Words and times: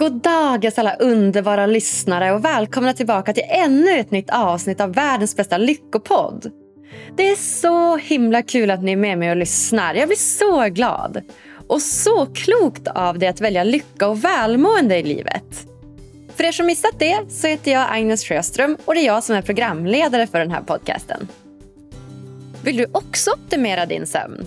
God 0.00 0.12
dag 0.12 0.70
alla 0.76 0.94
underbara 0.94 1.66
lyssnare 1.66 2.32
och 2.32 2.44
välkomna 2.44 2.92
tillbaka 2.92 3.32
till 3.32 3.42
ännu 3.48 3.98
ett 3.98 4.10
nytt 4.10 4.30
avsnitt 4.30 4.80
av 4.80 4.94
världens 4.94 5.36
bästa 5.36 5.58
lyckopodd. 5.58 6.50
Det 7.16 7.30
är 7.30 7.36
så 7.36 7.96
himla 7.96 8.42
kul 8.42 8.70
att 8.70 8.82
ni 8.82 8.92
är 8.92 8.96
med 8.96 9.18
mig 9.18 9.30
och 9.30 9.36
lyssnar. 9.36 9.94
Jag 9.94 10.08
blir 10.08 10.16
så 10.16 10.68
glad. 10.68 11.22
Och 11.68 11.82
så 11.82 12.26
klokt 12.26 12.88
av 12.88 13.18
dig 13.18 13.28
att 13.28 13.40
välja 13.40 13.64
lycka 13.64 14.08
och 14.08 14.24
välmående 14.24 14.98
i 14.98 15.02
livet. 15.02 15.66
För 16.34 16.44
er 16.44 16.52
som 16.52 16.66
missat 16.66 16.98
det 16.98 17.18
så 17.28 17.46
heter 17.46 17.72
jag 17.72 17.86
Agnes 17.90 18.24
Sjöström 18.24 18.76
och 18.84 18.94
det 18.94 19.00
är 19.00 19.06
jag 19.06 19.24
som 19.24 19.36
är 19.36 19.42
programledare 19.42 20.26
för 20.26 20.38
den 20.38 20.50
här 20.50 20.62
podcasten. 20.62 21.28
Vill 22.62 22.76
du 22.76 22.86
också 22.92 23.30
optimera 23.30 23.86
din 23.86 24.06
sömn? 24.06 24.46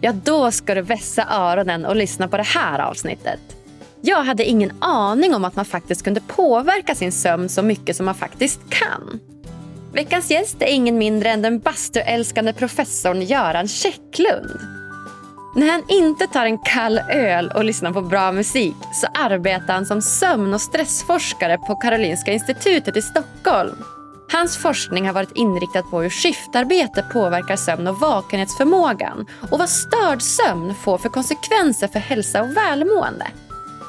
Ja, 0.00 0.12
då 0.12 0.50
ska 0.50 0.74
du 0.74 0.82
vässa 0.82 1.26
öronen 1.30 1.84
och 1.84 1.96
lyssna 1.96 2.28
på 2.28 2.36
det 2.36 2.46
här 2.46 2.78
avsnittet. 2.78 3.40
Jag 4.04 4.22
hade 4.22 4.44
ingen 4.44 4.72
aning 4.78 5.34
om 5.34 5.44
att 5.44 5.56
man 5.56 5.64
faktiskt 5.64 6.02
kunde 6.02 6.20
påverka 6.20 6.94
sin 6.94 7.12
sömn 7.12 7.48
så 7.48 7.62
mycket 7.62 7.96
som 7.96 8.06
man 8.06 8.14
faktiskt 8.14 8.60
kan. 8.68 9.20
Veckans 9.92 10.30
gäst 10.30 10.62
är 10.62 10.66
ingen 10.66 10.98
mindre 10.98 11.30
än 11.30 11.42
den 11.42 11.58
bastuälskande 11.58 12.52
professorn 12.52 13.22
Göran 13.22 13.68
Käcklund. 13.68 14.60
När 15.56 15.70
han 15.70 15.82
inte 15.88 16.26
tar 16.26 16.46
en 16.46 16.58
kall 16.58 16.98
öl 16.98 17.52
och 17.56 17.64
lyssnar 17.64 17.92
på 17.92 18.00
bra 18.00 18.32
musik 18.32 18.76
så 18.94 19.06
arbetar 19.14 19.74
han 19.74 19.86
som 19.86 20.02
sömn 20.02 20.54
och 20.54 20.60
stressforskare 20.60 21.58
på 21.58 21.76
Karolinska 21.76 22.32
institutet 22.32 22.96
i 22.96 23.02
Stockholm. 23.02 23.76
Hans 24.32 24.56
forskning 24.56 25.06
har 25.06 25.12
varit 25.12 25.36
inriktad 25.36 25.82
på 25.82 26.00
hur 26.00 26.10
skiftarbete 26.10 27.04
påverkar 27.12 27.56
sömn 27.56 27.86
och 27.86 28.00
vakenhetsförmågan 28.00 29.26
och 29.50 29.58
vad 29.58 29.68
störd 29.68 30.22
sömn 30.22 30.74
får 30.74 30.98
för 30.98 31.08
konsekvenser 31.08 31.88
för 31.88 31.98
hälsa 31.98 32.42
och 32.42 32.56
välmående. 32.56 33.26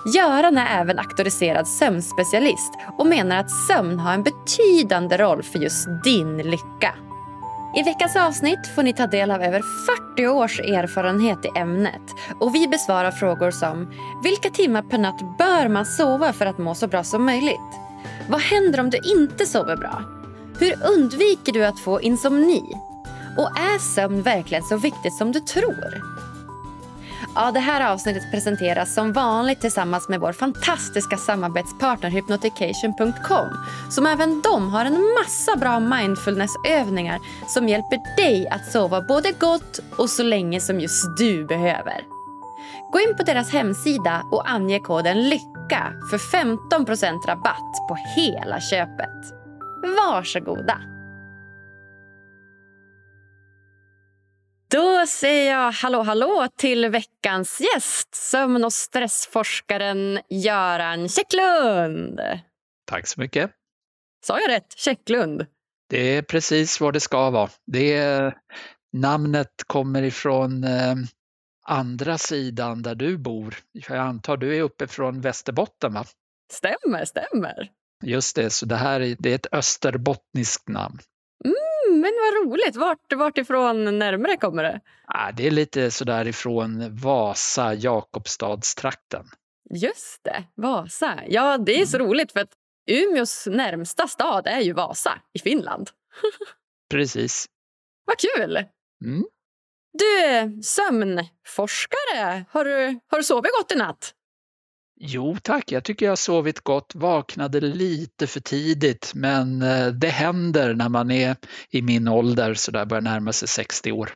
Göran 0.06 0.58
är 0.58 0.82
även 0.82 1.00
auktoriserad 1.00 1.68
sömnspecialist 1.68 2.74
och 2.98 3.08
menar 3.08 3.38
att 3.38 3.52
sömn 3.68 4.00
har 4.00 4.14
en 4.14 4.24
betydande 4.24 5.18
roll 5.18 5.44
för 5.44 5.60
just 5.60 5.88
din 6.04 6.38
lycka. 6.38 6.96
I 7.76 7.84
veckans 7.84 8.16
avsnitt 8.16 8.68
får 8.76 8.84
ni 8.84 8.94
ta 8.94 9.08
del 9.08 9.32
av 9.32 9.42
över 9.42 9.62
40 10.16 10.28
års 10.28 10.60
erfarenhet 10.60 11.46
i 11.46 11.60
ämnet 11.60 12.02
och 12.40 12.56
vi 12.56 12.68
besvarar 12.68 13.12
frågor 13.12 13.52
som 13.52 13.92
Vilka 14.24 14.50
timmar 14.50 14.82
per 14.82 14.98
natt 14.98 15.38
bör 15.38 15.68
man 15.68 15.86
sova 15.86 16.34
för 16.34 16.46
att 16.46 16.58
må 16.58 16.76
så 16.76 16.88
bra 16.88 17.04
som 17.04 17.26
möjligt? 17.26 17.60
Vad 18.30 18.42
händer 18.42 18.80
om 18.80 18.90
du 18.90 18.98
inte 19.04 19.46
sover 19.46 19.78
bra? 19.78 20.04
Hur 20.60 20.74
undviker 20.94 21.54
du 21.54 21.66
att 21.66 21.80
få 21.80 22.02
insomni? 22.02 22.64
Och 23.38 23.60
är 23.60 23.80
sömn 23.80 24.22
verkligen 24.22 24.64
så 24.64 24.78
viktigt 24.78 25.14
som 25.14 25.32
du 25.32 25.40
tror? 25.40 26.13
Ja, 27.36 27.52
det 27.52 27.60
här 27.60 27.92
avsnittet 27.94 28.32
presenteras 28.32 28.94
som 28.94 29.14
vanligt 29.14 29.62
tillsammans 29.62 30.10
med 30.10 30.20
vår 30.20 30.34
fantastiska 30.34 31.18
samarbetspartner 31.18 32.10
Hypnotication.com 32.10 33.48
som 33.90 34.06
även 34.06 34.42
de 34.42 34.70
har 34.70 34.86
en 34.86 35.14
massa 35.20 35.56
bra 35.56 35.80
mindfulnessövningar 35.80 37.20
som 37.48 37.70
hjälper 37.70 38.16
dig 38.18 38.48
att 38.48 38.72
sova 38.72 39.02
både 39.02 39.32
gott 39.32 39.80
och 39.98 40.10
så 40.10 40.24
länge 40.24 40.60
som 40.60 40.80
just 40.80 41.18
du 41.18 41.46
behöver. 41.46 42.02
Gå 42.92 43.00
in 43.00 43.18
på 43.18 43.24
deras 43.24 43.54
hemsida 43.54 44.24
och 44.32 44.50
ange 44.50 44.80
koden 44.80 45.30
LYCKA 45.30 45.94
för 46.10 46.18
15% 46.18 47.28
rabatt 47.28 47.88
på 47.90 47.98
hela 48.16 48.60
köpet. 48.60 49.44
Varsågoda! 49.98 50.93
Då 54.74 55.08
säger 55.08 55.52
jag 55.52 55.72
hallå 55.72 56.02
hallå 56.02 56.48
till 56.58 56.90
veckans 56.90 57.62
gäst, 57.62 58.16
sömn 58.16 58.64
och 58.64 58.74
stressforskaren 58.74 60.20
Göran 60.30 61.10
Käcklund. 61.10 62.20
Tack 62.86 63.08
så 63.08 63.22
mycket. 63.22 63.52
Sa 64.26 64.40
jag 64.40 64.50
rätt? 64.50 64.78
Käcklund? 64.78 65.46
Det 65.90 66.18
är 66.18 66.22
precis 66.22 66.82
vad 66.82 66.94
det 66.94 67.00
ska 67.00 67.30
vara. 67.30 67.50
Det 67.66 68.34
namnet 68.94 69.64
kommer 69.68 70.04
ifrån 70.04 70.64
eh, 70.64 70.96
andra 71.66 72.18
sidan 72.18 72.82
där 72.82 72.96
du 72.96 73.18
bor. 73.18 73.56
Jag 73.72 73.98
antar 73.98 74.38
du 74.38 74.58
är 74.58 74.62
uppe 74.62 74.88
från 74.88 75.22
Västerbotten 75.22 75.94
va? 75.94 76.06
Stämmer, 76.52 77.06
stämmer. 77.06 77.72
Just 78.04 78.36
det, 78.36 78.50
så 78.50 78.66
det 78.66 78.76
här 78.76 79.00
är, 79.00 79.16
det 79.20 79.32
är 79.32 79.36
ett 79.36 79.54
österbottniskt 79.54 80.68
namn. 80.68 81.00
Mm, 81.46 81.56
men 82.04 82.12
vad 82.22 82.54
roligt. 82.54 82.76
Vart, 82.76 83.14
vart 83.14 83.38
ifrån 83.38 84.00
närmare 84.00 84.38
kommer 84.38 84.64
det? 84.64 84.82
Ah, 85.06 85.32
det 85.32 85.48
är 85.48 85.52
lite 85.52 85.92
sådär 85.92 86.28
ifrån 86.28 86.96
Vasa, 86.96 87.74
Jakobstadstrakten. 87.74 89.26
Just 89.70 90.24
det, 90.24 90.44
Vasa. 90.56 91.20
Ja, 91.28 91.58
det 91.58 91.82
är 91.82 91.86
så 91.86 91.98
mm. 91.98 92.08
roligt 92.08 92.32
för 92.32 92.40
att 92.40 92.54
Umeås 92.88 93.48
närmsta 93.52 94.08
stad 94.08 94.48
är 94.48 94.60
ju 94.60 94.74
Vasa 94.74 95.20
i 95.34 95.40
Finland. 95.40 95.90
Precis. 96.90 97.46
Vad 98.06 98.16
kul! 98.18 98.58
Mm. 99.06 99.26
Du, 99.94 100.62
sömnforskare, 100.64 102.46
har 102.50 102.66
du, 102.66 103.00
har 103.08 103.18
du 103.18 103.24
sovit 103.24 103.52
gott 103.60 103.72
i 103.72 103.76
natt? 103.76 104.14
Jo 105.00 105.38
tack, 105.44 105.72
jag 105.72 105.84
tycker 105.84 106.06
jag 106.06 106.12
har 106.12 106.16
sovit 106.16 106.60
gott, 106.60 106.96
vaknade 106.96 107.62
lite 107.62 108.28
för 108.28 108.40
tidigt 108.40 109.12
men 109.16 109.62
eh, 109.62 109.88
det 109.88 110.08
händer 110.08 110.74
när 110.74 110.90
man 110.90 111.12
är 111.12 111.36
i 111.70 111.82
min 111.82 112.08
ålder 112.08 112.54
så 112.54 112.72
där 112.72 112.86
börjar 112.86 113.02
närma 113.02 113.34
sig 113.34 113.48
60 113.48 113.92
år. 113.92 114.10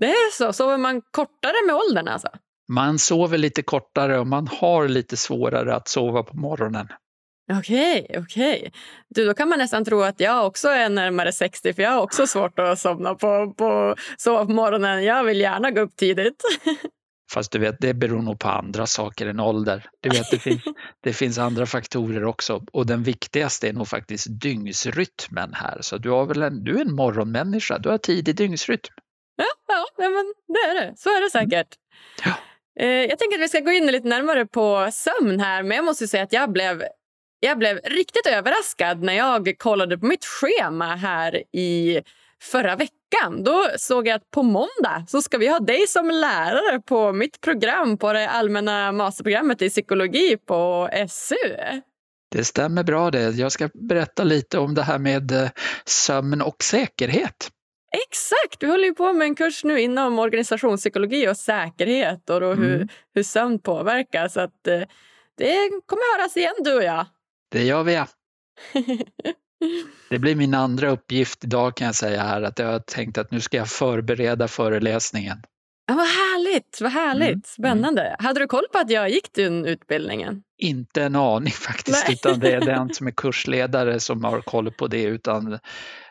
Det 0.00 0.06
är 0.06 0.32
så? 0.32 0.52
Sover 0.52 0.78
man 0.78 1.02
kortare 1.10 1.66
med 1.66 1.74
åldern 1.74 2.08
alltså? 2.08 2.28
Man 2.68 2.98
sover 2.98 3.38
lite 3.38 3.62
kortare 3.62 4.18
och 4.18 4.26
man 4.26 4.48
har 4.48 4.88
lite 4.88 5.16
svårare 5.16 5.74
att 5.74 5.88
sova 5.88 6.22
på 6.22 6.36
morgonen. 6.36 6.88
Okej, 7.58 8.06
okay, 8.08 8.22
okej. 8.22 8.58
Okay. 8.58 8.70
Du, 9.08 9.26
då 9.26 9.34
kan 9.34 9.48
man 9.48 9.58
nästan 9.58 9.84
tro 9.84 10.02
att 10.02 10.20
jag 10.20 10.46
också 10.46 10.68
är 10.68 10.88
närmare 10.88 11.32
60 11.32 11.72
för 11.72 11.82
jag 11.82 11.90
har 11.90 12.00
också 12.00 12.26
svårt 12.26 12.58
att 12.58 12.78
somna 12.78 13.14
på, 13.14 13.54
på, 13.56 13.96
sova 14.16 14.46
på 14.46 14.52
morgonen. 14.52 15.04
Jag 15.04 15.24
vill 15.24 15.40
gärna 15.40 15.70
gå 15.70 15.80
upp 15.80 15.96
tidigt. 15.96 16.42
Fast 17.32 17.52
du 17.52 17.58
vet, 17.58 17.76
det 17.80 17.94
beror 17.94 18.22
nog 18.22 18.38
på 18.38 18.48
andra 18.48 18.86
saker 18.86 19.26
än 19.26 19.40
ålder. 19.40 19.90
Du 20.00 20.08
vet, 20.08 20.30
det, 20.30 20.38
fin 20.38 20.60
det 21.02 21.12
finns 21.12 21.38
andra 21.38 21.66
faktorer 21.66 22.24
också 22.24 22.64
och 22.72 22.86
den 22.86 23.02
viktigaste 23.02 23.68
är 23.68 23.72
nog 23.72 23.88
faktiskt 23.88 24.26
dygnsrytmen 24.40 25.54
här. 25.54 25.78
Så 25.80 25.98
du, 25.98 26.10
har 26.10 26.26
väl 26.26 26.42
en, 26.42 26.64
du 26.64 26.76
är 26.76 26.80
en 26.80 26.94
morgonmänniska, 26.94 27.78
du 27.78 27.88
har 27.88 27.98
tidig 27.98 28.36
dygnsrytm. 28.36 28.92
Ja, 29.36 29.44
ja 29.98 30.08
men 30.08 30.34
det 30.48 30.58
är 30.58 30.86
det. 30.86 30.94
Så 30.96 31.08
är 31.08 31.24
det 31.24 31.30
säkert. 31.30 31.50
Mm. 31.50 31.66
Ja. 32.24 32.34
Eh, 32.80 33.10
jag 33.10 33.18
tänker 33.18 33.38
att 33.38 33.44
vi 33.44 33.48
ska 33.48 33.60
gå 33.60 33.72
in 33.72 33.86
lite 33.86 34.08
närmare 34.08 34.46
på 34.46 34.90
sömn 34.92 35.40
här, 35.40 35.62
men 35.62 35.76
jag 35.76 35.84
måste 35.84 36.08
säga 36.08 36.22
att 36.22 36.32
jag 36.32 36.52
blev 36.52 36.82
jag 37.40 37.58
blev 37.58 37.80
riktigt 37.84 38.26
överraskad 38.26 39.02
när 39.02 39.12
jag 39.12 39.58
kollade 39.58 39.98
på 39.98 40.06
mitt 40.06 40.24
schema 40.24 40.96
här 40.96 41.42
i 41.56 42.00
förra 42.42 42.76
veckan. 42.76 43.01
Då 43.44 43.66
såg 43.78 44.08
jag 44.08 44.16
att 44.16 44.30
på 44.30 44.42
måndag 44.42 45.04
så 45.08 45.22
ska 45.22 45.38
vi 45.38 45.48
ha 45.48 45.58
dig 45.58 45.86
som 45.86 46.10
lärare 46.10 46.80
på 46.80 47.12
mitt 47.12 47.40
program 47.40 47.98
på 47.98 48.12
det 48.12 48.28
allmänna 48.28 48.92
masterprogrammet 48.92 49.62
i 49.62 49.68
psykologi 49.68 50.36
på 50.46 50.88
SU. 51.08 51.54
Det 52.30 52.44
stämmer 52.44 52.84
bra 52.84 53.10
det. 53.10 53.30
Jag 53.30 53.52
ska 53.52 53.68
berätta 53.74 54.24
lite 54.24 54.58
om 54.58 54.74
det 54.74 54.82
här 54.82 54.98
med 54.98 55.32
eh, 55.32 55.50
sömn 55.84 56.42
och 56.42 56.62
säkerhet. 56.62 57.50
Exakt! 58.08 58.62
Vi 58.62 58.66
håller 58.66 58.84
ju 58.84 58.94
på 58.94 59.12
med 59.12 59.26
en 59.26 59.34
kurs 59.34 59.64
nu 59.64 59.80
inom 59.80 60.18
organisationspsykologi 60.18 61.28
och 61.28 61.36
säkerhet 61.36 62.30
och 62.30 62.36
mm. 62.42 62.58
hur, 62.58 62.88
hur 63.14 63.22
sömn 63.22 63.58
påverkar. 63.58 64.28
Så 64.28 64.40
att, 64.40 64.66
eh, 64.66 64.80
det 65.38 65.70
kommer 65.86 66.18
höras 66.18 66.36
igen 66.36 66.54
du 66.58 66.74
och 66.74 66.82
jag. 66.82 67.06
Det 67.50 67.62
gör 67.64 67.82
vi 67.82 67.94
ja. 67.94 68.06
Det 70.10 70.18
blir 70.18 70.34
min 70.34 70.54
andra 70.54 70.90
uppgift 70.90 71.44
idag 71.44 71.76
kan 71.76 71.86
jag 71.86 71.94
säga 71.94 72.22
här 72.22 72.42
att 72.42 72.58
jag 72.58 72.66
har 72.66 72.78
tänkt 72.78 73.18
att 73.18 73.30
nu 73.30 73.40
ska 73.40 73.56
jag 73.56 73.68
förbereda 73.68 74.48
föreläsningen. 74.48 75.38
Ja, 75.86 75.94
vad 75.94 76.06
härligt! 76.06 76.78
Vad 76.80 76.92
härligt. 76.92 77.30
Mm. 77.30 77.42
Spännande. 77.44 78.02
Mm. 78.02 78.16
Hade 78.18 78.40
du 78.40 78.46
koll 78.46 78.64
på 78.72 78.78
att 78.78 78.90
jag 78.90 79.10
gick 79.10 79.34
den 79.34 79.66
utbildningen? 79.66 80.42
Inte 80.58 81.02
en 81.02 81.16
aning 81.16 81.52
faktiskt, 81.52 82.04
Nej. 82.06 82.14
utan 82.14 82.40
det 82.40 82.52
är 82.52 82.60
den 82.60 82.88
som 82.94 83.06
är 83.06 83.10
kursledare 83.10 84.00
som 84.00 84.24
har 84.24 84.40
koll 84.40 84.70
på 84.70 84.86
det. 84.86 85.02
Utan 85.02 85.58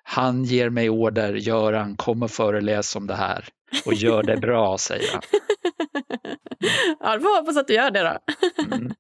han 0.04 0.44
ger 0.44 0.70
mig 0.70 0.90
order, 0.90 1.34
Göran, 1.34 1.96
kom 1.96 2.24
och 2.24 2.32
föreläs 2.32 2.96
om 2.96 3.08
det 3.08 3.16
här 3.16 3.46
och 3.86 3.94
gör 3.94 4.24
det 4.24 4.38
bra, 4.38 4.78
säger 4.78 5.12
han. 5.14 5.22
Ja, 7.00 7.16
då 7.16 7.22
får 7.22 7.40
hoppas 7.40 7.58
att 7.58 7.68
du 7.68 7.74
gör 7.74 7.92
det 7.92 8.02
då. 8.02 8.20
Mm. 8.76 8.94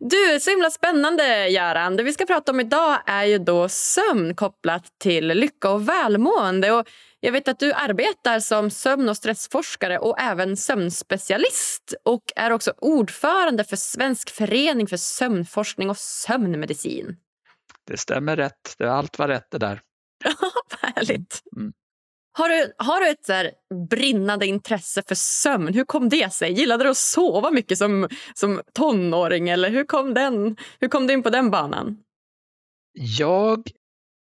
Du, 0.00 0.40
så 0.40 0.50
himla 0.50 0.70
spännande 0.70 1.48
Göran. 1.48 1.96
Det 1.96 2.02
vi 2.02 2.12
ska 2.12 2.26
prata 2.26 2.52
om 2.52 2.60
idag 2.60 2.98
är 3.06 3.24
ju 3.24 3.38
då 3.38 3.68
sömn 3.68 4.34
kopplat 4.34 4.84
till 4.98 5.26
lycka 5.26 5.70
och 5.70 5.88
välmående. 5.88 6.72
Och 6.72 6.88
jag 7.20 7.32
vet 7.32 7.48
att 7.48 7.58
du 7.58 7.72
arbetar 7.72 8.40
som 8.40 8.70
sömn 8.70 9.08
och 9.08 9.16
stressforskare 9.16 9.98
och 9.98 10.20
även 10.20 10.56
sömnspecialist 10.56 11.94
och 12.04 12.22
är 12.36 12.50
också 12.50 12.74
ordförande 12.78 13.64
för 13.64 13.76
Svensk 13.76 14.30
förening 14.30 14.86
för 14.86 14.96
sömnforskning 14.96 15.90
och 15.90 15.98
sömnmedicin. 15.98 17.16
Det 17.86 17.96
stämmer 17.96 18.36
rätt. 18.36 18.80
Allt 18.80 19.18
var 19.18 19.28
rätt 19.28 19.50
det 19.50 19.58
där. 19.58 19.80
Härligt. 20.82 21.42
Mm. 21.56 21.72
Har 22.38 22.48
du, 22.48 22.72
har 22.78 23.00
du 23.00 23.08
ett 23.08 23.26
så 23.26 23.50
brinnande 23.90 24.46
intresse 24.46 25.02
för 25.08 25.14
sömn? 25.14 25.74
Hur 25.74 25.84
kom 25.84 26.08
det 26.08 26.32
sig? 26.32 26.52
Gillade 26.52 26.84
du 26.84 26.90
att 26.90 26.96
sova 26.96 27.50
mycket 27.50 27.78
som, 27.78 28.08
som 28.34 28.60
tonåring? 28.74 29.48
Eller 29.48 29.70
hur 29.70 29.84
kom, 29.84 30.14
den, 30.14 30.56
hur 30.80 30.88
kom 30.88 31.06
du 31.06 31.12
in 31.12 31.22
på 31.22 31.30
den 31.30 31.50
banan? 31.50 31.96
Jag 33.18 33.62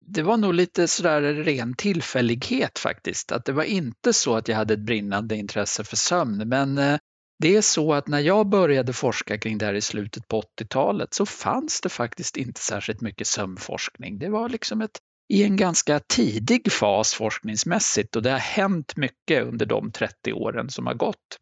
det 0.06 0.22
var 0.22 0.38
nog 0.38 0.54
lite 0.54 0.88
sådär 0.88 1.22
ren 1.22 1.76
tillfällighet 1.76 2.80
faktiskt. 2.80 3.32
Att 3.32 3.46
det 3.46 3.52
var 3.52 3.64
inte 3.64 4.14
så 4.14 4.36
att 4.36 4.48
jag 4.48 4.56
hade 4.56 4.74
ett 4.74 4.80
brinnande 4.80 5.36
intresse 5.36 5.84
för 5.84 5.96
sömn. 5.96 6.50
Men 6.50 6.78
eh, 6.78 6.98
det 7.40 7.56
är 7.56 7.62
så 7.62 7.94
att 7.94 8.08
när 8.08 8.20
jag 8.20 8.50
började 8.50 8.94
forska 8.94 9.38
kring 9.38 9.58
det 9.58 9.66
här 9.66 9.74
i 9.74 9.82
slutet 9.82 10.28
på 10.28 10.42
80-talet 10.42 11.14
så 11.14 11.26
fanns 11.26 11.82
det 11.82 11.90
faktiskt 11.90 12.38
inte 12.38 12.62
särskilt 12.62 13.02
mycket 13.02 13.28
sömnforskning. 13.28 14.20
Det 14.20 14.30
var 14.30 14.50
liksom 14.50 14.82
ett, 14.82 15.00
i 15.30 15.44
en 15.44 15.56
ganska 15.56 16.00
tidig 16.00 16.72
fas 16.72 17.14
forskningsmässigt 17.14 18.16
och 18.16 18.22
det 18.22 18.32
har 18.32 18.40
hänt 18.40 18.96
mycket 18.96 19.44
under 19.44 19.66
de 19.66 19.92
30 19.92 20.34
åren 20.34 20.70
som 20.70 20.88
har 20.88 20.94
gått. 20.94 21.38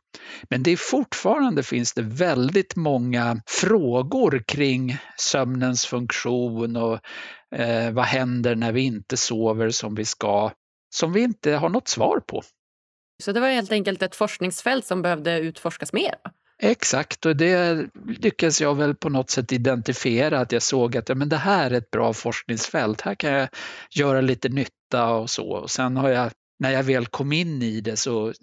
Men 0.50 0.64
det 0.64 0.72
är 0.72 0.78
fortfarande 0.78 1.64
finns 1.64 1.94
det 1.94 2.02
väldigt 2.02 2.76
många 2.76 3.42
frågor 3.48 4.44
kring 4.48 4.98
sömnens 5.18 5.86
funktion 5.86 6.76
och 6.76 7.00
eh, 7.56 7.92
vad 7.92 8.06
händer 8.06 8.56
när 8.56 8.72
vi 8.72 8.82
inte 8.82 9.18
sover 9.18 9.70
som 9.70 9.96
vi 9.96 10.06
ska, 10.06 10.52
som 10.96 11.14
vi 11.14 11.22
inte 11.22 11.52
har 11.52 11.70
något 11.70 11.88
svar 11.88 12.20
på. 12.28 12.42
Så 13.24 13.32
det 13.32 13.40
var 13.40 13.50
helt 13.50 13.72
enkelt 13.72 14.02
ett 14.02 14.16
forskningsfält 14.16 14.86
som 14.86 15.02
behövde 15.02 15.40
utforskas 15.40 15.94
mer? 15.94 16.16
Exakt, 16.64 17.26
och 17.26 17.36
det 17.36 17.88
lyckades 18.08 18.62
jag 18.62 18.76
väl 18.76 18.96
på 18.96 19.10
något 19.10 19.30
sätt 19.30 19.52
identifiera 19.52 20.40
att 20.40 20.52
jag 20.52 20.62
såg 20.62 20.98
att 20.98 21.10
ja, 21.10 21.16
men 21.16 21.30
det 21.30 21.38
här 21.38 21.72
är 21.72 21.78
ett 21.78 21.92
bra 21.92 22.14
forskningsfält, 22.14 23.02
här 23.02 23.16
kan 23.16 23.32
jag 23.32 23.50
göra 23.92 24.22
lite 24.22 24.50
nytta 24.50 25.10
och 25.10 25.30
så. 25.30 25.52
Och 25.52 25.72
sen 25.72 25.98
har 25.98 26.10
jag, 26.10 26.32
när 26.60 26.72
jag 26.72 26.84
väl 26.84 27.06
kom 27.08 27.32
in 27.32 27.62
i 27.62 27.82
det 27.82 27.98
så 27.98 28.34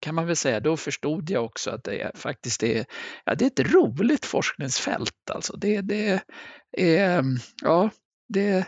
kan 0.00 0.14
man 0.14 0.26
väl 0.26 0.36
säga, 0.36 0.60
då 0.60 0.76
förstod 0.76 1.30
jag 1.30 1.44
också 1.44 1.70
att 1.70 1.84
det 1.84 2.00
är, 2.00 2.12
faktiskt 2.14 2.62
är, 2.62 2.84
ja, 3.24 3.34
det 3.34 3.44
är 3.44 3.60
ett 3.60 3.72
roligt 3.72 4.26
forskningsfält. 4.26 5.30
Alltså 5.30 5.56
det, 5.56 5.80
det 5.80 6.20
är, 6.72 7.18
mm, 7.18 7.36
ja, 7.62 7.90
det, 8.28 8.66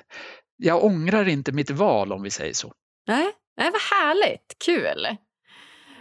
jag 0.56 0.84
ångrar 0.84 1.28
inte 1.28 1.52
mitt 1.52 1.70
val 1.70 2.12
om 2.12 2.22
vi 2.22 2.30
säger 2.30 2.54
så. 2.54 2.72
Nej, 3.06 3.32
Nej 3.56 3.70
vad 3.70 3.98
härligt, 3.98 4.56
kul. 4.64 5.06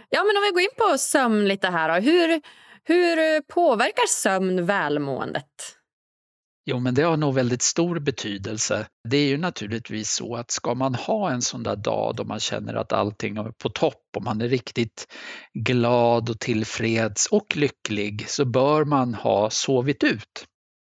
Ja, 0.08 0.24
men 0.24 0.36
om 0.36 0.42
vi 0.42 0.50
går 0.50 0.62
in 0.62 0.76
på 0.78 0.98
sömn 0.98 1.48
lite 1.48 1.68
här 1.68 1.88
då. 1.88 2.10
Hur, 2.10 2.40
hur 2.84 3.18
eh, 3.18 3.40
påverkar 3.48 4.06
sömn 4.06 4.66
välmåendet? 4.66 5.76
Jo, 6.66 6.78
men 6.78 6.94
det 6.94 7.02
har 7.02 7.16
nog 7.16 7.34
väldigt 7.34 7.62
stor 7.62 7.98
betydelse. 7.98 8.86
Det 9.08 9.16
är 9.16 9.26
ju 9.26 9.36
naturligtvis 9.36 10.10
så 10.10 10.36
att 10.36 10.50
ska 10.50 10.74
man 10.74 10.94
ha 10.94 11.30
en 11.30 11.42
sån 11.42 11.62
där 11.62 11.76
dag 11.76 12.16
då 12.16 12.24
man 12.24 12.40
känner 12.40 12.74
att 12.74 12.92
allting 12.92 13.36
är 13.36 13.50
på 13.50 13.68
topp 13.68 14.02
och 14.16 14.22
man 14.22 14.40
är 14.40 14.48
riktigt 14.48 15.06
glad 15.54 16.30
och 16.30 16.40
tillfreds 16.40 17.26
och 17.26 17.56
lycklig 17.56 18.24
så 18.28 18.44
bör 18.44 18.84
man 18.84 19.14
ha 19.14 19.50
sovit 19.50 20.04
ut. 20.04 20.46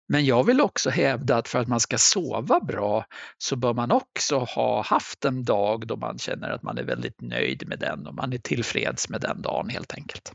Men 0.10 0.26
jag 0.26 0.44
vill 0.44 0.62
också 0.62 0.90
hävda 0.90 1.36
att 1.38 1.48
för 1.48 1.60
att 1.60 1.68
man 1.68 1.80
ska 1.80 1.98
sova 1.98 2.60
bra 2.60 3.06
så 3.38 3.56
bör 3.56 3.74
man 3.74 3.92
också 3.92 4.38
ha 4.38 4.84
haft 4.84 5.26
en 5.26 5.44
dag 5.44 5.88
då 5.88 5.96
man 5.96 6.18
känner 6.18 6.50
att 6.50 6.64
man 6.64 6.78
är 6.78 6.84
väldigt 6.84 7.22
nöjd 7.22 7.68
med 7.68 7.80
den 7.80 8.08
och 8.08 8.16
man 8.16 8.34
är 8.34 8.38
tillfreds 8.38 9.10
med 9.10 9.22
den 9.22 9.42
dagen 9.42 9.70
helt 9.70 9.94
enkelt. 9.94 10.34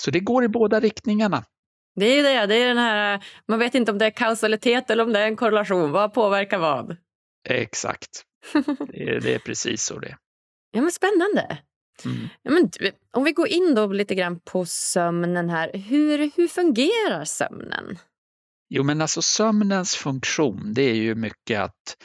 Så 0.00 0.10
det 0.10 0.20
går 0.20 0.44
i 0.44 0.48
båda 0.48 0.80
riktningarna. 0.80 1.44
Det 1.96 2.06
är 2.06 2.22
det, 2.22 2.46
det 2.46 2.54
är 2.62 2.68
den 2.68 2.78
här, 2.78 3.24
man 3.48 3.58
vet 3.58 3.74
inte 3.74 3.92
om 3.92 3.98
det 3.98 4.06
är 4.06 4.10
kausalitet 4.10 4.90
eller 4.90 5.04
om 5.04 5.12
det 5.12 5.20
är 5.20 5.26
en 5.26 5.36
korrelation. 5.36 5.90
Vad 5.90 6.14
påverkar 6.14 6.58
vad? 6.58 6.96
Exakt, 7.48 8.22
det 8.92 9.02
är, 9.02 9.20
det 9.20 9.34
är 9.34 9.38
precis 9.38 9.82
så 9.82 9.98
det 9.98 10.16
Ja, 10.72 10.80
men 10.80 10.90
Spännande. 10.90 11.58
Mm. 12.04 12.28
Ja, 12.42 12.50
men, 12.50 12.70
om 13.12 13.24
vi 13.24 13.32
går 13.32 13.48
in 13.48 13.74
då 13.74 13.86
lite 13.86 14.14
grann 14.14 14.40
på 14.40 14.66
sömnen 14.66 15.50
här. 15.50 15.70
Hur, 15.78 16.30
hur 16.36 16.48
fungerar 16.48 17.24
sömnen? 17.24 17.98
Jo, 18.68 18.82
men 18.82 19.00
alltså 19.00 19.22
sömnens 19.22 19.94
funktion, 19.94 20.74
det 20.74 20.82
är 20.82 20.94
ju 20.94 21.14
mycket 21.14 21.60
att 21.60 21.96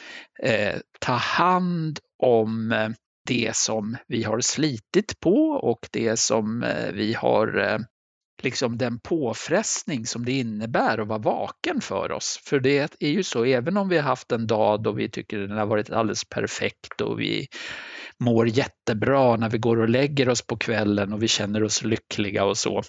eh, 0.42 0.80
ta 1.00 1.12
hand 1.12 1.98
om 2.22 2.72
eh, 2.72 2.88
det 3.26 3.56
som 3.56 3.96
vi 4.08 4.22
har 4.22 4.40
slitit 4.40 5.20
på 5.20 5.36
och 5.50 5.88
det 5.92 6.16
som 6.16 6.62
eh, 6.62 6.92
vi 6.92 7.14
har 7.14 7.58
eh, 7.58 7.78
liksom 8.42 8.78
den 8.78 9.00
påfrestning 9.00 10.06
som 10.06 10.24
det 10.24 10.32
innebär 10.32 10.98
att 10.98 11.08
vara 11.08 11.18
vaken 11.18 11.80
för 11.80 12.12
oss. 12.12 12.40
För 12.44 12.60
det 12.60 12.96
är 13.00 13.08
ju 13.08 13.22
så, 13.22 13.44
även 13.44 13.76
om 13.76 13.88
vi 13.88 13.96
har 13.96 14.04
haft 14.04 14.32
en 14.32 14.46
dag 14.46 14.82
då 14.82 14.92
vi 14.92 15.10
tycker 15.10 15.38
den 15.38 15.58
har 15.58 15.66
varit 15.66 15.90
alldeles 15.90 16.24
perfekt 16.24 17.00
och 17.00 17.20
vi 17.20 17.46
mår 18.18 18.48
jättebra 18.48 19.36
när 19.36 19.50
vi 19.50 19.58
går 19.58 19.76
och 19.76 19.88
lägger 19.88 20.28
oss 20.28 20.46
på 20.46 20.56
kvällen 20.56 21.12
och 21.12 21.22
vi 21.22 21.28
känner 21.28 21.62
oss 21.62 21.84
lyckliga 21.84 22.44
och 22.44 22.58
så, 22.58 22.82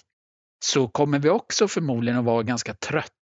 så 0.64 0.88
kommer 0.88 1.18
vi 1.18 1.28
också 1.28 1.68
förmodligen 1.68 2.18
att 2.18 2.24
vara 2.24 2.42
ganska 2.42 2.74
trötta 2.74 3.17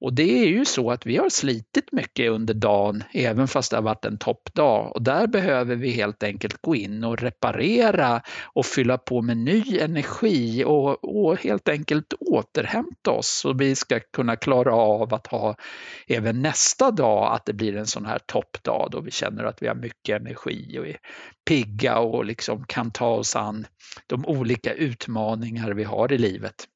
och 0.00 0.14
det 0.14 0.42
är 0.42 0.46
ju 0.46 0.64
så 0.64 0.90
att 0.90 1.06
vi 1.06 1.16
har 1.16 1.28
slitit 1.28 1.92
mycket 1.92 2.30
under 2.30 2.54
dagen, 2.54 3.04
även 3.12 3.48
fast 3.48 3.70
det 3.70 3.76
har 3.76 3.82
varit 3.82 4.04
en 4.04 4.18
toppdag. 4.18 4.92
Och 4.94 5.02
där 5.02 5.26
behöver 5.26 5.76
vi 5.76 5.90
helt 5.90 6.22
enkelt 6.22 6.62
gå 6.62 6.74
in 6.74 7.04
och 7.04 7.18
reparera 7.18 8.22
och 8.44 8.66
fylla 8.66 8.98
på 8.98 9.22
med 9.22 9.36
ny 9.36 9.78
energi 9.80 10.64
och, 10.64 11.04
och 11.04 11.40
helt 11.40 11.68
enkelt 11.68 12.12
återhämta 12.20 13.10
oss 13.10 13.28
så 13.28 13.52
vi 13.52 13.74
ska 13.74 14.00
kunna 14.00 14.36
klara 14.36 14.74
av 14.74 15.14
att 15.14 15.26
ha 15.26 15.56
även 16.08 16.42
nästa 16.42 16.90
dag 16.90 17.34
att 17.34 17.46
det 17.46 17.52
blir 17.52 17.76
en 17.76 17.86
sån 17.86 18.06
här 18.06 18.18
toppdag 18.26 18.88
då 18.90 19.00
vi 19.00 19.10
känner 19.10 19.44
att 19.44 19.62
vi 19.62 19.68
har 19.68 19.74
mycket 19.74 20.20
energi 20.20 20.78
och 20.78 20.86
är 20.86 20.96
pigga 21.48 21.98
och 21.98 22.24
liksom 22.24 22.64
kan 22.64 22.90
ta 22.90 23.08
oss 23.08 23.36
an 23.36 23.66
de 24.06 24.26
olika 24.26 24.72
utmaningar 24.72 25.70
vi 25.70 25.84
har 25.84 26.12
i 26.12 26.18
livet. 26.18 26.66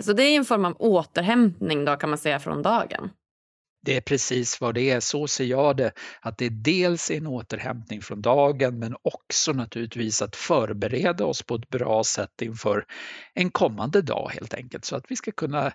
Så 0.00 0.12
det 0.12 0.22
är 0.22 0.36
en 0.36 0.44
form 0.44 0.64
av 0.64 0.76
återhämtning 0.78 1.84
då 1.84 1.96
kan 1.96 2.10
man 2.10 2.18
säga 2.18 2.40
från 2.40 2.62
dagen? 2.62 3.10
Det 3.84 3.96
är 3.96 4.00
precis 4.00 4.60
vad 4.60 4.74
det 4.74 4.90
är, 4.90 5.00
så 5.00 5.26
ser 5.26 5.44
jag 5.44 5.76
det. 5.76 5.92
Att 6.20 6.38
det 6.38 6.46
är 6.46 6.50
dels 6.50 7.10
en 7.10 7.26
återhämtning 7.26 8.02
från 8.02 8.22
dagen 8.22 8.78
men 8.78 8.96
också 9.02 9.52
naturligtvis 9.52 10.22
att 10.22 10.36
förbereda 10.36 11.24
oss 11.24 11.42
på 11.42 11.54
ett 11.54 11.68
bra 11.68 12.04
sätt 12.04 12.42
inför 12.42 12.84
en 13.34 13.50
kommande 13.50 14.02
dag 14.02 14.30
helt 14.34 14.54
enkelt. 14.54 14.84
Så 14.84 14.96
att 14.96 15.04
vi 15.08 15.16
ska 15.16 15.32
kunna 15.32 15.72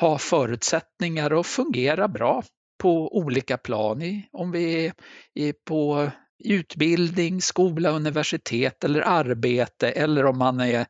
ha 0.00 0.18
förutsättningar 0.18 1.32
och 1.32 1.46
fungera 1.46 2.08
bra 2.08 2.42
på 2.78 3.16
olika 3.16 3.58
plan. 3.58 4.22
Om 4.32 4.50
vi 4.50 4.92
är 5.34 5.54
på 5.66 6.10
utbildning, 6.44 7.42
skola, 7.42 7.90
universitet 7.90 8.84
eller 8.84 9.00
arbete 9.00 9.90
eller 9.90 10.26
om 10.26 10.38
man 10.38 10.60
är 10.60 10.86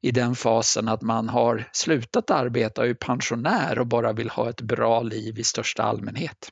i 0.00 0.10
den 0.10 0.34
fasen 0.34 0.88
att 0.88 1.02
man 1.02 1.28
har 1.28 1.68
slutat 1.72 2.30
arbeta 2.30 2.80
och 2.80 2.86
är 2.86 2.94
pensionär 2.94 3.78
och 3.78 3.86
bara 3.86 4.12
vill 4.12 4.30
ha 4.30 4.50
ett 4.50 4.60
bra 4.60 5.02
liv 5.02 5.38
i 5.38 5.44
största 5.44 5.82
allmänhet. 5.82 6.50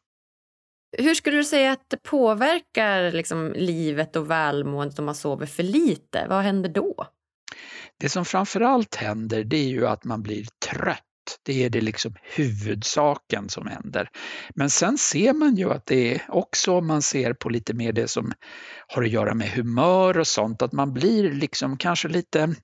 Hur 0.98 1.14
skulle 1.14 1.36
du 1.36 1.44
säga 1.44 1.72
att 1.72 1.84
det 1.88 2.02
påverkar 2.02 3.12
liksom 3.12 3.52
livet 3.56 4.16
och 4.16 4.30
välmåendet 4.30 4.98
om 4.98 5.04
man 5.04 5.14
sover 5.14 5.46
för 5.46 5.62
lite? 5.62 6.26
Vad 6.28 6.42
händer 6.42 6.68
då? 6.68 7.06
Det 8.00 8.08
som 8.08 8.24
framförallt 8.24 8.94
händer 8.94 9.44
det 9.44 9.56
är 9.56 9.68
ju 9.68 9.86
att 9.86 10.04
man 10.04 10.22
blir 10.22 10.46
trött 10.72 11.07
det 11.42 11.64
är 11.64 11.70
det 11.70 11.80
liksom 11.80 12.14
huvudsaken 12.22 13.48
som 13.48 13.66
händer. 13.66 14.08
Men 14.54 14.70
sen 14.70 14.98
ser 14.98 15.32
man 15.32 15.56
ju 15.56 15.72
att 15.72 15.86
det 15.86 16.14
är 16.14 16.22
också 16.28 16.72
om 16.72 16.86
man 16.86 17.02
ser 17.02 17.32
på 17.32 17.48
lite 17.48 17.74
mer 17.74 17.92
det 17.92 18.08
som 18.08 18.32
har 18.88 19.02
att 19.02 19.10
göra 19.10 19.34
med 19.34 19.50
humör 19.50 20.18
och 20.18 20.26
sånt, 20.26 20.62
att 20.62 20.72
man 20.72 20.92
blir 20.94 21.32
liksom 21.32 21.76
kanske 21.76 22.08
lite 22.08 22.54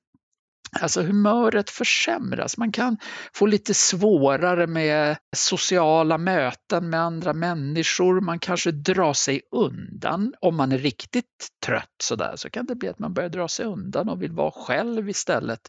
Alltså 0.80 1.02
humöret 1.02 1.70
försämras. 1.70 2.56
Man 2.56 2.72
kan 2.72 2.98
få 3.34 3.46
lite 3.46 3.74
svårare 3.74 4.66
med 4.66 5.16
sociala 5.36 6.18
möten 6.18 6.90
med 6.90 7.00
andra 7.00 7.32
människor. 7.32 8.20
Man 8.20 8.38
kanske 8.38 8.70
drar 8.70 9.12
sig 9.12 9.40
undan. 9.50 10.34
Om 10.40 10.56
man 10.56 10.72
är 10.72 10.78
riktigt 10.78 11.48
trött 11.66 11.94
sådär 12.02 12.32
så 12.36 12.50
kan 12.50 12.66
det 12.66 12.74
bli 12.74 12.88
att 12.88 12.98
man 12.98 13.14
börjar 13.14 13.28
dra 13.28 13.48
sig 13.48 13.66
undan 13.66 14.08
och 14.08 14.22
vill 14.22 14.32
vara 14.32 14.50
själv 14.50 15.08
istället. 15.08 15.60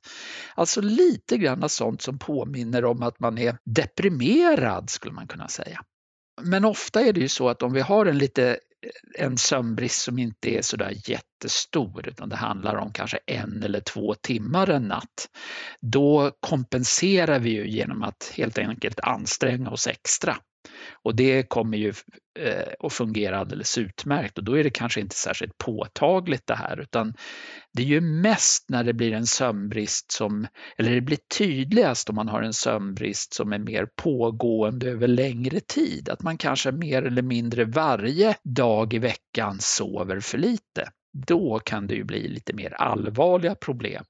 Alltså 0.56 0.82
lite 0.82 1.38
grann 1.38 1.70
sånt 1.70 2.02
som 2.02 2.20
påminner 2.20 2.86
om 2.86 3.04
att 3.04 3.20
man 3.20 3.38
är 3.38 3.58
deprimerad 3.66 4.90
skulle 4.90 5.14
man 5.14 5.28
kunna 5.28 5.48
säga. 5.48 5.82
Men 6.42 6.66
ofta 6.66 7.02
är 7.02 7.14
det 7.14 7.20
ju 7.20 7.28
så 7.28 7.50
att 7.50 7.64
om 7.64 7.74
vi 7.74 7.82
har 7.82 8.06
en 8.06 8.18
lite 8.18 8.60
en 9.20 9.38
sömnbrist 9.38 10.02
som 10.02 10.20
inte 10.20 10.50
är 10.50 10.62
sådär 10.62 10.94
jättestor 11.06 12.08
utan 12.08 12.30
det 12.30 12.36
handlar 12.36 12.76
om 12.76 12.94
kanske 12.94 13.20
en 13.26 13.64
eller 13.64 13.80
två 13.80 14.14
timmar 14.14 14.70
en 14.70 14.88
natt. 14.88 15.30
Då 15.82 16.32
kompenserar 16.40 17.40
vi 17.40 17.50
ju 17.50 17.70
genom 17.70 18.04
att 18.04 18.34
helt 18.36 18.58
enkelt 18.58 19.00
anstränga 19.00 19.70
oss 19.70 19.88
extra. 19.88 20.38
Och 21.04 21.16
det 21.16 21.44
kommer 21.44 21.78
ju 21.78 21.94
eh, 22.40 22.74
att 22.80 22.94
fungera 22.94 23.40
alldeles 23.40 23.78
utmärkt 23.78 24.38
och 24.38 24.44
då 24.44 24.58
är 24.58 24.64
det 24.64 24.70
kanske 24.70 25.02
inte 25.02 25.16
särskilt 25.16 25.58
påtagligt 25.58 26.48
det 26.48 26.56
här 26.56 26.80
utan 26.80 27.14
det 27.74 27.82
är 27.82 27.88
ju 27.88 28.02
mest 28.02 28.66
när 28.70 28.84
det 28.84 28.94
blir 28.94 29.14
en 29.14 29.26
sömnbrist 29.26 30.12
som, 30.12 30.48
eller 30.78 30.96
det 30.96 31.02
blir 31.02 31.20
tydligast 31.38 32.10
om 32.10 32.16
man 32.16 32.28
har 32.28 32.42
en 32.42 32.54
sömnbrist 32.54 33.34
som 33.34 33.54
är 33.54 33.60
mer 33.60 33.88
pågående 33.96 34.90
över 34.90 35.08
längre 35.08 35.60
tid. 35.60 36.10
Att 36.10 36.24
man 36.24 36.38
kanske 36.38 36.72
mer 36.72 37.04
eller 37.04 37.22
mindre 37.22 37.66
varje 37.66 38.36
dag 38.44 38.94
i 38.94 39.00
veckan 39.00 39.58
sover 39.60 40.20
för 40.20 40.38
lite. 40.38 40.90
då 41.28 41.60
kan 41.60 41.88
det 41.88 41.96
ju 41.96 42.04
bli 42.04 42.28
lite 42.28 42.54
mer 42.54 42.74
allvarliga 42.74 43.56
problem. 43.56 44.04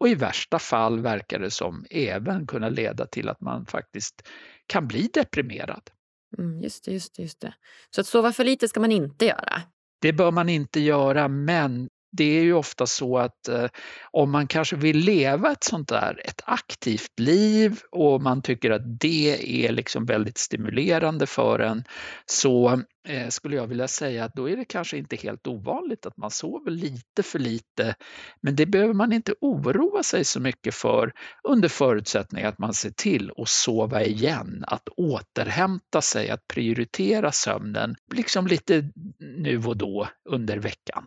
Och 0.00 0.08
i 0.08 0.14
värsta 0.14 0.58
fall 0.58 1.00
verkar 1.00 1.38
det 1.38 1.50
som 1.50 1.84
även 1.90 2.46
kunna 2.46 2.68
leda 2.68 3.06
till 3.06 3.28
att 3.28 3.40
man 3.40 3.66
faktiskt 3.66 4.28
kan 4.70 4.88
bli 4.88 5.10
deprimerad. 5.12 5.90
Mm, 6.38 6.62
just 6.62 6.84
det, 6.84 6.92
just 6.92 7.16
det, 7.16 7.22
just 7.22 7.40
det. 7.40 7.54
Så 7.94 8.00
att 8.00 8.06
sova 8.06 8.32
för 8.32 8.44
lite 8.44 8.68
ska 8.68 8.80
man 8.80 8.92
inte 8.92 9.26
göra? 9.26 9.62
Det 10.00 10.12
bör 10.12 10.30
man 10.30 10.48
inte 10.48 10.80
göra, 10.80 11.28
men 11.28 11.88
det 12.12 12.38
är 12.38 12.42
ju 12.42 12.52
ofta 12.52 12.86
så 12.86 13.18
att 13.18 13.48
eh, 13.48 13.66
om 14.10 14.30
man 14.30 14.46
kanske 14.46 14.76
vill 14.76 14.98
leva 14.98 15.52
ett 15.52 15.64
sånt 15.64 15.88
där, 15.88 16.20
ett 16.24 16.42
aktivt 16.44 17.20
liv 17.20 17.78
och 17.90 18.22
man 18.22 18.42
tycker 18.42 18.70
att 18.70 19.00
det 19.00 19.64
är 19.66 19.72
liksom 19.72 20.06
väldigt 20.06 20.38
stimulerande 20.38 21.26
för 21.26 21.58
en 21.58 21.84
så 22.26 22.82
eh, 23.08 23.28
skulle 23.28 23.56
jag 23.56 23.66
vilja 23.66 23.88
säga 23.88 24.24
att 24.24 24.34
då 24.34 24.48
är 24.48 24.56
det 24.56 24.64
kanske 24.64 24.96
inte 24.96 25.16
helt 25.16 25.46
ovanligt 25.46 26.06
att 26.06 26.16
man 26.16 26.30
sover 26.30 26.70
lite 26.70 27.22
för 27.22 27.38
lite. 27.38 27.94
Men 28.40 28.56
det 28.56 28.66
behöver 28.66 28.94
man 28.94 29.12
inte 29.12 29.34
oroa 29.40 30.02
sig 30.02 30.24
så 30.24 30.40
mycket 30.40 30.74
för 30.74 31.12
under 31.48 31.68
förutsättning 31.68 32.44
att 32.44 32.58
man 32.58 32.74
ser 32.74 32.90
till 32.90 33.32
att 33.36 33.48
sova 33.48 34.02
igen, 34.04 34.64
att 34.66 34.88
återhämta 34.88 36.02
sig, 36.02 36.30
att 36.30 36.46
prioritera 36.48 37.32
sömnen 37.32 37.96
liksom 38.14 38.46
lite 38.46 38.90
nu 39.18 39.62
och 39.66 39.76
då 39.76 40.08
under 40.28 40.58
veckan. 40.58 41.06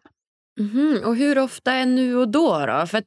Mm, 0.60 1.04
och 1.04 1.16
hur 1.16 1.40
ofta 1.40 1.72
är 1.72 1.86
nu 1.86 2.16
och 2.16 2.30
då? 2.30 2.66
då? 2.66 2.86
För 2.88 3.04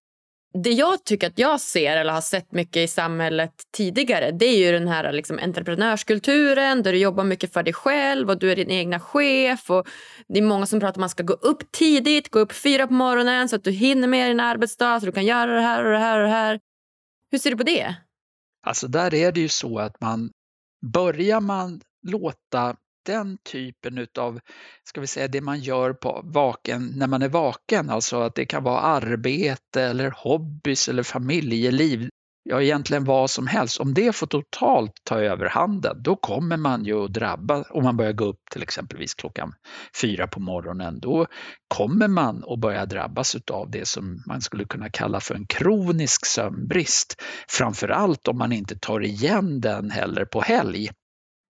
det 0.63 0.71
jag 0.71 1.05
tycker 1.05 1.27
att 1.27 1.39
jag 1.39 1.61
ser 1.61 1.97
eller 1.97 2.13
har 2.13 2.21
sett 2.21 2.53
mycket 2.53 2.77
i 2.77 2.89
samhället 2.89 3.53
tidigare 3.77 4.31
det 4.31 4.47
är 4.47 4.67
ju 4.67 4.73
den 4.73 4.89
här 4.89 5.13
liksom, 5.13 5.39
entreprenörskulturen 5.43 6.83
där 6.83 6.93
du 6.93 6.99
jobbar 6.99 7.25
mycket 7.25 7.53
för 7.53 7.63
dig 7.63 7.73
själv 7.73 8.31
och 8.31 8.39
du 8.39 8.53
är 8.53 8.57
din 8.57 8.71
egna 8.71 9.01
chef. 9.01 9.71
Och 9.71 9.89
det 10.29 10.39
är 10.39 10.43
många 10.43 10.67
som 10.67 10.81
pratar 10.81 10.89
om 10.89 10.93
att 10.93 11.01
man 11.01 11.09
ska 11.09 11.23
gå 11.23 11.33
upp 11.33 11.73
tidigt, 11.73 12.31
gå 12.31 12.39
upp 12.39 12.53
fyra 12.53 12.87
på 12.87 12.93
morgonen 12.93 13.49
så 13.49 13.57
att 13.57 13.65
du 13.65 13.71
hinner 13.71 14.09
med 14.09 14.31
din 14.31 14.41
arbetsdag 14.41 15.01
så 15.01 15.07
du 15.07 15.13
kan 15.13 15.25
göra 15.25 15.55
det 15.55 15.61
här 15.61 15.85
och 15.85 15.91
det 15.91 15.99
här 15.99 16.19
och 16.19 16.25
det 16.25 16.33
här. 16.33 16.61
Hur 17.31 17.39
ser 17.39 17.51
du 17.51 17.57
på 17.57 17.63
det? 17.63 17.95
Alltså 18.67 18.89
där 18.89 19.15
är 19.15 19.33
det 19.33 19.41
ju 19.41 19.49
så 19.49 19.79
att 19.79 20.01
man 20.01 20.31
börjar 20.93 21.41
man 21.41 21.81
låta 22.07 22.77
den 23.07 23.39
typen 23.53 24.07
av, 24.19 24.41
ska 24.85 25.01
vi 25.01 25.07
säga 25.07 25.29
det 25.29 25.41
man 25.41 25.61
gör 25.61 25.93
på 25.93 26.21
vaken, 26.25 26.93
när 26.97 27.07
man 27.07 27.23
är 27.23 27.29
vaken, 27.29 27.91
alltså 27.91 28.21
att 28.21 28.35
det 28.35 28.47
kan 28.47 28.63
vara 28.63 28.81
arbete 28.81 29.83
eller 29.83 30.11
hobbys 30.17 30.89
eller 30.89 31.03
familjeliv, 31.03 32.09
ja 32.49 32.63
egentligen 32.63 33.05
vad 33.05 33.31
som 33.31 33.47
helst. 33.47 33.81
Om 33.81 33.95
det 33.95 34.17
får 34.17 34.27
totalt 34.27 34.93
ta 35.05 35.21
över 35.21 35.49
handen, 35.49 36.03
då 36.03 36.17
kommer 36.17 36.57
man 36.57 36.85
ju 36.85 37.05
att 37.05 37.13
drabba, 37.13 37.65
om 37.71 37.85
man 37.85 37.97
börjar 37.97 38.13
gå 38.13 38.25
upp 38.25 38.41
till 38.51 38.63
exempelvis 38.63 39.15
klockan 39.15 39.53
fyra 40.01 40.27
på 40.27 40.41
morgonen, 40.41 41.01
då 41.01 41.27
kommer 41.69 42.09
man 42.09 42.45
att 42.49 42.61
börja 42.61 42.87
drabbas 42.87 43.37
av 43.51 43.71
det 43.71 43.89
som 43.89 44.23
man 44.27 44.41
skulle 44.41 44.65
kunna 44.65 44.91
kalla 44.91 45.21
för 45.21 45.35
en 45.35 45.47
kronisk 45.47 46.27
sömnbrist. 46.27 47.23
Framförallt 47.49 48.29
om 48.29 48.39
man 48.39 48.53
inte 48.53 48.79
tar 48.79 49.05
igen 49.05 49.61
den 49.61 49.91
heller 49.91 50.25
på 50.25 50.41
helg. 50.41 50.91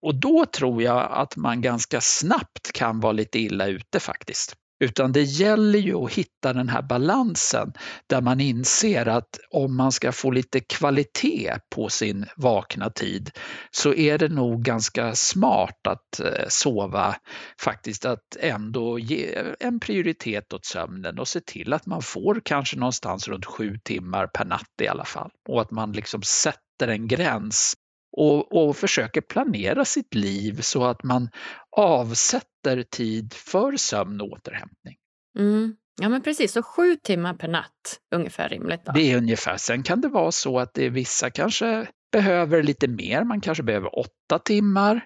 Och 0.06 0.14
då 0.14 0.46
tror 0.46 0.82
jag 0.82 1.12
att 1.12 1.36
man 1.36 1.60
ganska 1.60 2.00
snabbt 2.00 2.72
kan 2.72 3.00
vara 3.00 3.12
lite 3.12 3.38
illa 3.38 3.66
ute 3.66 4.00
faktiskt. 4.00 4.56
Utan 4.84 5.12
det 5.12 5.22
gäller 5.22 5.78
ju 5.78 5.94
att 5.94 6.12
hitta 6.12 6.52
den 6.52 6.68
här 6.68 6.82
balansen 6.82 7.72
där 8.06 8.20
man 8.20 8.40
inser 8.40 9.08
att 9.08 9.38
om 9.50 9.76
man 9.76 9.92
ska 9.92 10.12
få 10.12 10.30
lite 10.30 10.60
kvalitet 10.60 11.54
på 11.74 11.88
sin 11.88 12.26
vakna 12.36 12.90
tid 12.90 13.30
så 13.70 13.94
är 13.94 14.18
det 14.18 14.28
nog 14.28 14.62
ganska 14.62 15.14
smart 15.14 15.86
att 15.88 16.20
eh, 16.20 16.48
sova, 16.48 17.16
faktiskt 17.60 18.04
att 18.04 18.36
ändå 18.40 18.98
ge 18.98 19.54
en 19.60 19.80
prioritet 19.80 20.52
åt 20.52 20.64
sömnen 20.64 21.18
och 21.18 21.28
se 21.28 21.40
till 21.40 21.72
att 21.72 21.86
man 21.86 22.02
får 22.02 22.40
kanske 22.44 22.78
någonstans 22.78 23.28
runt 23.28 23.46
sju 23.46 23.78
timmar 23.84 24.26
per 24.26 24.44
natt 24.44 24.80
i 24.82 24.88
alla 24.88 25.04
fall. 25.04 25.30
Och 25.48 25.60
att 25.60 25.70
man 25.70 25.92
liksom 25.92 26.22
sätter 26.22 26.88
en 26.88 27.08
gräns 27.08 27.74
och, 28.16 28.68
och 28.68 28.76
försöker 28.76 29.20
planera 29.20 29.84
sitt 29.84 30.14
liv 30.14 30.60
så 30.60 30.84
att 30.84 31.02
man 31.02 31.28
avsätter 31.76 32.82
tid 32.82 33.34
för 33.34 33.76
sömn 33.76 34.20
och 34.20 34.28
återhämtning. 34.32 34.96
Mm. 35.38 35.76
Ja 36.00 36.08
men 36.08 36.22
precis, 36.22 36.52
så 36.52 36.62
sju 36.62 36.96
timmar 36.96 37.34
per 37.34 37.48
natt 37.48 38.00
ungefär 38.14 38.48
rimligt? 38.48 38.84
Då. 38.84 38.92
Det 38.92 39.12
är 39.12 39.16
ungefär. 39.16 39.56
Sen 39.56 39.82
kan 39.82 40.00
det 40.00 40.08
vara 40.08 40.32
så 40.32 40.58
att 40.58 40.74
det 40.74 40.84
är 40.84 40.90
vissa 40.90 41.30
kanske 41.30 41.86
behöver 42.12 42.62
lite 42.62 42.88
mer, 42.88 43.24
man 43.24 43.40
kanske 43.40 43.62
behöver 43.62 43.98
åtta 43.98 44.38
timmar. 44.44 45.00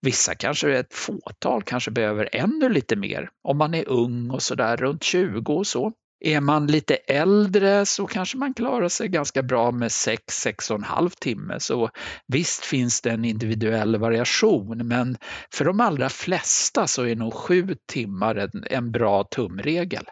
Vissa 0.00 0.34
kanske, 0.34 0.78
ett 0.78 0.94
fåtal 0.94 1.62
kanske 1.62 1.90
behöver 1.90 2.28
ännu 2.32 2.68
lite 2.68 2.96
mer 2.96 3.30
om 3.42 3.58
man 3.58 3.74
är 3.74 3.88
ung 3.88 4.30
och 4.30 4.42
sådär 4.42 4.76
runt 4.76 5.02
20 5.02 5.54
och 5.54 5.66
så. 5.66 5.92
Är 6.26 6.40
man 6.40 6.66
lite 6.66 6.94
äldre 6.94 7.86
så 7.86 8.06
kanske 8.06 8.38
man 8.38 8.54
klarar 8.54 8.88
sig 8.88 9.08
ganska 9.08 9.42
bra 9.42 9.70
med 9.70 9.92
6 9.92 10.70
och 10.70 10.76
en 10.76 10.84
halv 10.84 11.10
timme. 11.10 11.60
Så 11.60 11.90
visst 12.26 12.64
finns 12.64 13.00
det 13.00 13.10
en 13.10 13.24
individuell 13.24 13.96
variation, 13.96 14.88
men 14.88 15.16
för 15.52 15.64
de 15.64 15.80
allra 15.80 16.08
flesta 16.08 16.86
så 16.86 17.02
är 17.06 17.16
nog 17.16 17.34
sju 17.34 17.76
timmar 17.92 18.34
en, 18.34 18.64
en 18.70 18.92
bra 18.92 19.24
tumregel. 19.24 20.04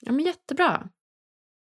Ja, 0.00 0.12
men 0.12 0.24
jättebra. 0.24 0.88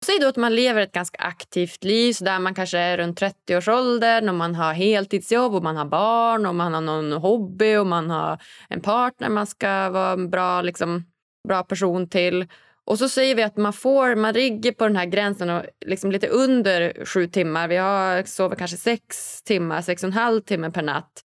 Säg 0.07 0.19
då 0.19 0.29
att 0.29 0.37
man 0.37 0.55
lever 0.55 0.81
ett 0.81 0.93
ganska 0.93 1.19
aktivt 1.19 1.85
liv, 1.85 2.13
så 2.13 2.25
där 2.25 2.39
man 2.39 2.55
kanske 2.55 2.79
är 2.79 2.99
runt 2.99 3.21
30-årsåldern 3.21 4.29
och 4.29 4.35
man 4.35 4.55
har 4.55 4.73
heltidsjobb 4.73 5.55
och 5.55 5.63
man 5.63 5.77
har 5.77 5.85
barn 5.85 6.47
och 6.47 6.55
man 6.55 6.75
har 6.75 6.81
någon 6.81 7.13
hobby 7.13 7.77
och 7.77 7.87
man 7.87 8.11
har 8.11 8.39
en 8.69 8.81
partner 8.81 9.29
man 9.29 9.47
ska 9.47 9.91
vara 9.91 10.13
en 10.13 10.31
bra, 10.31 10.63
liksom, 10.63 11.05
bra 11.49 11.63
person 11.63 12.09
till. 12.09 12.47
Och 12.87 12.99
så 12.99 13.09
säger 13.09 13.35
vi 13.35 13.43
att 13.43 13.57
man 13.57 13.73
får, 13.73 14.15
man 14.15 14.35
ligger 14.35 14.73
på 14.73 14.85
den 14.85 14.97
här 14.97 15.07
gränsen 15.07 15.51
och 15.51 15.65
liksom 15.87 16.13
lite 16.13 16.29
under 16.29 17.05
sju 17.05 17.27
timmar. 17.27 17.69
Vi 17.69 17.77
har, 17.77 18.23
sover 18.23 18.57
kanske 18.57 18.77
sex 18.77 19.43
timmar, 19.43 19.83
sex 19.83 20.03
och 20.03 20.07
en 20.07 20.13
halv 20.13 20.41
timme 20.41 20.71
per 20.71 20.83
natt. 20.83 21.23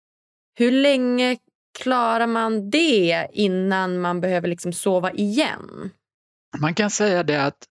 Hur 0.54 0.70
länge 0.70 1.36
klarar 1.78 2.26
man 2.26 2.70
det 2.70 3.26
innan 3.32 4.00
man 4.00 4.20
behöver 4.20 4.48
liksom 4.48 4.72
sova 4.72 5.12
igen? 5.12 5.90
Man 6.60 6.74
kan 6.74 6.90
säga 6.90 7.22
det 7.22 7.44
att 7.44 7.64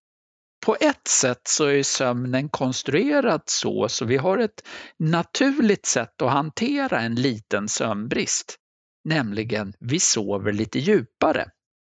på 0.66 0.76
ett 0.80 1.08
sätt 1.08 1.40
så 1.44 1.64
är 1.64 1.82
sömnen 1.82 2.48
konstruerad 2.48 3.42
så, 3.46 3.88
så 3.88 4.04
vi 4.04 4.16
har 4.16 4.38
ett 4.38 4.68
naturligt 4.98 5.86
sätt 5.86 6.22
att 6.22 6.32
hantera 6.32 7.00
en 7.00 7.14
liten 7.14 7.68
sömnbrist. 7.68 8.56
Nämligen, 9.04 9.72
vi 9.78 10.00
sover 10.00 10.52
lite 10.52 10.78
djupare. 10.78 11.50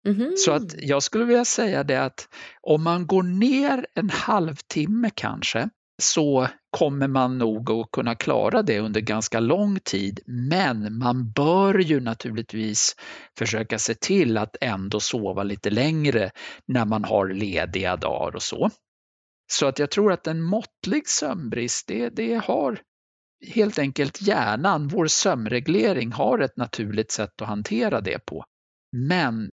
Mm. 0.09 0.33
Så 0.37 0.53
att 0.53 0.83
jag 0.83 1.03
skulle 1.03 1.25
vilja 1.25 1.45
säga 1.45 1.85
det 1.85 2.05
att 2.05 2.29
om 2.61 2.83
man 2.83 3.07
går 3.07 3.23
ner 3.23 3.87
en 3.95 4.11
halvtimme 4.11 5.11
kanske 5.15 5.69
så 6.03 6.49
kommer 6.71 7.09
man 7.09 7.38
nog 7.38 7.71
att 7.71 7.91
kunna 7.91 8.15
klara 8.15 8.62
det 8.62 8.81
under 8.81 9.00
ganska 9.00 9.41
lång 9.41 9.81
tid. 9.81 10.21
Men 10.27 10.99
man 10.99 11.31
bör 11.33 11.79
ju 11.79 12.00
naturligtvis 12.00 12.97
försöka 13.38 13.79
se 13.79 13.95
till 13.95 14.38
att 14.38 14.57
ändå 14.61 15.00
sova 15.00 15.43
lite 15.43 15.71
längre 15.71 16.31
när 16.67 16.85
man 16.85 17.05
har 17.05 17.29
lediga 17.29 17.97
dagar 17.97 18.37
och 18.37 18.43
så. 18.43 18.71
Så 19.53 19.67
att 19.67 19.79
jag 19.79 19.91
tror 19.91 20.12
att 20.12 20.27
en 20.27 20.43
måttlig 20.43 21.09
sömnbrist, 21.09 21.87
det, 21.87 22.09
det 22.09 22.35
har 22.35 22.81
helt 23.55 23.79
enkelt 23.79 24.23
hjärnan, 24.23 24.88
vår 24.88 25.07
sömnreglering 25.07 26.12
har 26.12 26.38
ett 26.38 26.57
naturligt 26.57 27.11
sätt 27.11 27.43
att 27.43 27.49
hantera 27.49 28.00
det 28.00 28.27
på. 28.27 28.45
Men 28.93 29.50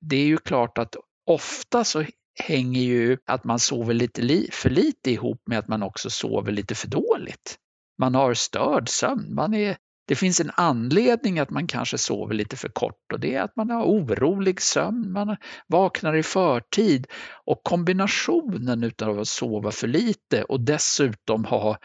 det 0.00 0.16
är 0.16 0.26
ju 0.26 0.36
klart 0.36 0.78
att 0.78 0.96
ofta 1.26 1.84
så 1.84 2.04
hänger 2.40 2.82
ju 2.82 3.18
att 3.26 3.44
man 3.44 3.58
sover 3.58 3.94
lite 3.94 4.48
för 4.52 4.70
lite 4.70 5.10
ihop 5.10 5.42
med 5.46 5.58
att 5.58 5.68
man 5.68 5.82
också 5.82 6.10
sover 6.10 6.52
lite 6.52 6.74
för 6.74 6.88
dåligt. 6.88 7.58
Man 7.98 8.14
har 8.14 8.34
störd 8.34 8.88
sömn. 8.88 9.34
Man 9.34 9.54
är, 9.54 9.76
det 10.08 10.14
finns 10.14 10.40
en 10.40 10.50
anledning 10.54 11.38
att 11.38 11.50
man 11.50 11.66
kanske 11.66 11.98
sover 11.98 12.34
lite 12.34 12.56
för 12.56 12.68
kort 12.68 13.12
och 13.12 13.20
det 13.20 13.34
är 13.34 13.42
att 13.42 13.56
man 13.56 13.70
har 13.70 13.84
orolig 13.84 14.60
sömn, 14.60 15.12
man 15.12 15.36
vaknar 15.66 16.16
i 16.16 16.22
förtid 16.22 17.06
och 17.44 17.60
kombinationen 17.64 18.92
av 19.02 19.20
att 19.20 19.28
sova 19.28 19.70
för 19.70 19.88
lite 19.88 20.44
och 20.44 20.60
dessutom 20.60 21.44
ha 21.44 21.78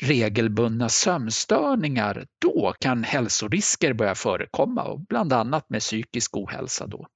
regelbundna 0.00 0.88
sömnstörningar, 0.88 2.26
då 2.40 2.74
kan 2.80 3.04
hälsorisker 3.04 3.92
börja 3.92 4.14
förekomma 4.14 4.82
och 4.82 5.00
bland 5.00 5.32
annat 5.32 5.70
med 5.70 5.80
psykisk 5.80 6.36
ohälsa 6.36 6.86
då. 6.86 7.06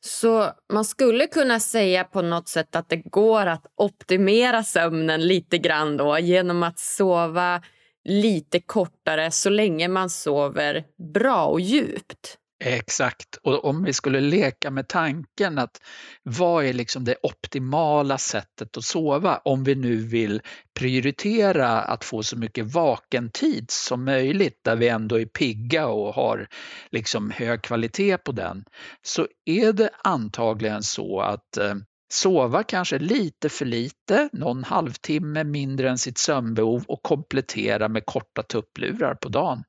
Så 0.00 0.52
man 0.72 0.84
skulle 0.84 1.26
kunna 1.26 1.60
säga 1.60 2.04
på 2.04 2.22
något 2.22 2.48
sätt 2.48 2.76
att 2.76 2.88
det 2.88 2.96
går 2.96 3.46
att 3.46 3.66
optimera 3.76 4.62
sömnen 4.62 5.26
lite 5.26 5.58
grann 5.58 5.96
då 5.96 6.18
genom 6.18 6.62
att 6.62 6.78
sova 6.78 7.62
lite 8.04 8.60
kortare 8.60 9.30
så 9.30 9.50
länge 9.50 9.88
man 9.88 10.10
sover 10.10 10.84
bra 11.14 11.46
och 11.46 11.60
djupt. 11.60 12.38
Exakt, 12.60 13.36
och 13.42 13.64
om 13.64 13.84
vi 13.84 13.92
skulle 13.92 14.20
leka 14.20 14.70
med 14.70 14.88
tanken 14.88 15.58
att 15.58 15.80
vad 16.22 16.64
är 16.64 16.72
liksom 16.72 17.04
det 17.04 17.16
optimala 17.22 18.18
sättet 18.18 18.76
att 18.76 18.84
sova 18.84 19.40
om 19.44 19.64
vi 19.64 19.74
nu 19.74 19.96
vill 19.96 20.40
prioritera 20.78 21.68
att 21.68 22.04
få 22.04 22.22
så 22.22 22.38
mycket 22.38 22.74
vakentid 22.74 23.70
som 23.70 24.04
möjligt 24.04 24.60
där 24.64 24.76
vi 24.76 24.88
ändå 24.88 25.20
är 25.20 25.26
pigga 25.26 25.86
och 25.86 26.14
har 26.14 26.48
liksom 26.90 27.30
hög 27.30 27.62
kvalitet 27.62 28.18
på 28.18 28.32
den 28.32 28.64
så 29.02 29.26
är 29.44 29.72
det 29.72 29.90
antagligen 30.04 30.82
så 30.82 31.20
att 31.20 31.56
eh, 31.56 31.74
sova 32.12 32.62
kanske 32.62 32.98
lite 32.98 33.48
för 33.48 33.64
lite, 33.64 34.28
någon 34.32 34.64
halvtimme 34.64 35.44
mindre 35.44 35.90
än 35.90 35.98
sitt 35.98 36.18
sömnbehov 36.18 36.84
och 36.88 37.02
komplettera 37.02 37.88
med 37.88 38.06
korta 38.06 38.42
tupplurar 38.42 39.14
på 39.14 39.28
dagen. 39.28 39.62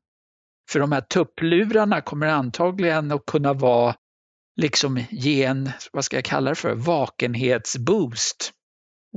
För 0.69 0.79
de 0.79 0.91
här 0.91 1.01
tupplurarna 1.01 2.01
kommer 2.01 2.27
antagligen 2.27 3.11
att 3.11 3.25
kunna 3.25 3.53
vara, 3.53 3.95
liksom 4.61 5.03
ge 5.09 5.43
en, 5.43 5.69
vad 5.91 6.05
ska 6.05 6.17
jag 6.17 6.25
kalla 6.25 6.49
det 6.49 6.55
för, 6.55 6.75
vakenhetsboost. 6.75 8.51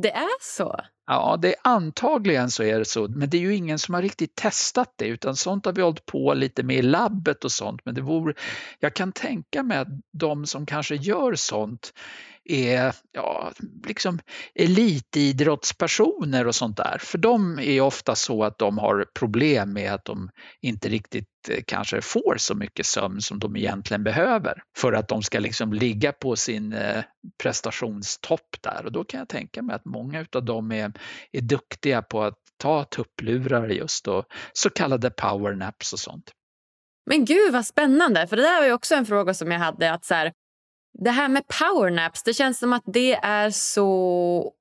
Det 0.03 0.13
är 0.13 0.57
så? 0.57 0.81
Ja, 1.07 1.39
det 1.43 1.49
är 1.49 1.55
antagligen 1.65 2.51
så 2.51 2.63
är 2.63 2.79
det 2.79 2.85
så, 2.85 3.09
men 3.09 3.31
det 3.31 3.37
är 3.37 3.41
ju 3.41 3.55
ingen 3.55 3.79
som 3.79 3.95
har 3.95 4.03
riktigt 4.03 4.35
testat 4.35 4.95
det 4.97 5.07
utan 5.07 5.37
sånt 5.37 5.67
har 5.67 5.73
vi 5.73 5.83
hållit 5.83 6.07
på 6.07 6.35
lite 6.35 6.63
med 6.63 6.77
i 6.77 6.83
labbet 6.83 7.45
och 7.45 7.53
sånt. 7.53 7.81
Men 7.85 7.95
det 7.95 8.01
vore, 8.01 8.35
jag 8.79 8.95
kan 8.95 9.13
tänka 9.13 9.63
mig 9.63 9.79
att 9.79 9.89
de 10.13 10.47
som 10.47 10.67
kanske 10.67 10.95
gör 10.95 11.35
sånt 11.35 11.93
är 12.45 12.95
ja, 13.13 13.53
liksom 13.87 14.19
elitidrottspersoner 14.55 16.47
och 16.47 16.55
sånt 16.55 16.77
där. 16.77 16.99
För 17.01 17.19
de 17.19 17.59
är 17.59 17.81
ofta 17.81 18.15
så 18.15 18.45
att 18.45 18.59
de 18.59 18.79
har 18.79 19.07
problem 19.15 19.73
med 19.73 19.93
att 19.93 20.05
de 20.05 20.31
inte 20.61 20.89
riktigt 20.89 21.29
eh, 21.49 21.63
kanske 21.67 22.01
får 22.01 22.37
så 22.39 22.55
mycket 22.55 22.87
sömn 22.87 23.21
som 23.21 23.39
de 23.39 23.57
egentligen 23.57 24.05
behöver 24.05 24.63
för 24.77 24.93
att 24.93 25.09
de 25.09 25.23
ska 25.23 25.39
liksom 25.39 25.73
ligga 25.73 26.13
på 26.13 26.37
sin 26.37 26.73
eh, 26.73 27.03
prestationstopp 27.43 28.57
där. 28.61 28.87
Och 28.87 28.93
då 28.93 29.05
kan 29.05 29.19
jag 29.19 29.29
tänka 29.29 29.63
mig 29.63 29.77
att 29.77 29.85
många 29.85 30.27
av 30.37 30.45
dem 30.45 30.73
är, 30.73 30.93
är 31.33 31.41
duktiga 31.41 32.03
på 32.03 32.23
att 32.23 32.39
ta 32.57 32.85
tupplurar 32.85 33.69
just 33.69 34.09
och 34.09 34.25
så 34.53 34.71
kallade 34.71 35.11
powernaps 35.11 35.93
och 35.93 35.99
sånt. 35.99 36.33
Men 37.07 37.25
gud 37.25 37.53
vad 37.53 37.67
spännande, 37.67 38.27
för 38.27 38.37
det 38.37 38.43
där 38.43 38.61
var 38.61 38.67
ju 38.67 38.73
också 38.73 38.95
en 38.95 39.07
fråga 39.07 39.35
som 39.35 39.51
jag 39.51 39.59
hade. 39.59 39.93
att 39.93 40.05
så 40.05 40.15
här, 40.15 40.33
det 40.99 41.11
här 41.11 41.29
med 41.29 41.43
powernaps, 41.61 42.23
det 42.23 42.35
känns 42.35 42.59
som 42.59 42.73
att 42.73 42.83
det 42.87 43.15
är 43.15 43.51
så 43.51 44.53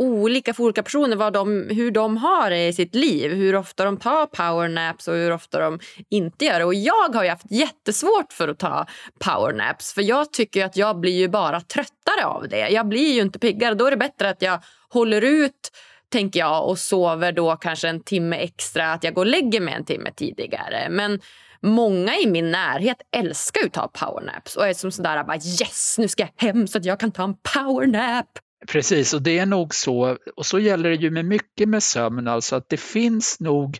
olika 0.00 0.54
för 0.54 0.62
olika 0.62 0.82
personer 0.82 1.16
vad 1.16 1.32
de, 1.32 1.68
hur 1.70 1.90
de 1.90 2.16
har 2.16 2.50
det 2.50 2.66
i 2.66 2.72
sitt 2.72 2.94
liv. 2.94 3.32
Hur 3.32 3.56
ofta 3.56 3.84
de 3.84 3.96
tar 3.96 4.26
powernaps 4.26 5.08
och 5.08 5.14
hur 5.14 5.32
ofta 5.32 5.60
de 5.60 5.78
inte 6.10 6.44
gör 6.44 6.58
det. 6.58 6.64
Och 6.64 6.74
jag 6.74 7.14
har 7.14 7.28
haft 7.28 7.50
jättesvårt 7.50 8.32
för 8.32 8.48
att 8.48 8.58
ta 8.58 8.86
powernaps 9.18 9.94
för 9.94 10.02
jag 10.02 10.32
tycker 10.32 10.64
att 10.64 10.76
jag 10.76 11.00
blir 11.00 11.18
ju 11.18 11.28
bara 11.28 11.60
tröttare 11.60 12.24
av 12.24 12.48
det. 12.48 12.68
Jag 12.68 12.88
blir 12.88 13.14
ju 13.14 13.20
inte 13.20 13.38
piggare. 13.38 13.74
Då 13.74 13.86
är 13.86 13.90
det 13.90 13.96
bättre 13.96 14.30
att 14.30 14.42
jag 14.42 14.62
håller 14.88 15.22
ut 15.22 15.70
tänker 16.08 16.40
jag 16.40 16.68
och 16.68 16.78
sover 16.78 17.32
då 17.32 17.56
kanske 17.56 17.88
en 17.88 18.02
timme 18.02 18.36
extra, 18.36 18.92
att 18.92 19.04
jag 19.04 19.14
går 19.14 19.22
och 19.22 19.30
lägger 19.30 19.60
mig 19.60 19.74
en 19.74 19.84
timme 19.84 20.10
tidigare. 20.16 20.88
Men 20.90 21.20
Många 21.66 22.16
i 22.16 22.26
min 22.26 22.50
närhet 22.50 22.96
älskar 23.16 23.66
att 23.66 23.72
ta 23.72 23.88
powernaps 23.88 24.56
och 24.56 24.68
är 24.68 24.74
som 24.74 24.90
sådär 24.90 25.24
bara 25.24 25.36
yes, 25.36 25.96
nu 25.98 26.08
ska 26.08 26.22
jag 26.22 26.48
hem 26.48 26.66
så 26.66 26.78
att 26.78 26.84
jag 26.84 27.00
kan 27.00 27.12
ta 27.12 27.24
en 27.24 27.34
powernap. 27.54 28.26
Precis, 28.68 29.14
och 29.14 29.22
det 29.22 29.38
är 29.38 29.46
nog 29.46 29.74
så, 29.74 30.16
och 30.36 30.46
så 30.46 30.58
gäller 30.58 30.90
det 30.90 30.96
ju 30.96 31.10
med 31.10 31.24
mycket 31.24 31.68
med 31.68 31.82
sömn, 31.82 32.28
alltså 32.28 32.56
att 32.56 32.68
det 32.68 32.80
finns 32.80 33.40
nog 33.40 33.78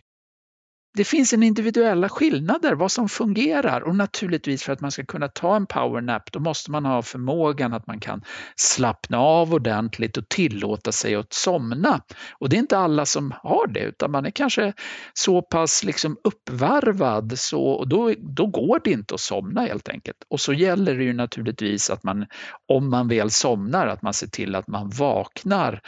det 0.97 1.03
finns 1.03 1.33
en 1.33 1.43
individuella 1.43 2.09
skillnader 2.09 2.73
vad 2.73 2.91
som 2.91 3.09
fungerar 3.09 3.81
och 3.81 3.95
naturligtvis 3.95 4.63
för 4.63 4.73
att 4.73 4.81
man 4.81 4.91
ska 4.91 5.05
kunna 5.05 5.27
ta 5.27 5.55
en 5.55 5.65
powernap 5.65 6.31
då 6.31 6.39
måste 6.39 6.71
man 6.71 6.85
ha 6.85 7.01
förmågan 7.01 7.73
att 7.73 7.87
man 7.87 7.99
kan 7.99 8.21
slappna 8.55 9.17
av 9.17 9.53
ordentligt 9.53 10.17
och 10.17 10.29
tillåta 10.29 10.91
sig 10.91 11.15
att 11.15 11.33
somna. 11.33 12.01
Och 12.39 12.49
det 12.49 12.55
är 12.55 12.59
inte 12.59 12.77
alla 12.77 13.05
som 13.05 13.33
har 13.43 13.67
det 13.67 13.79
utan 13.79 14.11
man 14.11 14.25
är 14.25 14.29
kanske 14.29 14.73
så 15.13 15.41
pass 15.41 15.83
liksom 15.83 16.17
uppvarvad 16.23 17.39
så 17.39 17.63
och 17.63 17.87
då, 17.87 18.13
då 18.19 18.47
går 18.47 18.81
det 18.83 18.91
inte 18.91 19.13
att 19.13 19.19
somna 19.19 19.61
helt 19.61 19.89
enkelt. 19.89 20.17
Och 20.29 20.39
så 20.39 20.53
gäller 20.53 20.95
det 20.95 21.03
ju 21.03 21.13
naturligtvis 21.13 21.89
att 21.89 22.03
man, 22.03 22.25
om 22.67 22.89
man 22.89 23.07
väl 23.07 23.31
somnar, 23.31 23.87
att 23.87 24.01
man 24.01 24.13
ser 24.13 24.27
till 24.27 24.55
att 24.55 24.67
man 24.67 24.89
vaknar 24.89 25.81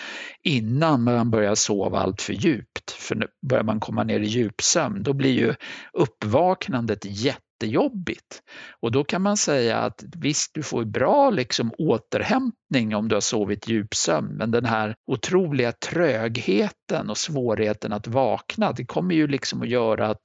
innan 0.44 1.04
man 1.04 1.32
börjar 1.32 1.56
sova 1.56 2.00
allt 2.00 2.22
för 2.22 2.34
djupt. 2.34 2.92
För 2.92 3.28
börjar 3.50 3.64
man 3.64 3.80
komma 3.80 4.04
ner 4.04 4.20
i 4.20 4.26
djupsömn 4.26 4.99
då 5.04 5.14
blir 5.14 5.32
ju 5.32 5.56
uppvaknandet 5.94 7.06
jättejobbigt. 7.06 8.42
Och 8.82 8.92
då 8.92 9.04
kan 9.04 9.22
man 9.22 9.38
säga 9.38 9.78
att 9.78 10.04
visst, 10.18 10.52
du 10.54 10.64
får 10.64 10.86
bra 10.86 11.30
liksom 11.30 11.72
återhämtning 11.78 12.96
om 12.96 13.08
du 13.08 13.16
har 13.16 13.22
sovit 13.22 13.68
djupsömn, 13.68 14.38
men 14.38 14.52
den 14.52 14.66
här 14.66 14.96
otroliga 15.12 15.72
trögheten 15.72 17.10
och 17.10 17.18
svårigheten 17.18 17.94
att 17.94 18.08
vakna, 18.08 18.72
det 18.72 18.86
kommer 18.86 19.16
ju 19.16 19.28
liksom 19.28 19.62
att 19.62 19.70
göra 19.70 20.08
att 20.08 20.22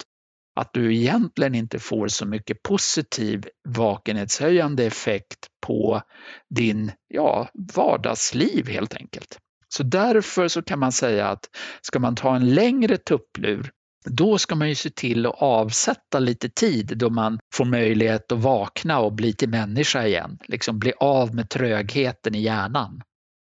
att 0.57 0.73
du 0.73 0.95
egentligen 0.95 1.55
inte 1.55 1.79
får 1.79 2.09
så 2.09 2.27
mycket 2.27 2.63
positiv 2.63 3.49
vakenhetshöjande 3.69 4.85
effekt 4.85 5.47
på 5.67 6.03
din 6.55 6.93
ja, 7.09 7.49
vardagsliv 7.75 8.69
helt 8.69 8.95
enkelt. 8.95 9.39
Så 9.69 9.83
därför 9.83 10.49
så 10.49 10.63
kan 10.63 10.79
man 10.79 10.93
säga 10.93 11.29
att 11.29 11.49
ska 11.81 11.99
man 11.99 12.15
ta 12.15 12.37
en 12.37 12.55
längre 12.55 12.97
tupplur 12.97 13.71
då 14.05 14.39
ska 14.39 14.55
man 14.55 14.69
ju 14.69 14.75
se 14.75 14.91
till 14.91 15.27
att 15.27 15.43
avsätta 15.43 16.19
lite 16.19 16.49
tid 16.49 16.93
då 16.99 17.11
man 17.11 17.39
får 17.55 17.65
möjlighet 17.65 18.33
att 18.33 18.39
vakna 18.39 19.01
och 19.01 19.13
bli 19.13 19.33
till 19.33 19.49
människa 19.49 20.07
igen. 20.07 20.39
Liksom 20.45 20.79
bli 20.79 20.93
av 21.01 21.35
med 21.35 21.51
trögheten 21.51 22.35
i 22.35 22.41
hjärnan. 22.41 23.03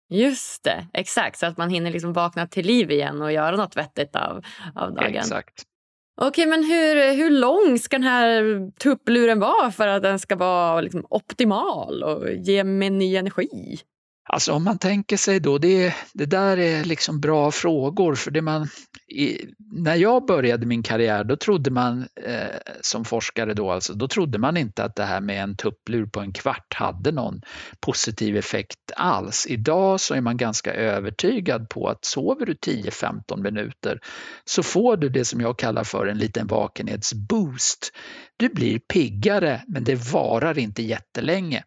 Just 0.09 0.63
det, 0.63 0.87
exakt. 0.93 1.39
Så 1.39 1.45
att 1.45 1.57
man 1.57 1.69
hinner 1.69 1.91
liksom 1.91 2.13
vakna 2.13 2.47
till 2.47 2.65
liv 2.65 2.91
igen 2.91 3.21
och 3.21 3.31
göra 3.31 3.55
något 3.55 3.77
vettigt 3.77 4.15
av, 4.15 4.45
av 4.75 4.93
dagen. 4.93 5.15
Exakt. 5.15 5.63
Okej, 6.21 6.45
men 6.45 6.63
hur, 6.63 7.13
hur 7.13 7.29
lång 7.29 7.79
ska 7.79 7.97
den 7.97 8.07
här 8.07 8.71
tuppluren 8.79 9.39
vara 9.39 9.71
för 9.71 9.87
att 9.87 10.03
den 10.03 10.19
ska 10.19 10.35
vara 10.35 10.81
liksom 10.81 11.05
optimal 11.09 12.03
och 12.03 12.31
ge 12.31 12.63
mig 12.63 12.89
ny 12.89 13.15
energi? 13.15 13.79
Alltså 14.31 14.53
om 14.53 14.63
man 14.63 14.77
tänker 14.77 15.17
sig 15.17 15.39
då, 15.39 15.57
det, 15.57 15.95
det 16.13 16.25
där 16.25 16.57
är 16.57 16.83
liksom 16.83 17.19
bra 17.19 17.51
frågor 17.51 18.15
för 18.15 18.31
det 18.31 18.41
man, 18.41 18.67
i, 19.07 19.45
när 19.71 19.95
jag 19.95 20.25
började 20.25 20.65
min 20.65 20.83
karriär 20.83 21.23
då 21.23 21.35
trodde 21.35 21.71
man 21.71 22.07
eh, 22.25 22.57
som 22.81 23.05
forskare 23.05 23.53
då 23.53 23.71
alltså, 23.71 23.93
då 23.93 24.07
trodde 24.07 24.37
man 24.37 24.57
inte 24.57 24.83
att 24.83 24.95
det 24.95 25.03
här 25.03 25.21
med 25.21 25.43
en 25.43 25.55
tupplur 25.55 26.05
på 26.05 26.19
en 26.19 26.33
kvart 26.33 26.73
hade 26.73 27.11
någon 27.11 27.41
positiv 27.79 28.37
effekt 28.37 28.91
alls. 28.95 29.47
Idag 29.49 29.99
så 29.99 30.13
är 30.13 30.21
man 30.21 30.37
ganska 30.37 30.73
övertygad 30.73 31.69
på 31.69 31.87
att 31.87 32.05
sover 32.05 32.45
du 32.45 32.53
10-15 32.53 33.43
minuter 33.43 33.99
så 34.45 34.63
får 34.63 34.97
du 34.97 35.09
det 35.09 35.25
som 35.25 35.41
jag 35.41 35.59
kallar 35.59 35.83
för 35.83 36.07
en 36.07 36.17
liten 36.17 36.47
vakenhetsboost. 36.47 37.91
Du 38.37 38.49
blir 38.49 38.79
piggare 38.79 39.61
men 39.67 39.83
det 39.83 39.95
varar 40.11 40.57
inte 40.57 40.83
jättelänge 40.83 41.63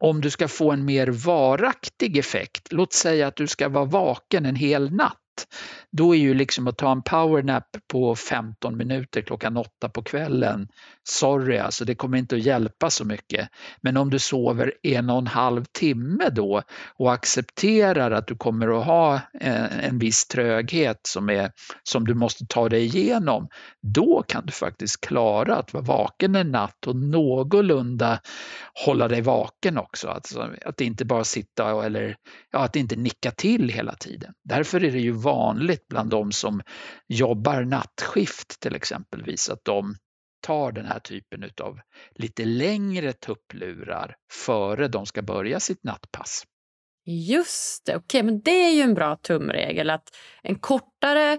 om 0.00 0.20
du 0.20 0.30
ska 0.30 0.48
få 0.48 0.72
en 0.72 0.84
mer 0.84 1.06
varaktig 1.06 2.16
effekt, 2.16 2.72
låt 2.72 2.92
säga 2.92 3.26
att 3.26 3.36
du 3.36 3.46
ska 3.46 3.68
vara 3.68 3.84
vaken 3.84 4.46
en 4.46 4.56
hel 4.56 4.92
natt, 4.92 5.16
då 5.90 6.14
är 6.14 6.18
ju 6.18 6.34
liksom 6.34 6.66
att 6.66 6.78
ta 6.78 6.92
en 6.92 7.02
powernap 7.02 7.64
på 7.92 8.16
15 8.16 8.76
minuter 8.76 9.22
klockan 9.22 9.56
8 9.56 9.88
på 9.88 10.02
kvällen, 10.02 10.68
sorry 11.08 11.58
alltså 11.58 11.84
det 11.84 11.94
kommer 11.94 12.18
inte 12.18 12.36
att 12.36 12.42
hjälpa 12.42 12.90
så 12.90 13.04
mycket. 13.04 13.48
Men 13.80 13.96
om 13.96 14.10
du 14.10 14.18
sover 14.18 14.72
en 14.82 15.10
och 15.10 15.18
en 15.18 15.26
halv 15.26 15.64
timme 15.64 16.28
då 16.30 16.62
och 16.96 17.12
accepterar 17.12 18.10
att 18.10 18.26
du 18.26 18.36
kommer 18.36 18.78
att 18.78 18.86
ha 18.86 19.20
en, 19.32 19.66
en 19.80 19.98
viss 19.98 20.26
tröghet 20.26 21.00
som, 21.02 21.30
är, 21.30 21.50
som 21.82 22.06
du 22.06 22.14
måste 22.14 22.46
ta 22.46 22.68
dig 22.68 22.84
igenom, 22.84 23.48
då 23.82 24.24
kan 24.28 24.46
du 24.46 24.52
faktiskt 24.52 25.00
klara 25.00 25.56
att 25.56 25.72
vara 25.72 25.84
vaken 25.84 26.34
en 26.34 26.50
natt 26.50 26.86
och 26.86 26.96
någorlunda 26.96 28.20
hålla 28.84 29.08
dig 29.08 29.20
vaken 29.20 29.78
också. 29.78 30.08
Alltså, 30.08 30.50
att 30.64 30.80
inte 30.80 31.04
bara 31.04 31.24
sitta 31.24 31.86
eller 31.86 32.16
ja, 32.50 32.58
att 32.58 32.76
inte 32.76 32.96
nicka 32.96 33.30
till 33.30 33.68
hela 33.68 33.94
tiden. 33.94 34.32
Därför 34.44 34.84
är 34.84 34.92
det 34.92 35.00
ju 35.00 35.12
vanligt 35.32 35.88
bland 35.88 36.10
de 36.10 36.32
som 36.32 36.62
jobbar 37.08 37.64
nattskift 37.64 38.60
till 38.60 38.74
exempelvis 38.74 39.50
att 39.50 39.64
de 39.64 39.94
tar 40.46 40.72
den 40.72 40.86
här 40.86 40.98
typen 40.98 41.50
av 41.62 41.78
lite 42.14 42.44
längre 42.44 43.12
tupplurar 43.12 44.16
före 44.32 44.88
de 44.88 45.06
ska 45.06 45.22
börja 45.22 45.60
sitt 45.60 45.84
nattpass. 45.84 46.44
Just 47.04 47.86
det, 47.86 47.96
okej, 47.96 48.22
men 48.22 48.40
det 48.40 48.64
är 48.64 48.74
ju 48.74 48.82
en 48.82 48.94
bra 48.94 49.16
tumregel 49.16 49.90
att 49.90 50.16
en 50.42 50.58
kortare 50.58 51.38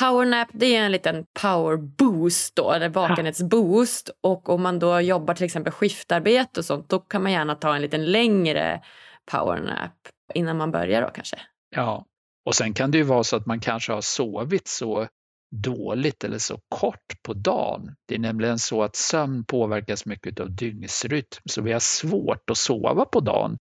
powernap 0.00 0.48
det 0.52 0.76
är 0.76 0.82
en 0.82 0.92
liten 0.92 1.24
power 1.42 1.76
boost 1.76 2.56
då, 2.56 2.72
eller 2.72 2.88
vakenhetsboost. 2.88 4.10
Och 4.20 4.48
om 4.48 4.62
man 4.62 4.78
då 4.78 5.00
jobbar 5.00 5.34
till 5.34 5.44
exempel 5.44 5.72
skiftarbete 5.72 6.60
och 6.60 6.64
sånt, 6.64 6.88
då 6.88 6.98
kan 6.98 7.22
man 7.22 7.32
gärna 7.32 7.54
ta 7.54 7.74
en 7.74 7.82
liten 7.82 8.04
längre 8.04 8.82
powernap 9.30 9.92
innan 10.34 10.56
man 10.56 10.70
börjar 10.70 11.02
då 11.02 11.08
kanske. 11.08 11.40
Ja, 11.70 12.04
och 12.46 12.54
sen 12.54 12.74
kan 12.74 12.90
det 12.90 12.98
ju 12.98 13.04
vara 13.04 13.24
så 13.24 13.36
att 13.36 13.46
man 13.46 13.60
kanske 13.60 13.92
har 13.92 14.00
sovit 14.00 14.68
så 14.68 15.08
dåligt 15.54 16.24
eller 16.24 16.38
så 16.38 16.58
kort 16.68 17.22
på 17.22 17.34
dagen. 17.34 17.94
Det 18.08 18.14
är 18.14 18.18
nämligen 18.18 18.58
så 18.58 18.82
att 18.82 18.96
sömn 18.96 19.44
påverkas 19.44 20.06
mycket 20.06 20.40
av 20.40 20.50
dygnsrytm, 20.50 21.42
så 21.44 21.62
vi 21.62 21.72
har 21.72 21.80
svårt 21.80 22.50
att 22.50 22.58
sova 22.58 23.04
på 23.04 23.20
dagen. 23.20 23.56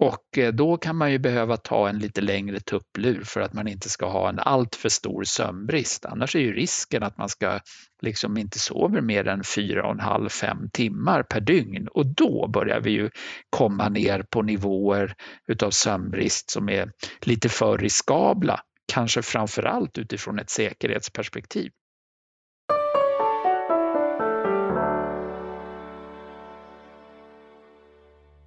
Och 0.00 0.38
eh, 0.38 0.52
då 0.52 0.76
kan 0.76 0.96
man 0.96 1.12
ju 1.12 1.18
behöva 1.18 1.56
ta 1.56 1.88
en 1.88 1.98
lite 1.98 2.20
längre 2.20 2.60
tupplur 2.60 3.22
för 3.24 3.40
att 3.40 3.52
man 3.52 3.68
inte 3.68 3.88
ska 3.88 4.06
ha 4.06 4.28
en 4.28 4.38
alltför 4.38 4.88
stor 4.88 5.24
sömnbrist. 5.24 6.04
Annars 6.04 6.36
är 6.36 6.40
ju 6.40 6.52
risken 6.52 7.02
att 7.02 7.18
man 7.18 7.28
ska 7.28 7.60
liksom 8.02 8.36
inte 8.36 8.58
sover 8.58 9.00
mer 9.00 9.28
än 9.28 9.42
4,5-5 9.42 10.70
timmar 10.72 11.22
per 11.22 11.40
dygn 11.40 11.88
och 11.88 12.06
då 12.06 12.48
börjar 12.48 12.80
vi 12.80 12.90
ju 12.90 13.10
komma 13.50 13.88
ner 13.88 14.24
på 14.30 14.42
nivåer 14.42 15.14
utav 15.48 15.70
sömnbrist 15.70 16.50
som 16.50 16.68
är 16.68 16.92
lite 17.20 17.48
för 17.48 17.78
riskabla, 17.78 18.60
kanske 18.92 19.22
framför 19.22 19.62
allt 19.62 19.98
utifrån 19.98 20.38
ett 20.38 20.50
säkerhetsperspektiv. 20.50 21.70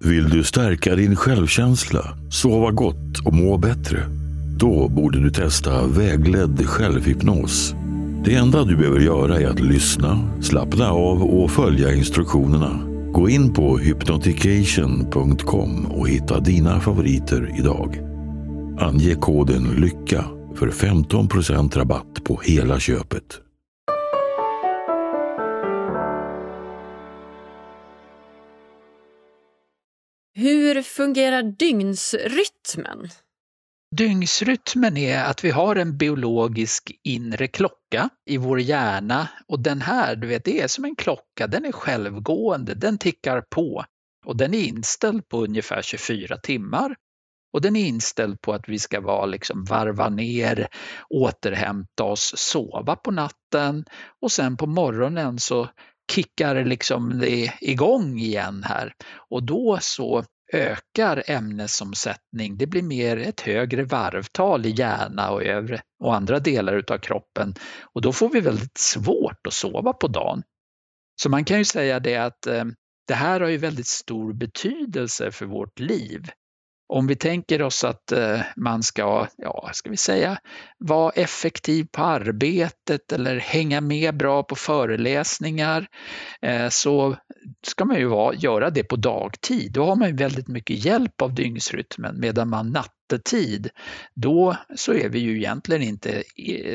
Vill 0.04 0.28
du 0.28 0.44
stärka 0.44 0.94
din 0.94 1.16
självkänsla, 1.16 2.16
sova 2.30 2.70
gott 2.70 3.18
och 3.24 3.34
må 3.34 3.58
bättre? 3.58 3.98
Då 4.58 4.88
borde 4.88 5.20
du 5.20 5.30
testa 5.30 5.86
vägledd 5.86 6.66
självhypnos. 6.66 7.74
Det 8.24 8.34
enda 8.34 8.64
du 8.64 8.76
behöver 8.76 9.00
göra 9.00 9.40
är 9.40 9.46
att 9.46 9.60
lyssna, 9.60 10.28
slappna 10.42 10.90
av 10.90 11.22
och 11.22 11.50
följa 11.50 11.94
instruktionerna. 11.94 12.78
Gå 13.12 13.28
in 13.28 13.52
på 13.52 13.78
hypnotication.com 13.78 15.86
och 15.86 16.08
hitta 16.08 16.40
dina 16.40 16.80
favoriter 16.80 17.54
idag. 17.58 17.98
Ange 18.80 19.14
koden 19.14 19.64
LYCKA 19.76 20.24
för 20.56 20.68
15% 20.68 21.78
rabatt 21.78 22.24
på 22.24 22.40
hela 22.44 22.80
köpet. 22.80 23.43
Fungerar 31.14 31.42
dygnsrytmen? 31.42 33.08
Dygnsrytmen 33.96 34.96
är 34.96 35.24
att 35.24 35.44
vi 35.44 35.50
har 35.50 35.76
en 35.76 35.98
biologisk 35.98 36.92
inre 37.04 37.46
klocka 37.46 38.08
i 38.30 38.36
vår 38.36 38.60
hjärna. 38.60 39.28
Och 39.48 39.60
den 39.60 39.80
här, 39.80 40.16
du 40.16 40.26
vet, 40.26 40.44
det 40.44 40.60
är 40.60 40.68
som 40.68 40.84
en 40.84 40.96
klocka, 40.96 41.46
den 41.46 41.64
är 41.64 41.72
självgående, 41.72 42.74
den 42.74 42.98
tickar 42.98 43.40
på. 43.40 43.84
Och 44.26 44.36
den 44.36 44.54
är 44.54 44.64
inställd 44.64 45.28
på 45.28 45.44
ungefär 45.44 45.82
24 45.82 46.36
timmar. 46.36 46.94
Och 47.52 47.60
den 47.60 47.76
är 47.76 47.86
inställd 47.86 48.40
på 48.40 48.52
att 48.52 48.68
vi 48.68 48.78
ska 48.78 49.00
vara 49.00 49.26
liksom 49.26 49.64
varva 49.64 50.08
ner, 50.08 50.68
återhämta 51.10 52.04
oss, 52.04 52.34
sova 52.36 52.96
på 52.96 53.10
natten. 53.10 53.84
Och 54.22 54.32
sen 54.32 54.56
på 54.56 54.66
morgonen 54.66 55.38
så 55.38 55.68
kickar 56.12 56.64
liksom 56.64 57.18
det 57.18 57.52
igång 57.60 58.18
igen 58.18 58.62
här. 58.64 58.92
Och 59.30 59.42
då 59.46 59.78
så 59.80 60.24
ökar 60.54 61.22
ämnesomsättning. 61.26 62.56
Det 62.56 62.66
blir 62.66 62.82
mer 62.82 63.16
ett 63.16 63.40
högre 63.40 63.84
varvtal 63.84 64.66
i 64.66 64.70
hjärna 64.70 65.30
och 65.30 65.42
övre 65.44 65.80
och 66.04 66.14
andra 66.14 66.38
delar 66.38 66.76
utav 66.76 66.98
kroppen 66.98 67.54
och 67.82 68.02
då 68.02 68.12
får 68.12 68.28
vi 68.28 68.40
väldigt 68.40 68.78
svårt 68.78 69.46
att 69.46 69.52
sova 69.52 69.92
på 69.92 70.08
dagen. 70.08 70.42
Så 71.22 71.28
man 71.28 71.44
kan 71.44 71.58
ju 71.58 71.64
säga 71.64 72.00
det 72.00 72.16
att 72.16 72.46
eh, 72.46 72.64
det 73.08 73.14
här 73.14 73.40
har 73.40 73.48
ju 73.48 73.56
väldigt 73.56 73.86
stor 73.86 74.32
betydelse 74.32 75.32
för 75.32 75.46
vårt 75.46 75.78
liv. 75.78 76.30
Om 76.88 77.06
vi 77.06 77.16
tänker 77.16 77.62
oss 77.62 77.84
att 77.84 78.12
eh, 78.12 78.40
man 78.56 78.82
ska, 78.82 79.26
ja, 79.36 79.70
ska 79.72 79.90
vi 79.90 79.96
säga, 79.96 80.38
vara 80.78 81.10
effektiv 81.10 81.86
på 81.92 82.02
arbetet 82.02 83.12
eller 83.12 83.36
hänga 83.36 83.80
med 83.80 84.16
bra 84.16 84.42
på 84.42 84.54
föreläsningar 84.54 85.86
eh, 86.42 86.68
så 86.68 87.16
ska 87.66 87.84
man 87.84 87.96
ju 87.96 88.06
vara, 88.06 88.34
göra 88.34 88.70
det 88.70 88.84
på 88.84 88.96
dagtid. 88.96 89.72
Då 89.72 89.84
har 89.84 89.96
man 89.96 90.16
väldigt 90.16 90.48
mycket 90.48 90.84
hjälp 90.84 91.22
av 91.22 91.34
dygnsrytmen 91.34 92.20
medan 92.20 92.48
man 92.48 92.72
nattetid, 93.12 93.70
då 94.14 94.56
så 94.74 94.94
är 94.94 95.08
vi 95.08 95.18
ju 95.18 95.36
egentligen 95.36 95.82
inte 95.82 96.22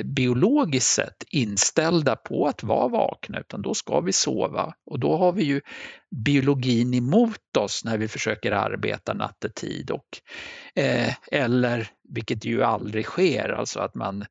biologiskt 0.04 0.88
sett 0.88 1.24
inställda 1.30 2.16
på 2.16 2.48
att 2.48 2.64
vara 2.64 2.88
vakna 2.88 3.40
utan 3.40 3.62
då 3.62 3.74
ska 3.74 4.00
vi 4.00 4.14
sova 4.14 4.74
och 4.86 5.00
då 5.00 5.18
har 5.18 5.32
vi 5.32 5.44
ju 5.44 5.62
biologin 6.26 6.94
emot 6.94 7.58
oss 7.58 7.86
när 7.86 7.98
vi 7.98 8.08
försöker 8.08 8.52
arbeta 8.52 9.14
nattetid 9.14 9.92
och 9.92 10.08
eh, 10.76 11.14
eller 11.32 11.88
vilket 12.10 12.46
ju 12.46 12.64
aldrig 12.64 13.06
sker, 13.06 13.50
alltså 13.50 13.80
att 13.80 13.96
man 13.96 14.26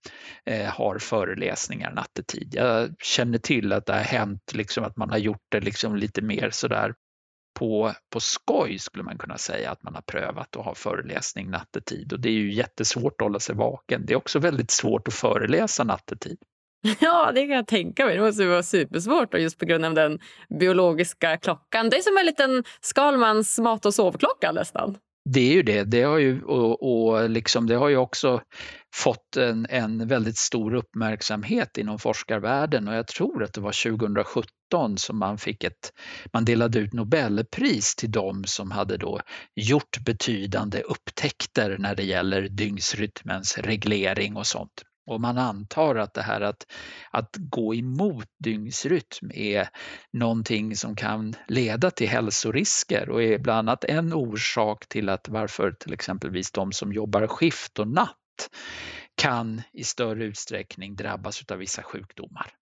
eh, 0.47 0.67
har 0.67 0.99
föreläsningar 0.99 1.93
nattetid. 1.93 2.55
Jag 2.55 2.95
känner 3.03 3.39
till 3.39 3.73
att 3.73 3.87
det 3.87 3.93
har 3.93 4.01
hänt 4.01 4.53
liksom 4.55 4.85
att 4.85 4.97
man 4.97 5.11
har 5.11 5.19
gjort 5.19 5.47
det 5.49 5.61
liksom 5.61 5.97
lite 5.97 6.23
mer 6.23 6.51
sådär 6.51 6.95
på, 7.59 7.93
på 8.11 8.21
skoj 8.21 8.79
skulle 8.79 9.05
man 9.05 9.19
kunna 9.19 9.39
säga 9.39 9.71
att 9.71 9.83
man 9.83 9.95
har 9.95 10.03
prövat 10.03 10.57
att 10.57 10.65
ha 10.65 10.75
föreläsning 10.75 11.51
nattetid 11.51 12.13
och 12.13 12.21
det 12.21 12.29
är 12.29 12.33
ju 12.33 12.53
jättesvårt 12.53 13.21
att 13.21 13.25
hålla 13.25 13.41
sig 13.41 13.55
vaken. 13.55 14.07
Det 14.07 14.13
är 14.13 14.17
också 14.17 14.39
väldigt 14.39 14.71
svårt 14.71 15.09
att 15.09 15.15
föreläsa 15.15 15.85
nattetid. 15.85 16.39
Ja, 17.01 17.33
det 17.35 17.41
kan 17.41 17.57
jag 17.57 17.67
tänka 17.67 18.07
mig. 18.07 18.17
Det 18.17 18.23
måste 18.23 18.47
vara 18.47 18.63
supersvårt 18.63 19.35
just 19.35 19.59
på 19.59 19.65
grund 19.65 19.85
av 19.85 19.95
den 19.95 20.19
biologiska 20.61 21.37
klockan. 21.37 21.91
Det 21.91 21.97
är 21.97 22.03
som 22.03 22.17
en 22.19 22.27
liten 22.27 22.65
Skalmans 22.81 23.59
mat 23.59 23.87
och 23.87 23.95
sovklocka 23.95 24.53
nästan. 24.53 24.97
Det 25.35 25.41
är 25.41 25.55
ju 25.55 25.63
det. 25.63 25.85
Det 25.85 26.03
har 26.03 26.19
ju, 26.19 26.43
och, 26.43 26.83
och 26.83 27.31
liksom, 27.31 27.67
det 27.67 27.75
har 27.75 27.89
ju 27.89 27.97
också 27.97 28.41
fått 28.95 29.37
en, 29.37 29.67
en 29.71 30.09
väldigt 30.09 30.37
stor 30.37 30.75
uppmärksamhet 30.75 31.79
inom 31.79 31.99
forskarvärlden 31.99 32.89
och 32.89 32.95
jag 32.95 33.07
tror 33.07 33.45
att 33.45 33.53
det 33.53 33.61
var 33.61 33.99
2017 33.99 34.53
som 34.97 35.19
man 35.19 35.39
fick 35.39 35.65
ett, 35.65 35.93
man 36.33 36.45
delade 36.45 36.79
ut 36.79 36.93
Nobelpris 36.93 37.97
till 37.97 38.11
dem 38.11 38.45
som 38.47 38.71
hade 38.71 38.97
då 38.97 39.21
gjort 39.55 40.05
betydande 40.05 40.81
upptäckter 40.81 41.77
när 41.79 41.95
det 41.95 42.05
gäller 42.05 42.49
dygnsrytmens 42.49 43.59
reglering 43.59 44.37
och 44.37 44.47
sånt. 44.47 44.83
Och 45.11 45.21
man 45.21 45.39
antar 45.39 45.97
att 45.97 46.15
det 46.15 46.23
här 46.23 46.41
att, 46.41 46.67
att 47.11 47.37
gå 47.39 47.75
emot 47.75 48.27
dygnsrytm 48.45 49.31
är 49.35 49.69
någonting 50.13 50.77
som 50.77 50.97
kan 50.97 51.35
leda 51.49 51.91
till 51.91 52.09
hälsorisker 52.09 53.09
och 53.11 53.23
är 53.23 53.39
bland 53.39 53.59
annat 53.59 53.85
en 53.85 54.13
orsak 54.13 54.89
till 54.89 55.09
att 55.09 55.29
varför 55.29 55.73
till 55.73 55.93
exempelvis 55.93 56.53
de 56.53 56.73
som 56.73 56.93
jobbar 56.93 57.27
skift 57.27 57.79
och 57.79 57.89
natt 57.89 58.17
kan 59.15 59.63
i 59.73 59.85
större 59.85 60.25
utsträckning 60.25 60.97
drabbas 60.97 61.45
av 61.51 61.59
vissa 61.59 61.83
sjukdomar. 61.83 62.53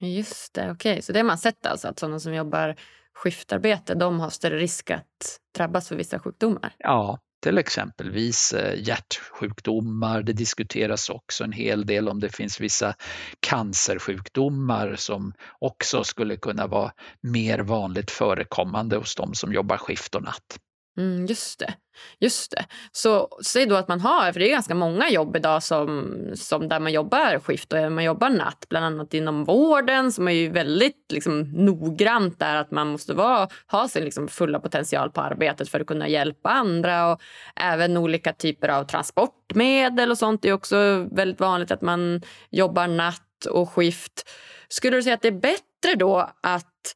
Just 0.00 0.54
det, 0.54 0.70
okej. 0.70 0.92
Okay. 0.92 1.02
Så 1.02 1.12
det 1.12 1.18
har 1.18 1.24
man 1.24 1.38
sett 1.38 1.66
alltså, 1.66 1.88
att 1.88 1.98
sådana 1.98 2.20
som 2.20 2.34
jobbar 2.34 2.76
skiftarbete 3.14 3.94
de 3.94 4.20
har 4.20 4.30
större 4.30 4.58
risk 4.58 4.90
att 4.90 5.40
drabbas 5.56 5.88
för 5.88 5.96
vissa 5.96 6.18
sjukdomar? 6.18 6.74
Ja, 6.78 7.18
till 7.42 7.58
exempelvis 7.58 8.52
eh, 8.52 8.88
hjärtsjukdomar. 8.88 10.22
Det 10.22 10.32
diskuteras 10.32 11.10
också 11.10 11.44
en 11.44 11.52
hel 11.52 11.86
del 11.86 12.08
om 12.08 12.20
det 12.20 12.36
finns 12.36 12.60
vissa 12.60 12.94
cancersjukdomar 13.40 14.94
som 14.96 15.32
också 15.58 16.04
skulle 16.04 16.36
kunna 16.36 16.66
vara 16.66 16.92
mer 17.20 17.58
vanligt 17.58 18.10
förekommande 18.10 18.96
hos 18.96 19.14
de 19.14 19.34
som 19.34 19.52
jobbar 19.52 19.76
skift 19.76 20.14
och 20.14 20.22
natt. 20.22 20.58
Mm, 20.96 21.26
just 21.26 21.58
det. 21.58 21.74
Just 22.20 22.50
det. 22.50 22.66
Så 22.92 23.28
säg 23.44 23.66
då 23.66 23.76
att 23.76 23.88
man 23.88 24.00
har, 24.00 24.32
för 24.32 24.40
det 24.40 24.48
är 24.48 24.50
ganska 24.50 24.74
många 24.74 25.10
jobb 25.10 25.36
idag 25.36 25.62
som, 25.62 26.16
som 26.34 26.68
där 26.68 26.80
man 26.80 26.92
jobbar 26.92 27.38
skift 27.38 27.72
och 27.72 27.92
man 27.92 28.04
jobbar 28.04 28.30
natt, 28.30 28.66
bland 28.68 28.86
annat 28.86 29.14
inom 29.14 29.44
vården 29.44 30.12
som 30.12 30.28
är 30.28 30.32
ju 30.32 30.48
väldigt 30.50 31.12
liksom, 31.12 31.42
noggrant 31.52 32.38
där 32.38 32.56
att 32.56 32.70
man 32.70 32.88
måste 32.88 33.14
vara, 33.14 33.48
ha 33.70 33.88
sin 33.88 34.04
liksom, 34.04 34.28
fulla 34.28 34.60
potential 34.60 35.10
på 35.10 35.20
arbetet 35.20 35.68
för 35.68 35.80
att 35.80 35.86
kunna 35.86 36.08
hjälpa 36.08 36.50
andra 36.50 37.12
och 37.12 37.20
även 37.56 37.96
olika 37.96 38.32
typer 38.32 38.68
av 38.68 38.84
transportmedel 38.84 40.10
och 40.10 40.18
sånt 40.18 40.44
är 40.44 40.52
också 40.52 41.06
väldigt 41.12 41.40
vanligt 41.40 41.70
att 41.70 41.82
man 41.82 42.22
jobbar 42.50 42.86
natt 42.86 43.46
och 43.50 43.70
skift. 43.70 44.30
Skulle 44.68 44.96
du 44.96 45.02
säga 45.02 45.14
att 45.14 45.22
det 45.22 45.28
är 45.28 45.40
bättre 45.40 45.94
då 45.96 46.30
att 46.42 46.94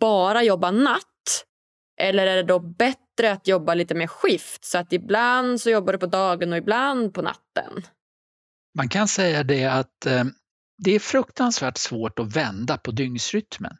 bara 0.00 0.42
jobba 0.42 0.70
natt 0.70 1.11
eller 2.02 2.26
är 2.26 2.36
det 2.36 2.42
då 2.42 2.58
bättre 2.58 3.32
att 3.32 3.48
jobba 3.48 3.74
lite 3.74 3.94
mer 3.94 4.06
skift 4.06 4.64
så 4.64 4.78
att 4.78 4.92
ibland 4.92 5.60
så 5.60 5.70
jobbar 5.70 5.92
du 5.92 5.98
på 5.98 6.06
dagen 6.06 6.52
och 6.52 6.58
ibland 6.58 7.14
på 7.14 7.22
natten? 7.22 7.82
Man 8.78 8.88
kan 8.88 9.08
säga 9.08 9.42
det 9.42 9.64
att 9.64 10.06
eh, 10.06 10.24
det 10.78 10.94
är 10.94 10.98
fruktansvärt 10.98 11.78
svårt 11.78 12.18
att 12.18 12.36
vända 12.36 12.78
på 12.78 12.90
dygnsrytmen. 12.90 13.76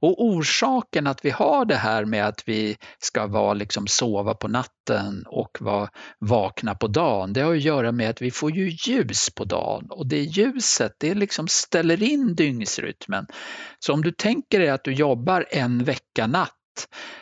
Och 0.00 0.24
orsaken 0.24 1.06
att 1.06 1.24
vi 1.24 1.30
har 1.30 1.64
det 1.64 1.76
här 1.76 2.04
med 2.04 2.26
att 2.26 2.42
vi 2.46 2.76
ska 2.98 3.26
vara 3.26 3.54
liksom 3.54 3.86
sova 3.86 4.34
på 4.34 4.48
natten 4.48 5.24
och 5.26 5.58
vara 5.60 5.88
vakna 6.18 6.74
på 6.74 6.86
dagen, 6.86 7.32
det 7.32 7.40
har 7.40 7.54
att 7.54 7.62
göra 7.62 7.92
med 7.92 8.10
att 8.10 8.22
vi 8.22 8.30
får 8.30 8.50
ju 8.50 8.68
ljus 8.70 9.30
på 9.30 9.44
dagen 9.44 9.86
och 9.90 10.06
det 10.06 10.20
ljuset 10.20 10.92
det 10.98 11.14
liksom 11.14 11.48
ställer 11.48 12.02
in 12.02 12.34
dygnsrytmen. 12.34 13.26
Så 13.78 13.92
om 13.92 14.02
du 14.02 14.12
tänker 14.12 14.58
dig 14.58 14.68
att 14.68 14.84
du 14.84 14.92
jobbar 14.92 15.46
en 15.50 15.84
vecka 15.84 16.26
natt 16.26 16.57
natt 16.57 16.57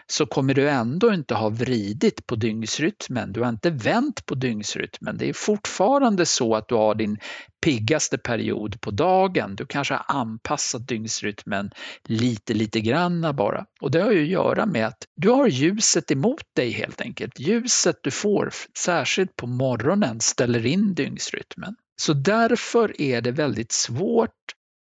så 0.07 0.27
kommer 0.27 0.55
du 0.55 0.69
ändå 0.69 1.13
inte 1.13 1.35
ha 1.35 1.49
vridit 1.49 2.27
på 2.27 2.37
dygnsrytmen. 2.37 3.33
Du 3.33 3.41
har 3.41 3.49
inte 3.49 3.71
vänt 3.71 4.27
på 4.27 4.35
dygnsrytmen. 4.35 5.17
Det 5.19 5.29
är 5.29 5.33
fortfarande 5.33 6.27
så 6.27 6.55
att 6.55 6.69
du 6.69 6.75
har 6.75 6.95
din 6.95 7.19
piggaste 7.65 8.19
period 8.19 8.81
på 8.81 8.91
dagen. 8.91 9.57
Du 9.57 9.67
kanske 9.67 9.95
har 9.95 10.05
anpassat 10.21 10.89
dygnsrytmen 10.89 11.71
lite, 12.05 12.55
lite 12.55 12.81
granna 12.81 13.33
bara. 13.33 13.65
Och 13.81 13.91
det 13.91 14.03
har 14.03 14.13
ju 14.13 14.23
att 14.23 14.29
göra 14.29 14.67
med 14.67 14.87
att 14.87 15.05
du 15.17 15.31
har 15.31 15.47
ljuset 15.47 16.11
emot 16.11 16.45
dig 16.57 16.71
helt 16.71 17.01
enkelt. 17.01 17.39
Ljuset 17.39 17.97
du 18.03 18.11
får, 18.11 18.51
särskilt 18.79 19.37
på 19.37 19.47
morgonen, 19.47 20.21
ställer 20.21 20.67
in 20.67 20.95
dygnsrytmen. 20.95 21.77
Så 21.97 22.13
därför 22.13 23.01
är 23.01 23.21
det 23.21 23.33
väldigt 23.33 23.73
svårt 23.73 24.31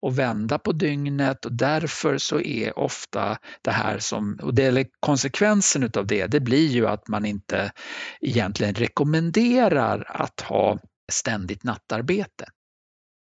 och 0.04 0.20
vända 0.20 0.60
på 0.60 0.72
dygnet 0.72 1.46
och 1.46 1.52
därför 1.52 2.18
så 2.18 2.40
är 2.40 2.80
ofta 2.80 3.38
det 3.62 3.72
här 3.72 4.00
som, 4.00 4.40
och 4.42 4.54
det, 4.54 4.88
konsekvensen 5.00 5.84
utav 5.84 6.08
det, 6.08 6.28
det 6.28 6.40
blir 6.40 6.68
ju 6.68 6.88
att 6.88 7.08
man 7.08 7.26
inte 7.26 7.72
egentligen 8.22 8.74
rekommenderar 8.74 10.06
att 10.08 10.42
ha 10.42 10.80
ständigt 11.12 11.64
nattarbete. 11.64 12.46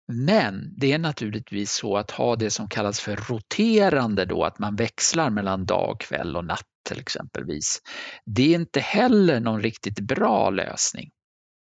Men 0.08 0.74
det 0.78 0.94
är 0.94 1.00
naturligtvis 1.00 1.72
så 1.72 1.98
att 1.98 2.12
ha 2.12 2.36
det 2.36 2.50
som 2.50 2.70
kallas 2.70 3.00
för 3.00 3.16
roterande 3.16 4.26
då, 4.26 4.44
att 4.44 4.60
man 4.60 4.76
växlar 4.76 5.30
mellan 5.30 5.66
dag, 5.66 6.00
kväll 6.00 6.36
och 6.36 6.46
natt 6.46 6.68
till 6.90 7.00
exempelvis. 7.00 7.82
Det 8.26 8.54
är 8.54 8.56
inte 8.56 8.80
heller 8.80 9.40
någon 9.40 9.62
riktigt 9.62 10.00
bra 10.00 10.50
lösning. 10.50 11.10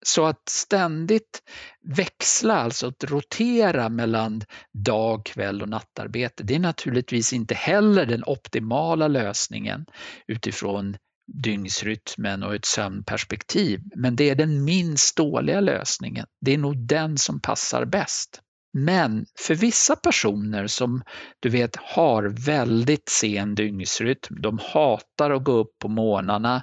Så 0.06 0.26
att 0.26 0.48
ständigt 0.48 1.42
växla, 1.82 2.54
alltså 2.54 2.86
att 2.86 3.04
rotera 3.04 3.88
mellan 3.88 4.42
dag, 4.72 5.24
kväll 5.24 5.62
och 5.62 5.68
nattarbete, 5.68 6.42
det 6.42 6.54
är 6.54 6.58
naturligtvis 6.58 7.32
inte 7.32 7.54
heller 7.54 8.06
den 8.06 8.24
optimala 8.26 9.08
lösningen 9.08 9.86
utifrån 10.26 10.96
dygnsrytmen 11.42 12.42
och 12.42 12.54
ett 12.54 12.64
sömnperspektiv. 12.64 13.80
Men 13.96 14.16
det 14.16 14.30
är 14.30 14.34
den 14.34 14.64
minst 14.64 15.16
dåliga 15.16 15.60
lösningen. 15.60 16.26
Det 16.40 16.54
är 16.54 16.58
nog 16.58 16.76
den 16.76 17.18
som 17.18 17.40
passar 17.40 17.84
bäst. 17.84 18.40
Men 18.78 19.26
för 19.38 19.54
vissa 19.54 19.96
personer 19.96 20.66
som 20.66 21.02
du 21.40 21.48
vet 21.48 21.76
har 21.76 22.22
väldigt 22.46 23.08
sen 23.08 23.54
dygnsrytm, 23.54 24.40
de 24.40 24.58
hatar 24.58 25.30
att 25.30 25.44
gå 25.44 25.52
upp 25.52 25.78
på 25.78 25.88
morgnarna, 25.88 26.62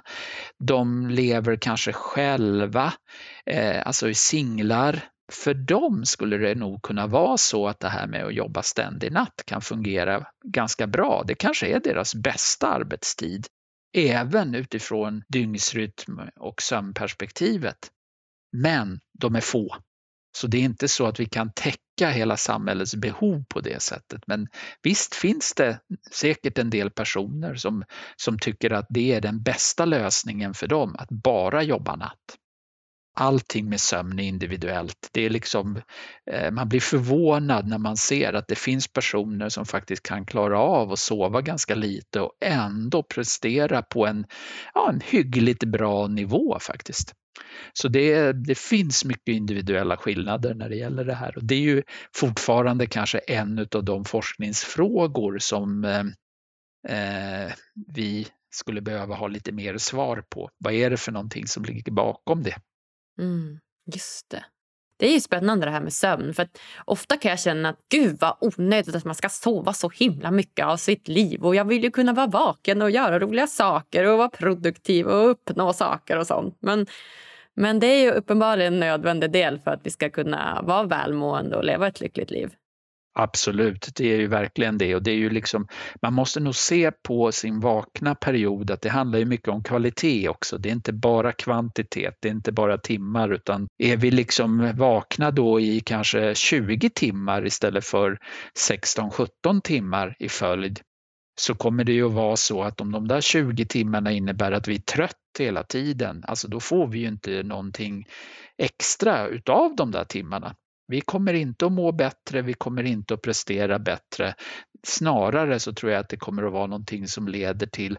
de 0.58 1.08
lever 1.10 1.56
kanske 1.56 1.92
själva, 1.92 2.92
eh, 3.46 3.86
alltså 3.86 4.08
i 4.08 4.14
singlar. 4.14 5.04
För 5.32 5.54
dem 5.54 6.04
skulle 6.04 6.36
det 6.36 6.54
nog 6.54 6.82
kunna 6.82 7.06
vara 7.06 7.36
så 7.36 7.68
att 7.68 7.80
det 7.80 7.88
här 7.88 8.06
med 8.06 8.24
att 8.24 8.34
jobba 8.34 8.62
ständig 8.62 9.12
natt 9.12 9.42
kan 9.46 9.60
fungera 9.60 10.26
ganska 10.44 10.86
bra. 10.86 11.24
Det 11.26 11.34
kanske 11.34 11.66
är 11.66 11.80
deras 11.80 12.14
bästa 12.14 12.68
arbetstid, 12.68 13.46
även 13.96 14.54
utifrån 14.54 15.22
dygnsrytm 15.28 16.20
och 16.40 16.62
sömnperspektivet. 16.62 17.78
Men 18.52 19.00
de 19.18 19.34
är 19.34 19.40
få. 19.40 19.76
Så 20.36 20.46
det 20.46 20.56
är 20.58 20.62
inte 20.62 20.88
så 20.88 21.06
att 21.06 21.20
vi 21.20 21.26
kan 21.26 21.52
täcka 21.52 22.10
hela 22.10 22.36
samhällets 22.36 22.94
behov 22.94 23.44
på 23.48 23.60
det 23.60 23.82
sättet. 23.82 24.22
Men 24.26 24.48
visst 24.82 25.14
finns 25.14 25.54
det 25.54 25.80
säkert 26.12 26.58
en 26.58 26.70
del 26.70 26.90
personer 26.90 27.54
som, 27.54 27.84
som 28.16 28.38
tycker 28.38 28.70
att 28.70 28.86
det 28.88 29.14
är 29.14 29.20
den 29.20 29.42
bästa 29.42 29.84
lösningen 29.84 30.54
för 30.54 30.66
dem, 30.66 30.96
att 30.98 31.08
bara 31.10 31.62
jobba 31.62 31.96
natt. 31.96 32.38
Allting 33.16 33.68
med 33.68 33.80
sömn 33.80 34.18
är 34.18 34.24
individuellt. 34.24 35.08
Det 35.12 35.20
är 35.20 35.30
liksom, 35.30 35.80
eh, 36.30 36.50
man 36.50 36.68
blir 36.68 36.80
förvånad 36.80 37.68
när 37.68 37.78
man 37.78 37.96
ser 37.96 38.32
att 38.32 38.48
det 38.48 38.58
finns 38.58 38.88
personer 38.88 39.48
som 39.48 39.66
faktiskt 39.66 40.02
kan 40.02 40.26
klara 40.26 40.58
av 40.58 40.92
att 40.92 40.98
sova 40.98 41.40
ganska 41.40 41.74
lite 41.74 42.20
och 42.20 42.32
ändå 42.40 43.02
prestera 43.02 43.82
på 43.82 44.06
en, 44.06 44.26
ja, 44.74 44.90
en 44.90 45.00
hyggligt 45.00 45.64
bra 45.64 46.06
nivå 46.06 46.58
faktiskt. 46.60 47.12
Så 47.72 47.88
det, 47.88 48.32
det 48.32 48.58
finns 48.58 49.04
mycket 49.04 49.28
individuella 49.34 49.96
skillnader 49.96 50.54
när 50.54 50.68
det 50.68 50.76
gäller 50.76 51.04
det 51.04 51.14
här 51.14 51.36
och 51.36 51.44
det 51.44 51.54
är 51.54 51.60
ju 51.60 51.82
fortfarande 52.14 52.86
kanske 52.86 53.18
en 53.18 53.58
av 53.74 53.84
de 53.84 54.04
forskningsfrågor 54.04 55.38
som 55.38 55.84
eh, 55.84 56.04
eh, 56.88 57.52
vi 57.94 58.26
skulle 58.54 58.80
behöva 58.80 59.14
ha 59.14 59.28
lite 59.28 59.52
mer 59.52 59.78
svar 59.78 60.24
på. 60.28 60.50
Vad 60.58 60.72
är 60.72 60.90
det 60.90 60.96
för 60.96 61.12
någonting 61.12 61.46
som 61.46 61.64
ligger 61.64 61.92
bakom 61.92 62.42
det? 62.42 62.56
Mm, 63.18 63.58
just 63.94 64.30
det. 64.30 64.44
Det 64.96 65.06
är 65.06 65.12
ju 65.12 65.20
spännande 65.20 65.66
det 65.66 65.72
här 65.72 65.80
med 65.80 65.92
sömn. 65.92 66.34
För 66.34 66.42
att 66.42 66.58
ofta 66.84 67.16
kan 67.16 67.30
jag 67.30 67.40
känna 67.40 67.68
att 67.68 67.78
gud 67.90 68.16
vad 68.20 68.36
onödigt 68.40 68.94
att 68.94 69.04
man 69.04 69.14
ska 69.14 69.28
sova 69.28 69.72
så 69.72 69.88
himla 69.88 70.30
mycket 70.30 70.66
av 70.66 70.76
sitt 70.76 71.08
liv. 71.08 71.44
Och 71.44 71.54
jag 71.54 71.64
vill 71.64 71.84
ju 71.84 71.90
kunna 71.90 72.12
vara 72.12 72.26
vaken 72.26 72.82
och 72.82 72.90
göra 72.90 73.18
roliga 73.18 73.46
saker 73.46 74.04
och 74.04 74.18
vara 74.18 74.28
produktiv 74.28 75.06
och 75.06 75.30
uppnå 75.30 75.72
saker 75.72 76.18
och 76.18 76.26
sånt. 76.26 76.56
Men 76.60 76.86
men 77.56 77.80
det 77.80 77.86
är 77.86 78.02
ju 78.02 78.10
uppenbarligen 78.10 78.74
en 78.74 78.80
nödvändig 78.80 79.32
del 79.32 79.58
för 79.58 79.70
att 79.70 79.80
vi 79.86 79.90
ska 79.90 80.10
kunna 80.10 80.62
vara 80.62 80.82
välmående 80.82 81.56
och 81.56 81.64
leva 81.64 81.88
ett 81.88 82.00
lyckligt 82.00 82.30
liv. 82.30 82.54
Absolut, 83.16 83.88
det 83.96 84.12
är 84.12 84.16
ju 84.16 84.26
verkligen 84.26 84.78
det 84.78 84.94
och 84.94 85.02
det 85.02 85.10
är 85.10 85.16
ju 85.16 85.30
liksom, 85.30 85.66
man 86.02 86.14
måste 86.14 86.40
nog 86.40 86.54
se 86.54 86.90
på 86.90 87.32
sin 87.32 87.60
vakna 87.60 88.14
period 88.14 88.70
att 88.70 88.80
det 88.80 88.88
handlar 88.88 89.18
ju 89.18 89.24
mycket 89.24 89.48
om 89.48 89.62
kvalitet 89.62 90.28
också. 90.28 90.58
Det 90.58 90.68
är 90.68 90.72
inte 90.72 90.92
bara 90.92 91.32
kvantitet, 91.32 92.14
det 92.20 92.28
är 92.28 92.32
inte 92.32 92.52
bara 92.52 92.78
timmar 92.78 93.32
utan 93.32 93.66
är 93.78 93.96
vi 93.96 94.10
liksom 94.10 94.72
vakna 94.76 95.30
då 95.30 95.60
i 95.60 95.80
kanske 95.80 96.34
20 96.34 96.90
timmar 96.90 97.46
istället 97.46 97.84
för 97.84 98.18
16-17 98.68 99.60
timmar 99.64 100.16
i 100.18 100.28
följd 100.28 100.80
så 101.40 101.54
kommer 101.54 101.84
det 101.84 101.92
ju 101.92 102.06
att 102.06 102.12
vara 102.12 102.36
så 102.36 102.62
att 102.62 102.80
om 102.80 102.92
de 102.92 103.08
där 103.08 103.20
20 103.20 103.66
timmarna 103.66 104.12
innebär 104.12 104.52
att 104.52 104.68
vi 104.68 104.74
är 104.74 104.80
trött 104.80 105.16
hela 105.38 105.62
tiden, 105.62 106.24
alltså 106.26 106.48
då 106.48 106.60
får 106.60 106.86
vi 106.86 106.98
ju 106.98 107.08
inte 107.08 107.42
någonting 107.42 108.04
extra 108.58 109.26
utav 109.26 109.76
de 109.76 109.90
där 109.90 110.04
timmarna. 110.04 110.54
Vi 110.86 111.00
kommer 111.00 111.34
inte 111.34 111.66
att 111.66 111.72
må 111.72 111.92
bättre, 111.92 112.42
vi 112.42 112.54
kommer 112.54 112.82
inte 112.82 113.14
att 113.14 113.22
prestera 113.22 113.78
bättre. 113.78 114.34
Snarare 114.86 115.60
så 115.60 115.72
tror 115.72 115.92
jag 115.92 116.00
att 116.00 116.08
det 116.08 116.16
kommer 116.16 116.42
att 116.42 116.52
vara 116.52 116.66
någonting 116.66 117.08
som 117.08 117.28
leder 117.28 117.66
till 117.66 117.98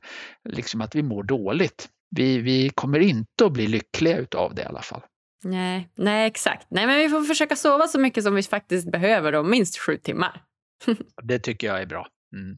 liksom 0.50 0.82
att 0.82 0.96
vi 0.96 1.04
mår 1.04 1.24
dåligt. 1.24 1.90
Vi, 2.16 2.38
vi 2.38 2.70
kommer 2.70 3.00
inte 3.00 3.46
att 3.46 3.54
bli 3.54 3.68
lyckliga 3.68 4.18
utav 4.18 4.56
det 4.56 4.62
i 4.62 4.66
alla 4.66 4.82
fall. 4.82 5.02
Nej, 5.44 5.90
nej, 5.96 6.28
exakt. 6.28 6.68
Nej, 6.70 6.88
men 6.88 6.98
vi 6.98 7.10
får 7.10 7.22
försöka 7.22 7.56
sova 7.56 7.88
så 7.88 8.00
mycket 8.00 8.24
som 8.24 8.36
vi 8.36 8.44
faktiskt 8.44 8.92
behöver, 8.92 9.32
då, 9.32 9.44
minst 9.44 9.78
sju 9.78 9.98
timmar. 9.98 10.42
det 11.24 11.40
tycker 11.40 11.68
jag 11.68 11.82
är 11.82 11.86
bra. 11.86 12.08
Mm. 12.36 12.58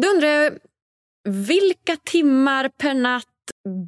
Då 0.00 0.08
undrar 0.08 0.28
jag, 0.28 0.52
vilka 1.28 1.96
timmar 1.96 2.68
per 2.68 2.94
natt 2.94 3.26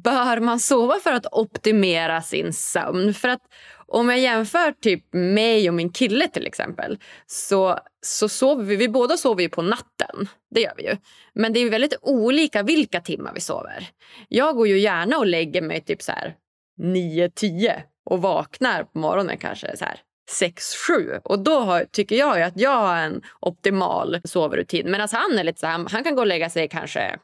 bör 0.03 0.39
man 0.39 0.59
sova 0.59 0.99
för 1.03 1.13
att 1.13 1.25
optimera 1.31 2.21
sin 2.21 2.53
sömn? 2.53 3.13
För 3.13 3.29
att 3.29 3.41
om 3.87 4.09
jag 4.09 4.19
jämför 4.19 4.71
typ 4.71 5.13
mig 5.13 5.69
och 5.69 5.75
min 5.75 5.89
kille 5.89 6.27
till 6.27 6.47
exempel 6.47 6.97
så, 7.25 7.79
så 8.01 8.29
sover 8.29 8.63
vi, 8.63 8.75
vi 8.75 8.89
båda 8.89 9.17
sover 9.17 9.41
ju 9.41 9.49
på 9.49 9.61
natten. 9.61 10.27
Det 10.55 10.61
gör 10.61 10.73
vi 10.77 10.83
ju. 10.83 10.97
Men 11.33 11.53
det 11.53 11.59
är 11.59 11.69
väldigt 11.69 11.97
olika 12.01 12.63
vilka 12.63 13.01
timmar 13.01 13.31
vi 13.33 13.41
sover. 13.41 13.89
Jag 14.27 14.55
går 14.55 14.67
ju 14.67 14.79
gärna 14.79 15.17
och 15.17 15.27
lägger 15.27 15.61
mig 15.61 15.81
typ 15.81 16.01
så 16.01 16.11
här 16.11 16.35
9-10 16.81 17.81
och 18.05 18.21
vaknar 18.21 18.83
på 18.83 18.99
morgonen 18.99 19.37
kanske 19.37 19.77
så 19.77 19.85
här 19.85 20.01
6-7. 20.41 21.19
Och 21.23 21.39
då 21.39 21.59
har, 21.59 21.85
tycker 21.91 22.15
jag 22.15 22.41
att 22.41 22.57
jag 22.59 22.77
har 22.77 22.97
en 22.97 23.21
optimal 23.39 24.21
sovrutin. 24.23 24.91
Medan 24.91 25.07
han 25.11 25.39
är 25.39 25.43
lite 25.43 25.59
så 25.59 25.67
här, 25.67 25.85
han 25.91 26.03
kan 26.03 26.15
gå 26.15 26.21
och 26.21 26.27
lägga 26.27 26.49
sig 26.49 26.69
kanske 26.69 27.19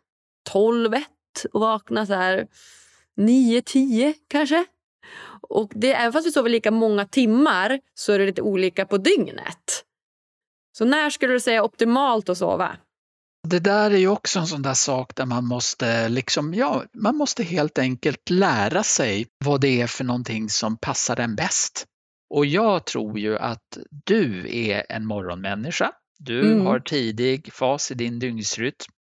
12-1 0.52 1.02
och 1.54 1.62
vakna 1.62 2.06
så 2.06 2.14
här 2.14 2.48
9-10 3.18 4.14
kanske. 4.30 4.66
Och 5.42 5.72
det, 5.76 5.94
även 5.94 6.14
fast 6.14 6.28
vi 6.28 6.32
sover 6.32 6.50
lika 6.50 6.72
många 6.72 7.06
timmar 7.06 7.80
så 7.94 8.14
är 8.14 8.20
det 8.20 8.26
lite 8.26 8.42
olika 8.42 8.86
på 8.86 8.98
dygnet. 8.98 9.84
Så 10.78 10.86
när 10.86 11.10
skulle 11.10 11.34
du 11.34 11.40
säga 11.40 11.64
optimalt 11.64 12.30
att 12.30 12.38
sova? 12.38 12.78
Det 13.48 13.60
där 13.60 13.92
är 13.92 13.98
ju 13.98 14.08
också 14.08 14.40
en 14.40 14.48
sån 14.48 14.62
där 14.62 14.74
sak 14.74 15.16
där 15.16 15.26
man 15.26 15.46
måste 15.46 16.10
liksom, 16.10 16.54
ja, 16.54 16.84
man 16.94 17.16
måste 17.16 17.44
helt 17.44 17.78
enkelt 17.78 18.30
lära 18.30 18.84
sig 18.84 19.28
vad 19.46 19.62
det 19.62 19.82
är 19.82 19.88
för 19.88 20.04
någonting 20.04 20.50
som 20.50 20.78
passar 20.78 21.20
en 21.20 21.36
bäst. 21.36 21.86
Och 22.30 22.46
jag 22.46 22.86
tror 22.86 23.20
ju 23.20 23.38
att 23.38 23.78
du 24.06 24.56
är 24.68 24.86
en 24.90 25.06
morgonmänniska. 25.06 25.92
Du 26.20 26.52
mm. 26.52 26.66
har 26.66 26.80
tidig 26.80 27.54
fas 27.54 27.92
i 27.92 27.94
din 27.94 28.20
dygnsrytm. 28.20 28.92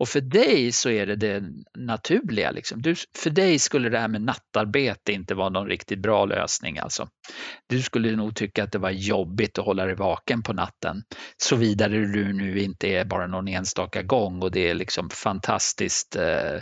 Och 0.00 0.08
för 0.08 0.20
dig 0.20 0.72
så 0.72 0.90
är 0.90 1.06
det 1.06 1.16
det 1.16 1.44
naturliga. 1.78 2.50
Liksom. 2.50 2.82
Du, 2.82 2.94
för 3.18 3.30
dig 3.30 3.58
skulle 3.58 3.88
det 3.88 3.98
här 3.98 4.08
med 4.08 4.22
nattarbete 4.22 5.12
inte 5.12 5.34
vara 5.34 5.48
någon 5.48 5.66
riktigt 5.66 5.98
bra 5.98 6.24
lösning. 6.24 6.78
Alltså. 6.78 7.08
Du 7.66 7.82
skulle 7.82 8.16
nog 8.16 8.36
tycka 8.36 8.64
att 8.64 8.72
det 8.72 8.78
var 8.78 8.90
jobbigt 8.90 9.58
att 9.58 9.64
hålla 9.64 9.84
dig 9.84 9.94
vaken 9.94 10.42
på 10.42 10.52
natten. 10.52 11.02
Såvida 11.36 11.88
du 11.88 12.32
nu 12.32 12.60
inte 12.60 12.88
är 12.88 13.04
bara 13.04 13.26
någon 13.26 13.48
enstaka 13.48 14.02
gång 14.02 14.42
och 14.42 14.50
det 14.50 14.70
är 14.70 14.74
liksom 14.74 15.10
fantastiskt 15.10 16.16
eh, 16.16 16.60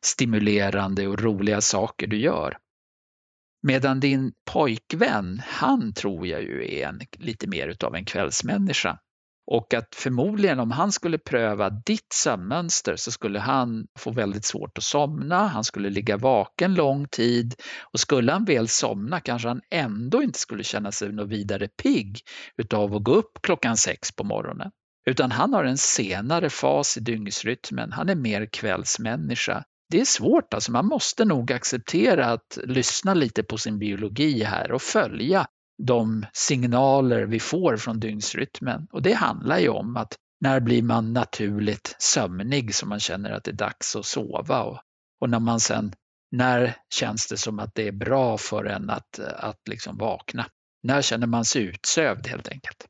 stimulerande 0.00 1.06
och 1.06 1.22
roliga 1.22 1.60
saker 1.60 2.06
du 2.06 2.18
gör. 2.18 2.56
Medan 3.62 4.00
din 4.00 4.32
pojkvän, 4.52 5.42
han 5.46 5.92
tror 5.92 6.26
jag 6.26 6.42
ju 6.42 6.74
är 6.74 6.88
en, 6.88 7.00
lite 7.18 7.46
mer 7.46 7.68
utav 7.68 7.94
en 7.94 8.04
kvällsmänniska. 8.04 8.98
Och 9.46 9.74
att 9.74 9.94
förmodligen 9.94 10.60
om 10.60 10.70
han 10.70 10.92
skulle 10.92 11.18
pröva 11.18 11.70
ditt 11.70 12.12
sömnmönster 12.14 12.96
så 12.96 13.10
skulle 13.12 13.38
han 13.38 13.86
få 13.98 14.10
väldigt 14.10 14.44
svårt 14.44 14.78
att 14.78 14.84
somna, 14.84 15.46
han 15.46 15.64
skulle 15.64 15.90
ligga 15.90 16.16
vaken 16.16 16.74
lång 16.74 17.08
tid 17.08 17.54
och 17.92 18.00
skulle 18.00 18.32
han 18.32 18.44
väl 18.44 18.68
somna 18.68 19.20
kanske 19.20 19.48
han 19.48 19.60
ändå 19.70 20.22
inte 20.22 20.38
skulle 20.38 20.64
känna 20.64 20.92
sig 20.92 21.12
något 21.12 21.28
vidare 21.28 21.68
pigg 21.68 22.20
utav 22.56 22.94
att 22.94 23.04
gå 23.04 23.14
upp 23.14 23.38
klockan 23.42 23.76
sex 23.76 24.12
på 24.12 24.24
morgonen. 24.24 24.70
Utan 25.10 25.30
han 25.30 25.54
har 25.54 25.64
en 25.64 25.78
senare 25.78 26.50
fas 26.50 26.96
i 26.96 27.00
dygnsrytmen, 27.00 27.92
han 27.92 28.08
är 28.08 28.14
mer 28.14 28.46
kvällsmänniska. 28.52 29.64
Det 29.90 30.00
är 30.00 30.04
svårt, 30.04 30.54
alltså 30.54 30.72
man 30.72 30.86
måste 30.86 31.24
nog 31.24 31.52
acceptera 31.52 32.26
att 32.26 32.58
lyssna 32.64 33.14
lite 33.14 33.42
på 33.42 33.58
sin 33.58 33.78
biologi 33.78 34.42
här 34.42 34.72
och 34.72 34.82
följa 34.82 35.46
de 35.78 36.26
signaler 36.32 37.22
vi 37.22 37.40
får 37.40 37.76
från 37.76 38.00
dygnsrytmen. 38.00 38.86
Och 38.92 39.02
det 39.02 39.12
handlar 39.12 39.58
ju 39.58 39.68
om 39.68 39.96
att 39.96 40.16
när 40.40 40.60
blir 40.60 40.82
man 40.82 41.12
naturligt 41.12 41.96
sömnig 41.98 42.74
så 42.74 42.86
man 42.86 43.00
känner 43.00 43.30
att 43.30 43.44
det 43.44 43.50
är 43.50 43.52
dags 43.52 43.96
att 43.96 44.06
sova 44.06 44.62
och, 44.62 44.80
och 45.20 45.30
när 45.30 45.40
man 45.40 45.60
sen, 45.60 45.92
när 46.30 46.76
känns 46.94 47.28
det 47.28 47.36
som 47.36 47.58
att 47.58 47.74
det 47.74 47.88
är 47.88 47.92
bra 47.92 48.38
för 48.38 48.64
en 48.64 48.90
att, 48.90 49.18
att 49.18 49.68
liksom 49.68 49.98
vakna? 49.98 50.46
När 50.82 51.02
känner 51.02 51.26
man 51.26 51.44
sig 51.44 51.62
utsövd 51.62 52.26
helt 52.26 52.48
enkelt? 52.48 52.86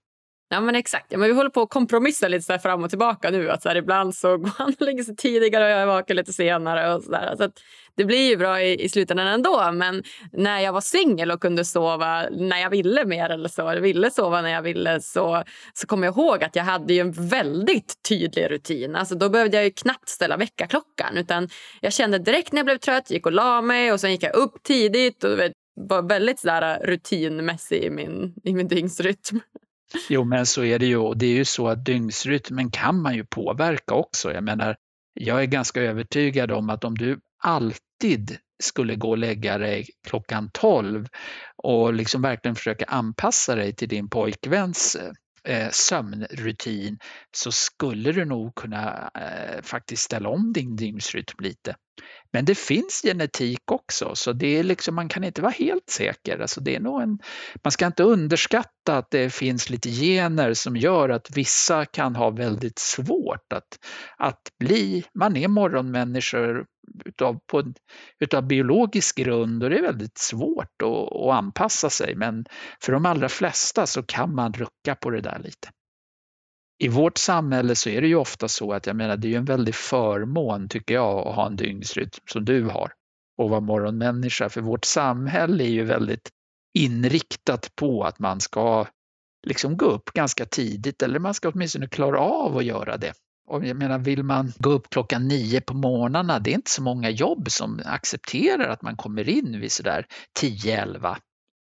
Ja, 0.48 0.60
men 0.60 0.74
exakt. 0.74 1.06
Ja, 1.08 1.18
men 1.18 1.28
vi 1.28 1.34
håller 1.34 1.50
på 1.50 1.62
att 1.62 1.70
kompromissa 1.70 2.28
lite 2.28 2.42
så 2.42 2.58
fram 2.58 2.84
och 2.84 2.90
tillbaka 2.90 3.30
nu. 3.30 3.50
Att 3.50 3.62
så 3.62 3.68
här, 3.68 3.76
ibland 3.76 4.14
så 4.14 4.36
går 4.36 4.50
han 4.58 4.74
och 4.80 4.86
lägger 4.86 5.04
sig 5.04 5.16
tidigare 5.16 5.64
och 5.64 5.70
jag 5.70 5.80
är 5.80 5.86
vaken 5.86 6.16
lite 6.16 6.32
senare. 6.32 6.94
Och 6.94 7.02
så 7.02 7.10
där. 7.10 7.34
Så 7.36 7.50
det 7.96 8.04
blir 8.04 8.28
ju 8.28 8.36
bra 8.36 8.62
i, 8.62 8.84
i 8.84 8.88
slutändan 8.88 9.26
ändå. 9.26 9.72
Men 9.72 10.02
när 10.32 10.60
jag 10.60 10.72
var 10.72 10.80
singel 10.80 11.30
och 11.30 11.40
kunde 11.40 11.64
sova 11.64 12.28
när 12.30 12.58
jag 12.60 12.70
ville 12.70 13.04
mer 13.04 13.30
eller 13.30 13.48
så, 13.48 13.68
eller 13.68 13.80
ville 13.80 14.10
sova 14.10 14.42
när 14.42 14.50
jag 14.50 14.62
ville 14.62 15.00
så, 15.00 15.42
så 15.74 15.86
kommer 15.86 16.06
jag 16.06 16.16
ihåg 16.16 16.44
att 16.44 16.56
jag 16.56 16.64
hade 16.64 16.94
ju 16.94 17.00
en 17.00 17.12
väldigt 17.12 18.02
tydlig 18.08 18.50
rutin. 18.50 18.96
Alltså, 18.96 19.14
då 19.14 19.28
behövde 19.28 19.56
jag 19.56 19.64
ju 19.64 19.70
knappt 19.70 20.08
ställa 20.08 20.36
väckarklockan. 20.36 21.16
Utan 21.16 21.48
jag 21.80 21.92
kände 21.92 22.18
direkt 22.18 22.52
när 22.52 22.58
jag 22.58 22.66
blev 22.66 22.78
trött, 22.78 23.10
gick 23.10 23.26
och 23.26 23.32
la 23.32 23.62
mig 23.62 23.92
och 23.92 24.00
sen 24.00 24.10
gick 24.10 24.22
jag 24.22 24.34
upp 24.34 24.62
tidigt. 24.62 25.24
och 25.24 25.38
vet, 25.38 25.52
var 25.80 26.02
väldigt 26.02 26.38
så 26.38 26.46
där, 26.46 26.80
rutinmässig 26.86 27.84
i 27.84 27.90
min, 27.90 28.34
i 28.44 28.52
min 28.52 28.68
dygnsrytm. 28.68 29.40
Jo, 30.08 30.24
men 30.24 30.46
så 30.46 30.64
är 30.64 30.78
det 30.78 30.86
ju. 30.86 30.96
Och 30.96 31.16
det 31.16 31.26
är 31.26 31.34
ju 31.34 31.44
så 31.44 31.68
att 31.68 31.84
dygnsrytmen 31.84 32.70
kan 32.70 33.02
man 33.02 33.14
ju 33.14 33.24
påverka 33.24 33.94
också. 33.94 34.32
Jag 34.32 34.44
menar, 34.44 34.76
jag 35.14 35.42
är 35.42 35.46
ganska 35.46 35.82
övertygad 35.82 36.50
om 36.52 36.70
att 36.70 36.84
om 36.84 36.94
du 36.94 37.20
alltid 37.42 38.38
skulle 38.62 38.96
gå 38.96 39.10
och 39.10 39.18
lägga 39.18 39.58
dig 39.58 39.86
klockan 40.08 40.50
12 40.52 41.06
och 41.56 41.94
liksom 41.94 42.22
verkligen 42.22 42.54
försöka 42.54 42.84
anpassa 42.84 43.54
dig 43.54 43.74
till 43.74 43.88
din 43.88 44.08
pojkväns 44.08 44.96
eh, 45.44 45.70
sömnrutin 45.70 46.98
så 47.36 47.52
skulle 47.52 48.12
du 48.12 48.24
nog 48.24 48.54
kunna 48.54 49.10
eh, 49.14 49.62
faktiskt 49.62 50.02
ställa 50.02 50.28
om 50.28 50.52
din 50.52 50.76
dygnsrytm 50.76 51.36
lite. 51.38 51.74
Men 52.32 52.44
det 52.44 52.58
finns 52.58 53.02
genetik 53.04 53.70
också, 53.72 54.14
så 54.14 54.32
det 54.32 54.58
är 54.58 54.62
liksom, 54.62 54.94
man 54.94 55.08
kan 55.08 55.24
inte 55.24 55.42
vara 55.42 55.52
helt 55.52 55.90
säker. 55.90 56.38
Alltså 56.38 56.60
det 56.60 56.76
är 56.76 56.80
nog 56.80 57.02
en, 57.02 57.18
man 57.64 57.72
ska 57.72 57.86
inte 57.86 58.02
underskatta 58.02 58.98
att 58.98 59.10
det 59.10 59.30
finns 59.30 59.70
lite 59.70 59.90
gener 59.90 60.54
som 60.54 60.76
gör 60.76 61.08
att 61.08 61.36
vissa 61.36 61.84
kan 61.84 62.16
ha 62.16 62.30
väldigt 62.30 62.78
svårt 62.78 63.52
att, 63.52 63.78
att 64.16 64.42
bli, 64.58 65.04
man 65.14 65.36
är 65.36 65.48
morgonmänniskor 65.48 66.66
utav, 67.04 67.38
på, 67.46 67.72
utav 68.20 68.46
biologisk 68.46 69.16
grund 69.16 69.64
och 69.64 69.70
det 69.70 69.78
är 69.78 69.82
väldigt 69.82 70.18
svårt 70.18 70.82
att, 70.82 71.16
att 71.16 71.32
anpassa 71.32 71.90
sig. 71.90 72.14
Men 72.14 72.44
för 72.80 72.92
de 72.92 73.06
allra 73.06 73.28
flesta 73.28 73.86
så 73.86 74.02
kan 74.02 74.34
man 74.34 74.52
rucka 74.52 74.94
på 74.94 75.10
det 75.10 75.20
där 75.20 75.38
lite 75.38 75.68
i 76.78 76.88
vårt 76.88 77.18
samhälle 77.18 77.74
så 77.74 77.88
är 77.88 78.00
det 78.00 78.08
ju 78.08 78.16
ofta 78.16 78.48
så 78.48 78.72
att 78.72 78.86
jag 78.86 78.96
menar 78.96 79.16
det 79.16 79.28
är 79.28 79.30
ju 79.30 79.36
en 79.36 79.44
väldig 79.44 79.74
förmån 79.74 80.68
tycker 80.68 80.94
jag 80.94 81.28
att 81.28 81.34
ha 81.34 81.46
en 81.46 81.56
dygnsrytm 81.56 82.10
som 82.30 82.44
du 82.44 82.64
har 82.64 82.92
och 83.38 83.50
vara 83.50 83.60
morgonmänniska 83.60 84.48
för 84.48 84.60
vårt 84.60 84.84
samhälle 84.84 85.64
är 85.64 85.68
ju 85.68 85.84
väldigt 85.84 86.30
inriktat 86.78 87.76
på 87.76 88.04
att 88.04 88.18
man 88.18 88.40
ska 88.40 88.86
liksom 89.46 89.76
gå 89.76 89.86
upp 89.86 90.12
ganska 90.12 90.44
tidigt 90.44 91.02
eller 91.02 91.18
man 91.18 91.34
ska 91.34 91.48
åtminstone 91.48 91.88
klara 91.88 92.20
av 92.20 92.56
att 92.56 92.64
göra 92.64 92.96
det. 92.96 93.12
Och 93.48 93.66
jag 93.66 93.76
menar, 93.76 93.98
vill 93.98 94.22
man 94.22 94.52
gå 94.58 94.70
upp 94.70 94.90
klockan 94.90 95.28
nio 95.28 95.60
på 95.60 95.74
morgnarna, 95.74 96.38
det 96.38 96.50
är 96.50 96.54
inte 96.54 96.70
så 96.70 96.82
många 96.82 97.10
jobb 97.10 97.50
som 97.50 97.80
accepterar 97.84 98.68
att 98.68 98.82
man 98.82 98.96
kommer 98.96 99.28
in 99.28 99.60
vid 99.60 99.72
sådär 99.72 100.06
10-11. 100.40 101.16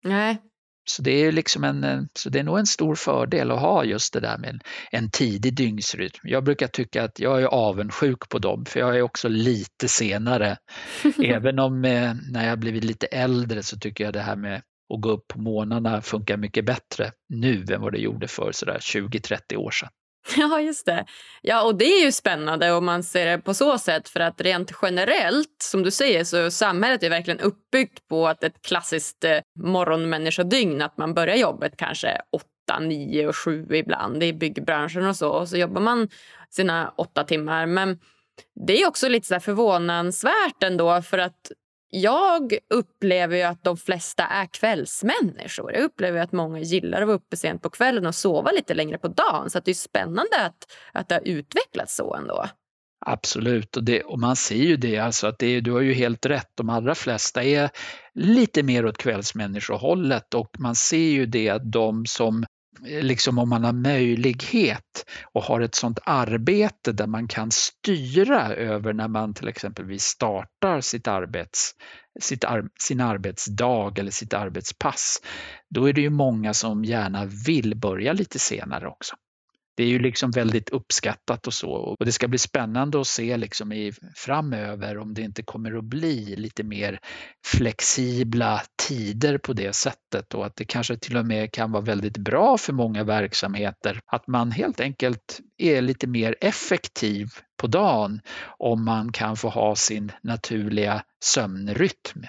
Nej, 0.04 0.42
så 0.86 1.02
det 1.02 1.12
är 1.12 1.32
liksom 1.32 1.64
en, 1.64 2.10
så 2.14 2.30
det 2.30 2.40
är 2.40 2.44
nog 2.44 2.60
en 2.60 2.66
stor 2.66 2.96
fördel 2.96 3.52
att 3.52 3.60
ha 3.60 3.84
just 3.84 4.14
det 4.14 4.20
där 4.20 4.38
med 4.38 4.62
en, 4.92 5.10
tidig 5.12 5.56
dygnsrytm. 5.56 6.20
Jag 6.24 6.44
brukar 6.44 6.68
tycka 6.68 7.04
att 7.04 7.20
jag 7.20 7.42
är 7.42 7.46
avundsjuk 7.46 8.30
på 8.30 8.40
dem 8.40 8.66
för 8.66 8.80
jag 8.80 8.98
är 8.98 9.02
också 9.02 9.28
lite 9.28 9.88
senare. 9.88 10.58
Även 11.24 11.60
om 11.60 11.86
eh, 11.86 12.14
när 12.32 12.48
jag 12.48 12.60
blivit 12.60 12.84
lite 12.84 13.08
äldre 13.08 13.64
så 13.64 13.78
tycker 13.78 14.04
jag 14.04 14.14
det 14.14 14.22
här 14.22 14.36
med 14.36 14.62
att 14.94 15.02
gå 15.02 15.10
upp 15.10 15.28
på 15.28 15.40
morgnarna 15.40 16.02
funkar 16.02 16.38
mycket 16.38 16.66
bättre 16.66 17.12
nu 17.30 17.66
än 17.72 17.82
vad 17.82 17.92
det 17.92 18.00
gjorde 18.00 18.28
för 18.28 18.52
sådär 18.52 18.80
20-30 18.80 19.56
år 19.56 19.72
sedan. 19.72 19.90
Ja, 20.38 20.62
just 20.62 20.86
det. 20.86 21.06
Ja, 21.42 21.64
och 21.64 21.76
det 21.76 21.86
är 21.86 22.06
ju 22.06 22.12
spännande 22.12 22.72
om 22.72 22.86
man 22.86 23.04
ser 23.04 23.26
det 23.26 23.38
på 23.38 23.54
så 23.54 23.78
sätt. 23.78 24.10
För 24.10 24.20
att 24.20 24.42
rent 24.42 24.72
generellt, 24.82 25.56
som 25.64 25.84
du 25.84 25.92
säger, 25.92 26.24
så 26.24 26.38
är 26.38 26.50
samhället 26.50 27.04
är 27.04 27.10
verkligen 27.10 27.40
uppbyggt 27.40 28.08
på 28.08 28.28
att 28.28 28.44
ett 28.44 28.62
klassiskt 28.62 29.24
eh, 29.24 29.40
morgonmänniskodygn, 29.60 30.82
att 30.82 30.98
man 30.98 31.14
börjar 31.14 31.36
jobbet 31.36 31.78
kanske 31.78 32.22
åtta, 32.32 32.80
nio 32.80 33.28
och 33.28 33.36
sju 33.36 33.68
ibland 33.72 34.24
i 34.24 34.34
byggbranschen 34.34 35.06
och 35.06 35.16
så. 35.16 35.30
Och 35.30 35.50
så 35.50 35.58
jobbar 35.58 35.82
man 35.82 36.10
sina 36.50 36.94
åtta 36.98 37.24
timmar. 37.24 37.66
Men 37.66 38.00
det 38.68 38.82
är 38.82 38.88
också 38.88 39.08
lite 39.08 39.28
så 39.28 39.40
förvånansvärt 39.40 40.64
ändå 40.64 41.02
för 41.02 41.18
att 41.18 41.52
jag 42.02 42.58
upplever 42.70 43.38
ju 43.38 43.44
att 43.44 43.64
de 43.64 43.78
flesta 43.78 44.24
är 44.24 44.46
kvällsmänniskor. 44.46 45.74
Jag 45.74 45.84
upplever 45.84 46.20
att 46.20 46.32
många 46.32 46.60
gillar 46.60 47.02
att 47.02 47.08
vara 47.08 47.18
uppe 47.18 47.38
sent 47.38 47.62
på 47.62 47.70
kvällen 47.70 48.06
och 48.06 48.16
sova 48.16 48.52
lite 48.52 48.74
längre 48.74 48.98
på 48.98 49.08
dagen. 49.08 49.50
Så 49.50 49.60
det 49.60 49.72
är 49.72 49.76
spännande 49.76 50.46
att, 50.46 50.72
att 50.92 51.10
det 51.10 51.16
har 51.16 51.22
utvecklats 51.22 51.96
så 51.96 52.16
ändå. 52.16 52.46
Absolut, 53.06 53.78
och, 53.78 53.84
det, 53.84 54.04
och 54.04 54.20
man 54.20 54.36
ser 54.36 54.56
ju 54.56 54.78
det, 54.78 54.98
alltså 54.98 55.28
att 55.28 55.40
det, 55.40 55.60
du 55.60 55.72
har 55.72 55.82
ju 55.82 55.94
helt 55.94 56.26
rätt. 56.26 56.52
De 56.56 56.70
allra 56.70 56.96
flesta 56.96 57.44
är 57.44 57.70
lite 58.14 58.64
mer 58.64 58.86
åt 58.86 58.98
kvällsmänniskohållet 58.98 60.34
och 60.34 60.50
man 60.60 60.76
ser 60.76 60.98
ju 60.98 61.26
det 61.26 61.50
att 61.50 61.72
de 61.72 62.06
som 62.06 62.46
liksom 62.84 63.40
om 63.40 63.50
man 63.50 63.64
har 63.64 63.74
möjlighet 63.74 65.06
och 65.34 65.44
har 65.44 65.62
ett 65.62 65.76
sådant 65.76 66.00
arbete 66.06 66.92
där 66.92 67.08
man 67.08 67.28
kan 67.28 67.52
styra 67.52 68.56
över 68.56 68.94
när 68.94 69.08
man 69.08 69.34
till 69.34 69.48
exempelvis 69.48 70.04
startar 70.04 70.82
sitt 70.82 71.08
arbets, 71.08 71.72
sitt 72.22 72.44
ar, 72.44 72.64
sin 72.80 73.02
arbetsdag 73.02 74.00
eller 74.00 74.12
sitt 74.12 74.34
arbetspass, 74.34 75.22
då 75.70 75.90
är 75.90 75.94
det 75.94 76.02
ju 76.02 76.10
många 76.10 76.54
som 76.54 76.86
gärna 76.86 77.26
vill 77.46 77.76
börja 77.78 78.14
lite 78.14 78.40
senare 78.40 78.88
också 78.88 79.16
det 79.76 79.84
är 79.84 79.88
ju 79.88 80.00
liksom 80.00 80.32
väldigt 80.32 80.70
uppskattat 80.70 81.48
och 81.48 81.54
så. 81.54 81.72
Och 81.72 82.06
det 82.06 82.12
ska 82.12 82.28
bli 82.28 82.38
spännande 82.38 83.02
att 83.02 83.08
se 83.08 83.38
liksom 83.38 83.72
i, 83.72 83.94
framöver 84.16 84.98
om 84.98 85.14
det 85.14 85.22
inte 85.22 85.44
kommer 85.44 85.78
att 85.78 85.84
bli 85.84 86.36
lite 86.36 86.64
mer 86.64 87.00
flexibla 87.46 88.62
tider 88.88 89.38
på 89.38 89.54
det 89.54 89.76
sättet. 89.76 90.34
Och 90.34 90.46
att 90.46 90.56
det 90.56 90.66
kanske 90.66 90.98
till 90.98 91.18
och 91.18 91.26
med 91.26 91.52
kan 91.52 91.72
vara 91.72 91.84
väldigt 91.84 92.18
bra 92.18 92.58
för 92.58 92.74
många 92.74 93.04
verksamheter 93.04 94.00
att 94.06 94.28
man 94.28 94.52
helt 94.52 94.80
enkelt 94.80 95.40
är 95.58 95.82
lite 95.82 96.08
mer 96.08 96.36
effektiv 96.42 97.30
på 97.58 97.68
dagen 97.68 98.22
om 98.58 98.86
man 98.86 99.12
kan 99.12 99.38
få 99.38 99.50
ha 99.50 99.76
sin 99.76 100.12
naturliga 100.24 101.04
sömnrytm 101.24 102.26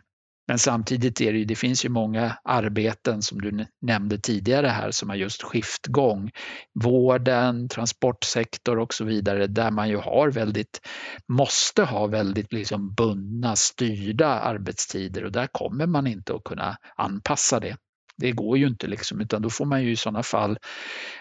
men 0.49 0.59
samtidigt 0.59 1.21
är 1.21 1.33
det 1.33 1.39
ju, 1.39 1.45
det 1.45 1.55
finns 1.55 1.85
ju 1.85 1.89
många 1.89 2.37
arbeten 2.45 3.23
som 3.23 3.41
du 3.41 3.67
nämnde 3.83 4.19
tidigare 4.19 4.67
här 4.67 4.91
som 4.91 5.09
har 5.09 5.17
just 5.17 5.43
skiftgång. 5.43 6.31
Vården, 6.75 7.69
transportsektor 7.69 8.79
och 8.79 8.95
så 8.95 9.05
vidare 9.05 9.47
där 9.47 9.71
man 9.71 9.89
ju 9.89 9.97
har 9.97 10.31
väldigt, 10.31 10.81
måste 11.29 11.83
ha 11.83 12.07
väldigt 12.07 12.53
liksom 12.53 12.95
bundna, 12.95 13.57
styrda 13.57 14.29
arbetstider 14.29 15.25
och 15.25 15.33
där 15.33 15.47
kommer 15.47 15.87
man 15.87 16.07
inte 16.07 16.35
att 16.35 16.45
kunna 16.45 16.77
anpassa 16.97 17.61
det. 17.61 17.77
Det 18.19 18.33
går 18.33 18.59
ju 18.59 18.67
inte 18.67 18.87
liksom, 18.87 19.21
utan 19.21 19.43
då 19.43 19.51
får 19.51 19.65
man 19.65 19.85
ju 19.85 19.91
i 19.91 19.97
sådana 19.97 20.23
fall, 20.23 20.59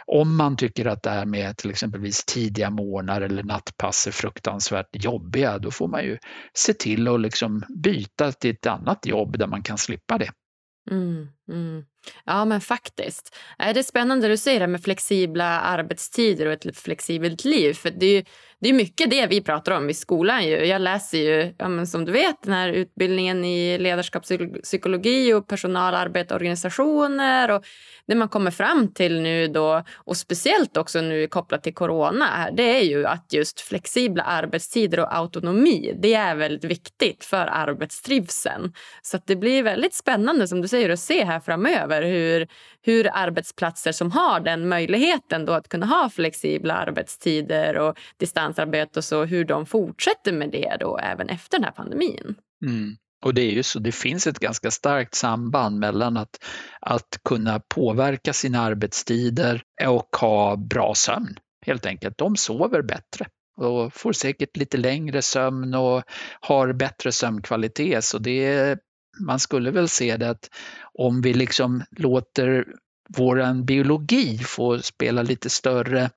om 0.05 0.35
man 0.35 0.57
tycker 0.57 0.85
att 0.85 1.03
det 1.03 1.09
här 1.09 1.25
med 1.25 1.57
till 1.57 1.69
exempelvis 1.69 2.25
tidiga 2.25 2.69
morgnar 2.69 3.21
eller 3.21 3.43
nattpass 3.43 4.07
är 4.07 4.11
fruktansvärt 4.11 4.89
jobbiga, 4.91 5.57
då 5.57 5.71
får 5.71 5.87
man 5.87 6.03
ju 6.03 6.17
se 6.53 6.73
till 6.73 7.07
att 7.07 7.21
liksom 7.21 7.63
byta 7.83 8.31
till 8.31 8.51
ett 8.51 8.65
annat 8.65 9.05
jobb 9.05 9.37
där 9.37 9.47
man 9.47 9.63
kan 9.63 9.77
slippa 9.77 10.17
det. 10.17 10.31
Mm. 10.91 11.27
Mm. 11.49 11.83
Ja, 12.25 12.45
men 12.45 12.61
faktiskt. 12.61 13.35
Äh, 13.59 13.73
det 13.73 13.79
är 13.79 13.83
spännande 13.83 14.27
du 14.27 14.37
säger 14.37 14.59
det 14.59 14.67
med 14.67 14.83
flexibla 14.83 15.59
arbetstider 15.59 16.45
och 16.45 16.53
ett 16.53 16.77
flexibelt 16.77 17.45
liv. 17.45 17.73
För 17.73 17.89
Det 17.89 18.05
är, 18.05 18.25
det 18.59 18.69
är 18.69 18.73
mycket 18.73 19.09
det 19.09 19.27
vi 19.27 19.41
pratar 19.41 19.71
om 19.71 19.89
i 19.89 19.93
skolan. 19.93 20.47
Ju. 20.47 20.65
Jag 20.65 20.81
läser 20.81 21.17
ju, 21.17 21.53
ja, 21.57 21.67
men 21.67 21.87
som 21.87 22.05
du 22.05 22.11
vet, 22.11 22.41
den 22.43 22.53
här 22.53 22.69
utbildningen 22.69 23.45
i 23.45 23.77
ledarskapspsykologi 23.77 25.33
och 25.33 25.47
personalarbete 25.47 26.33
och 26.33 26.35
organisationer. 26.35 27.51
Och 27.51 27.65
det 28.07 28.15
man 28.15 28.29
kommer 28.29 28.51
fram 28.51 28.93
till 28.93 29.21
nu 29.21 29.47
då, 29.47 29.83
och 29.95 30.17
speciellt 30.17 30.77
också 30.77 31.01
nu 31.01 31.27
kopplat 31.27 31.63
till 31.63 31.73
corona, 31.73 32.49
det 32.57 32.79
är 32.79 32.83
ju 32.83 33.05
att 33.05 33.33
just 33.33 33.59
flexibla 33.59 34.23
arbetstider 34.23 34.99
och 34.99 35.15
autonomi, 35.15 35.93
det 36.01 36.13
är 36.13 36.35
väldigt 36.35 36.63
viktigt 36.63 37.25
för 37.25 37.47
arbetstrivseln. 37.51 38.73
Så 39.01 39.19
det 39.25 39.35
blir 39.35 39.63
väldigt 39.63 39.93
spännande 39.93 40.47
som 40.47 40.61
du 40.61 40.67
säger 40.67 40.89
att 40.89 40.99
se 40.99 41.25
här 41.25 41.34
framöver 41.39 42.01
hur, 42.01 42.47
hur 42.81 43.09
arbetsplatser 43.13 43.91
som 43.91 44.11
har 44.11 44.39
den 44.39 44.69
möjligheten 44.69 45.45
då 45.45 45.53
att 45.53 45.69
kunna 45.69 45.85
ha 45.85 46.09
flexibla 46.09 46.73
arbetstider 46.73 47.77
och 47.77 47.99
distansarbete 48.17 48.99
och 48.99 49.03
så, 49.03 49.23
hur 49.25 49.45
de 49.45 49.65
fortsätter 49.65 50.31
med 50.31 50.51
det 50.51 50.77
då 50.79 50.97
även 50.97 51.29
efter 51.29 51.57
den 51.57 51.63
här 51.63 51.71
pandemin. 51.71 52.35
Mm. 52.65 52.95
Och 53.25 53.33
det 53.33 53.41
är 53.41 53.51
ju 53.51 53.63
så, 53.63 53.79
det 53.79 53.91
finns 53.91 54.27
ett 54.27 54.39
ganska 54.39 54.71
starkt 54.71 55.15
samband 55.15 55.79
mellan 55.79 56.17
att, 56.17 56.43
att 56.81 57.19
kunna 57.23 57.59
påverka 57.59 58.33
sina 58.33 58.61
arbetstider 58.61 59.61
och 59.87 60.15
ha 60.15 60.55
bra 60.55 60.93
sömn 60.95 61.35
helt 61.65 61.85
enkelt. 61.85 62.17
De 62.17 62.35
sover 62.35 62.81
bättre 62.81 63.27
och 63.57 63.93
får 63.93 64.13
säkert 64.13 64.57
lite 64.57 64.77
längre 64.77 65.21
sömn 65.21 65.73
och 65.73 66.03
har 66.39 66.73
bättre 66.73 67.11
sömnkvalitet. 67.11 68.03
Så 68.03 68.17
det, 68.17 68.79
man 69.19 69.39
skulle 69.39 69.71
väl 69.71 69.89
se 69.89 70.17
det 70.17 70.29
att 70.29 70.49
om 70.93 71.21
vi 71.21 71.33
liksom 71.33 71.83
låter 71.91 72.65
vår 73.09 73.63
biologi 73.63 74.37
få 74.37 74.79
spela 74.79 75.21
lite 75.21 75.49
större 75.49 76.09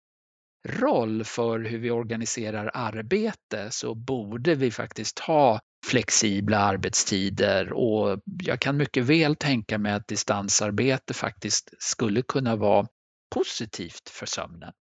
roll 0.68 1.24
för 1.24 1.60
hur 1.60 1.78
vi 1.78 1.90
organiserar 1.90 2.70
arbete 2.74 3.70
så 3.70 3.94
borde 3.94 4.54
vi 4.54 4.70
faktiskt 4.70 5.18
ha 5.18 5.60
flexibla 5.86 6.58
arbetstider 6.58 7.72
och 7.72 8.20
jag 8.42 8.60
kan 8.60 8.76
mycket 8.76 9.04
väl 9.04 9.36
tänka 9.36 9.78
mig 9.78 9.92
att 9.92 10.08
distansarbete 10.08 11.14
faktiskt 11.14 11.70
skulle 11.78 12.22
kunna 12.22 12.56
vara 12.56 12.86
positivt 13.34 14.08
för 14.08 14.26
sömnen. 14.26 14.72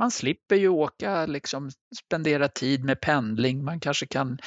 Man 0.00 0.10
slipper 0.10 0.56
ju 0.56 0.68
åka, 0.68 1.26
liksom 1.26 1.70
spendera 2.06 2.48
tid 2.48 2.84
med 2.84 3.00
pendling, 3.00 3.64
man 3.64 3.80
kanske 3.80 4.06
kan 4.06 4.38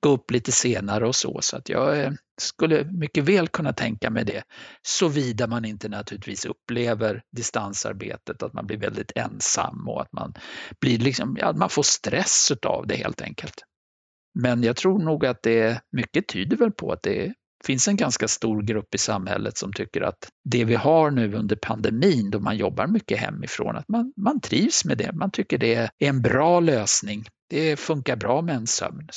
gå 0.00 0.08
upp 0.08 0.30
lite 0.30 0.52
senare 0.52 1.06
och 1.06 1.16
så. 1.16 1.38
Så 1.42 1.56
att 1.56 1.68
jag 1.68 2.00
eh, 2.00 2.12
skulle 2.40 2.84
mycket 2.84 3.24
väl 3.24 3.48
kunna 3.48 3.72
tänka 3.72 4.10
mig 4.10 4.24
det, 4.24 4.42
såvida 4.82 5.46
man 5.46 5.64
inte 5.64 5.88
naturligtvis 5.88 6.44
upplever 6.44 7.22
distansarbetet, 7.36 8.42
att 8.42 8.52
man 8.52 8.66
blir 8.66 8.78
väldigt 8.78 9.12
ensam 9.16 9.88
och 9.88 10.02
att 10.02 10.12
man, 10.12 10.34
blir 10.80 10.98
liksom, 10.98 11.36
ja, 11.40 11.52
man 11.52 11.70
får 11.70 11.82
stress 11.82 12.52
av 12.66 12.86
det 12.86 12.96
helt 12.96 13.22
enkelt. 13.22 13.54
Men 14.34 14.62
jag 14.62 14.76
tror 14.76 14.98
nog 14.98 15.26
att 15.26 15.42
det 15.42 15.80
mycket 15.90 16.28
tyder 16.28 16.56
väl 16.56 16.72
på 16.72 16.92
att 16.92 17.02
det 17.02 17.34
finns 17.66 17.88
en 17.88 17.96
ganska 17.96 18.28
stor 18.28 18.62
grupp 18.62 18.94
i 18.94 18.98
samhället 18.98 19.58
som 19.58 19.72
tycker 19.72 20.00
att 20.00 20.28
det 20.44 20.64
vi 20.64 20.74
har 20.74 21.10
nu 21.10 21.34
under 21.34 21.56
pandemin 21.56 22.30
då 22.30 22.40
man 22.40 22.56
jobbar 22.56 22.86
mycket 22.86 23.18
hemifrån, 23.18 23.76
att 23.76 23.88
man, 23.88 24.12
man 24.16 24.40
trivs 24.40 24.84
med 24.84 24.98
det. 24.98 25.12
Man 25.12 25.30
tycker 25.30 25.58
det 25.58 25.74
är 25.74 25.90
en 25.98 26.22
bra 26.22 26.60
lösning. 26.60 27.24
Det 27.50 27.76
funkar 27.76 28.16
bra 28.16 28.42
med 28.42 28.54
en 28.56 28.66
sömn. 28.66 29.08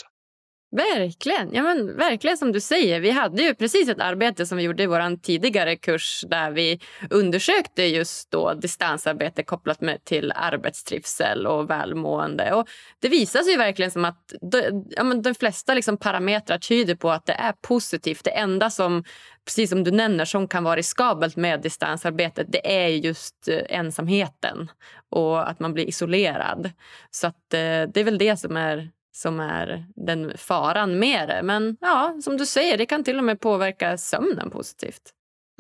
Verkligen. 0.71 1.53
Ja, 1.53 1.63
men 1.63 1.97
verkligen 1.97 2.37
som 2.37 2.51
du 2.51 2.61
säger. 2.61 2.99
Vi 2.99 3.11
hade 3.11 3.43
ju 3.43 3.55
precis 3.55 3.89
ett 3.89 3.99
arbete 3.99 4.45
som 4.45 4.57
vi 4.57 4.63
gjorde 4.63 4.83
i 4.83 4.87
vår 4.87 5.21
tidigare 5.21 5.75
kurs 5.75 6.23
där 6.27 6.51
vi 6.51 6.79
undersökte 7.09 7.83
just 7.83 8.31
då 8.31 8.53
distansarbete 8.53 9.43
kopplat 9.43 9.81
med, 9.81 10.05
till 10.05 10.31
arbetstrivsel 10.35 11.47
och 11.47 11.69
välmående. 11.69 12.53
Och 12.53 12.67
det 12.99 13.09
visar 13.09 13.39
sig 13.41 13.57
verkligen 13.57 13.91
som 13.91 14.05
att 14.05 14.33
de, 14.41 14.85
ja, 14.89 15.03
men 15.03 15.21
de 15.21 15.35
flesta 15.35 15.73
liksom 15.73 15.97
parametrar 15.97 16.57
tyder 16.57 16.95
på 16.95 17.11
att 17.11 17.25
det 17.25 17.33
är 17.33 17.53
positivt. 17.61 18.23
Det 18.23 18.37
enda 18.37 18.69
som, 18.69 19.03
precis 19.45 19.69
som 19.69 19.83
du 19.83 19.91
nämner, 19.91 20.25
som 20.25 20.47
kan 20.47 20.63
vara 20.63 20.75
riskabelt 20.75 21.35
med 21.35 21.61
distansarbetet 21.61 22.47
det 22.49 22.85
är 22.85 22.87
just 22.87 23.47
eh, 23.47 23.77
ensamheten 23.77 24.71
och 25.09 25.49
att 25.49 25.59
man 25.59 25.73
blir 25.73 25.85
isolerad. 25.85 26.71
Så 27.11 27.27
att, 27.27 27.53
eh, 27.53 27.59
det 27.93 27.97
är 27.97 28.03
väl 28.03 28.17
det 28.17 28.37
som 28.37 28.57
är 28.57 28.89
som 29.15 29.39
är 29.39 29.85
den 29.95 30.37
faran 30.37 30.99
med 30.99 31.27
det. 31.29 31.43
Men 31.43 31.77
ja, 31.81 32.17
som 32.23 32.37
du 32.37 32.45
säger, 32.45 32.77
det 32.77 32.85
kan 32.85 33.03
till 33.03 33.17
och 33.17 33.23
med 33.23 33.39
påverka 33.39 33.97
sömnen 33.97 34.49
positivt. 34.49 35.01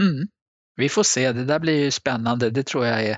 Mm. 0.01 0.27
Vi 0.75 0.89
får 0.89 1.03
se, 1.03 1.31
det 1.31 1.45
där 1.45 1.59
blir 1.59 1.83
ju 1.83 1.91
spännande. 1.91 2.49
Det 2.49 2.63
tror 2.63 2.85
jag 2.85 3.03
är 3.03 3.17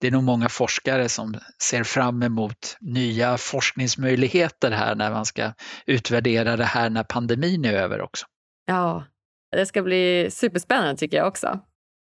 det 0.00 0.06
är 0.06 0.10
nog 0.10 0.22
många 0.22 0.48
forskare 0.48 1.08
som 1.08 1.34
ser 1.62 1.84
fram 1.84 2.22
emot 2.22 2.76
nya 2.80 3.38
forskningsmöjligheter 3.38 4.70
här 4.70 4.94
när 4.94 5.10
man 5.10 5.26
ska 5.26 5.52
utvärdera 5.86 6.56
det 6.56 6.64
här 6.64 6.90
när 6.90 7.04
pandemin 7.04 7.64
är 7.64 7.72
över 7.72 8.00
också. 8.00 8.26
Ja, 8.66 9.04
det 9.52 9.66
ska 9.66 9.82
bli 9.82 10.28
superspännande 10.30 10.96
tycker 10.96 11.16
jag 11.16 11.28
också. 11.28 11.60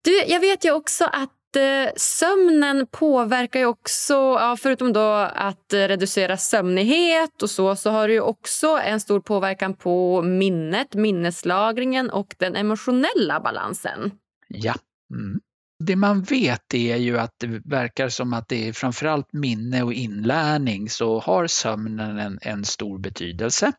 Du, 0.03 0.23
jag 0.27 0.39
vet 0.39 0.65
ju 0.65 0.71
också 0.71 1.05
att 1.05 1.36
Eh, 1.55 1.91
sömnen 1.95 2.87
påverkar 2.91 3.59
ju 3.59 3.65
också, 3.65 4.13
ja, 4.13 4.57
förutom 4.59 4.93
då 4.93 5.13
att 5.35 5.73
eh, 5.73 5.77
reducera 5.77 6.37
sömnighet 6.37 7.41
och 7.41 7.49
så, 7.49 7.75
så 7.75 7.89
har 7.89 8.07
det 8.07 8.13
ju 8.13 8.21
också 8.21 8.67
en 8.67 8.99
stor 8.99 9.19
påverkan 9.19 9.73
på 9.73 10.21
minnet, 10.21 10.95
minneslagringen 10.95 12.09
och 12.09 12.35
den 12.37 12.55
emotionella 12.55 13.39
balansen. 13.39 14.11
Ja. 14.47 14.75
Mm. 15.13 15.39
Det 15.83 15.95
man 15.95 16.21
vet 16.23 16.73
är 16.73 16.95
ju 16.95 17.19
att 17.19 17.33
det 17.39 17.61
verkar 17.65 18.09
som 18.09 18.33
att 18.33 18.47
det 18.47 18.67
är 18.67 18.73
framförallt 18.73 19.33
minne 19.33 19.83
och 19.83 19.93
inlärning 19.93 20.89
så 20.89 21.19
har 21.19 21.47
sömnen 21.47 22.19
en, 22.19 22.39
en 22.41 22.65
stor 22.65 22.99
betydelse. 22.99 23.71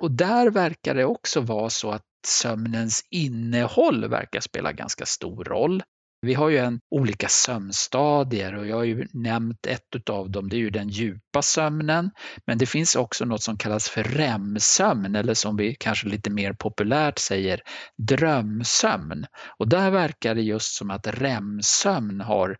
Och 0.00 0.10
där 0.10 0.50
verkar 0.50 0.94
det 0.94 1.04
också 1.04 1.40
vara 1.40 1.70
så 1.70 1.90
att 1.90 2.04
sömnens 2.26 3.04
innehåll 3.10 4.08
verkar 4.08 4.40
spela 4.40 4.72
ganska 4.72 5.06
stor 5.06 5.44
roll. 5.44 5.82
Vi 6.22 6.34
har 6.34 6.48
ju 6.48 6.58
en, 6.58 6.80
olika 6.90 7.28
sömnstadier 7.28 8.54
och 8.54 8.66
jag 8.66 8.76
har 8.76 8.84
ju 8.84 9.06
nämnt 9.12 9.66
ett 9.66 10.10
av 10.10 10.30
dem, 10.30 10.48
det 10.48 10.56
är 10.56 10.58
ju 10.58 10.70
den 10.70 10.88
djupa 10.88 11.42
sömnen. 11.42 12.10
Men 12.46 12.58
det 12.58 12.66
finns 12.66 12.96
också 12.96 13.24
något 13.24 13.42
som 13.42 13.56
kallas 13.56 13.88
för 13.88 14.04
REM-sömn 14.04 15.16
eller 15.16 15.34
som 15.34 15.56
vi 15.56 15.74
kanske 15.74 16.08
lite 16.08 16.30
mer 16.30 16.52
populärt 16.52 17.18
säger 17.18 17.60
drömsömn. 17.96 19.26
Och 19.58 19.68
där 19.68 19.90
verkar 19.90 20.34
det 20.34 20.42
just 20.42 20.74
som 20.74 20.90
att 20.90 21.06
REM-sömn 21.06 22.20
har 22.20 22.56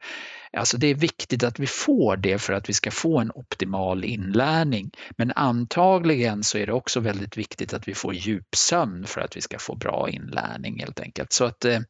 Alltså 0.56 0.78
det 0.78 0.86
är 0.86 0.94
viktigt 0.94 1.44
att 1.44 1.58
vi 1.58 1.66
får 1.66 2.16
det 2.16 2.38
för 2.38 2.52
att 2.52 2.68
vi 2.68 2.72
ska 2.72 2.90
få 2.90 3.18
en 3.18 3.30
optimal 3.34 4.04
inlärning. 4.04 4.90
Men 5.16 5.32
antagligen 5.36 6.44
så 6.44 6.58
är 6.58 6.66
det 6.66 6.72
också 6.72 7.00
väldigt 7.00 7.36
viktigt 7.36 7.74
att 7.74 7.88
vi 7.88 7.94
får 7.94 8.14
djupsömn 8.14 9.06
för 9.06 9.20
att 9.20 9.36
vi 9.36 9.40
ska 9.40 9.58
få 9.58 9.74
bra 9.74 10.08
inlärning 10.10 10.80
helt 10.80 11.00
enkelt. 11.00 11.32
Så 11.32 11.44
att, 11.44 11.64
eh, 11.64 11.80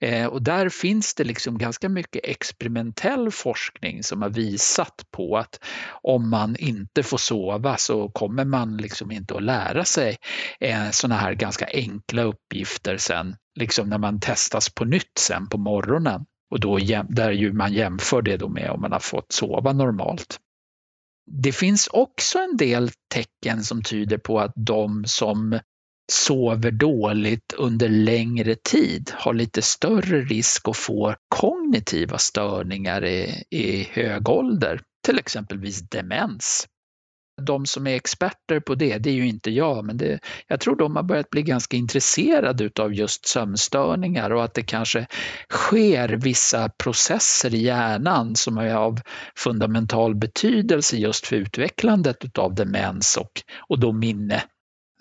eh, 0.00 0.26
och 0.26 0.42
där 0.42 0.68
finns 0.68 1.14
det 1.14 1.24
liksom 1.24 1.58
ganska 1.58 1.88
mycket 1.88 2.24
experimentell 2.24 3.30
forskning 3.30 4.02
som 4.02 4.22
har 4.22 4.30
visat 4.30 5.04
på 5.10 5.36
att 5.36 5.60
om 6.02 6.30
man 6.30 6.56
inte 6.56 7.02
får 7.02 7.18
sova 7.18 7.76
så 7.76 8.08
kommer 8.08 8.44
man 8.44 8.76
liksom 8.76 9.10
inte 9.10 9.36
att 9.36 9.42
lära 9.42 9.84
sig 9.84 10.16
eh, 10.60 10.90
sådana 10.90 11.20
här 11.20 11.34
ganska 11.34 11.66
enkla 11.72 12.22
uppgifter 12.22 12.96
sen, 12.96 13.36
liksom 13.54 13.88
när 13.88 13.98
man 13.98 14.20
testas 14.20 14.70
på 14.70 14.84
nytt 14.84 15.18
sen 15.18 15.48
på 15.48 15.58
morgonen. 15.58 16.24
Och 16.50 16.60
då, 16.60 16.78
där 17.08 17.30
ju 17.30 17.52
man 17.52 17.72
jämför 17.72 18.22
det 18.22 18.36
då 18.36 18.48
med 18.48 18.70
om 18.70 18.80
man 18.80 18.92
har 18.92 19.00
fått 19.00 19.32
sova 19.32 19.72
normalt. 19.72 20.38
Det 21.30 21.52
finns 21.52 21.88
också 21.88 22.38
en 22.38 22.56
del 22.56 22.90
tecken 23.14 23.64
som 23.64 23.82
tyder 23.82 24.18
på 24.18 24.40
att 24.40 24.52
de 24.56 25.04
som 25.06 25.60
sover 26.12 26.70
dåligt 26.70 27.52
under 27.58 27.88
längre 27.88 28.54
tid 28.54 29.10
har 29.14 29.34
lite 29.34 29.62
större 29.62 30.20
risk 30.20 30.68
att 30.68 30.76
få 30.76 31.14
kognitiva 31.28 32.18
störningar 32.18 33.04
i, 33.04 33.44
i 33.50 33.82
hög 33.82 34.28
ålder, 34.28 34.80
till 35.06 35.18
exempelvis 35.18 35.80
demens 35.80 36.66
de 37.38 37.66
som 37.66 37.86
är 37.86 37.94
experter 37.94 38.60
på 38.60 38.74
det, 38.74 38.98
det 38.98 39.10
är 39.10 39.14
ju 39.14 39.28
inte 39.28 39.50
jag, 39.50 39.84
men 39.84 39.96
det, 39.96 40.18
jag 40.46 40.60
tror 40.60 40.76
de 40.76 40.96
har 40.96 41.02
börjat 41.02 41.30
bli 41.30 41.42
ganska 41.42 41.76
intresserade 41.76 42.70
av 42.80 42.94
just 42.94 43.26
sömnstörningar 43.26 44.30
och 44.30 44.44
att 44.44 44.54
det 44.54 44.62
kanske 44.62 45.06
sker 45.50 46.08
vissa 46.08 46.68
processer 46.68 47.54
i 47.54 47.58
hjärnan 47.58 48.36
som 48.36 48.58
är 48.58 48.74
av 48.74 49.00
fundamental 49.36 50.14
betydelse 50.14 50.96
just 50.96 51.26
för 51.26 51.36
utvecklandet 51.36 52.38
av 52.38 52.54
demens 52.54 53.16
och, 53.16 53.42
och 53.68 53.80
då 53.80 53.92
minne. 53.92 54.42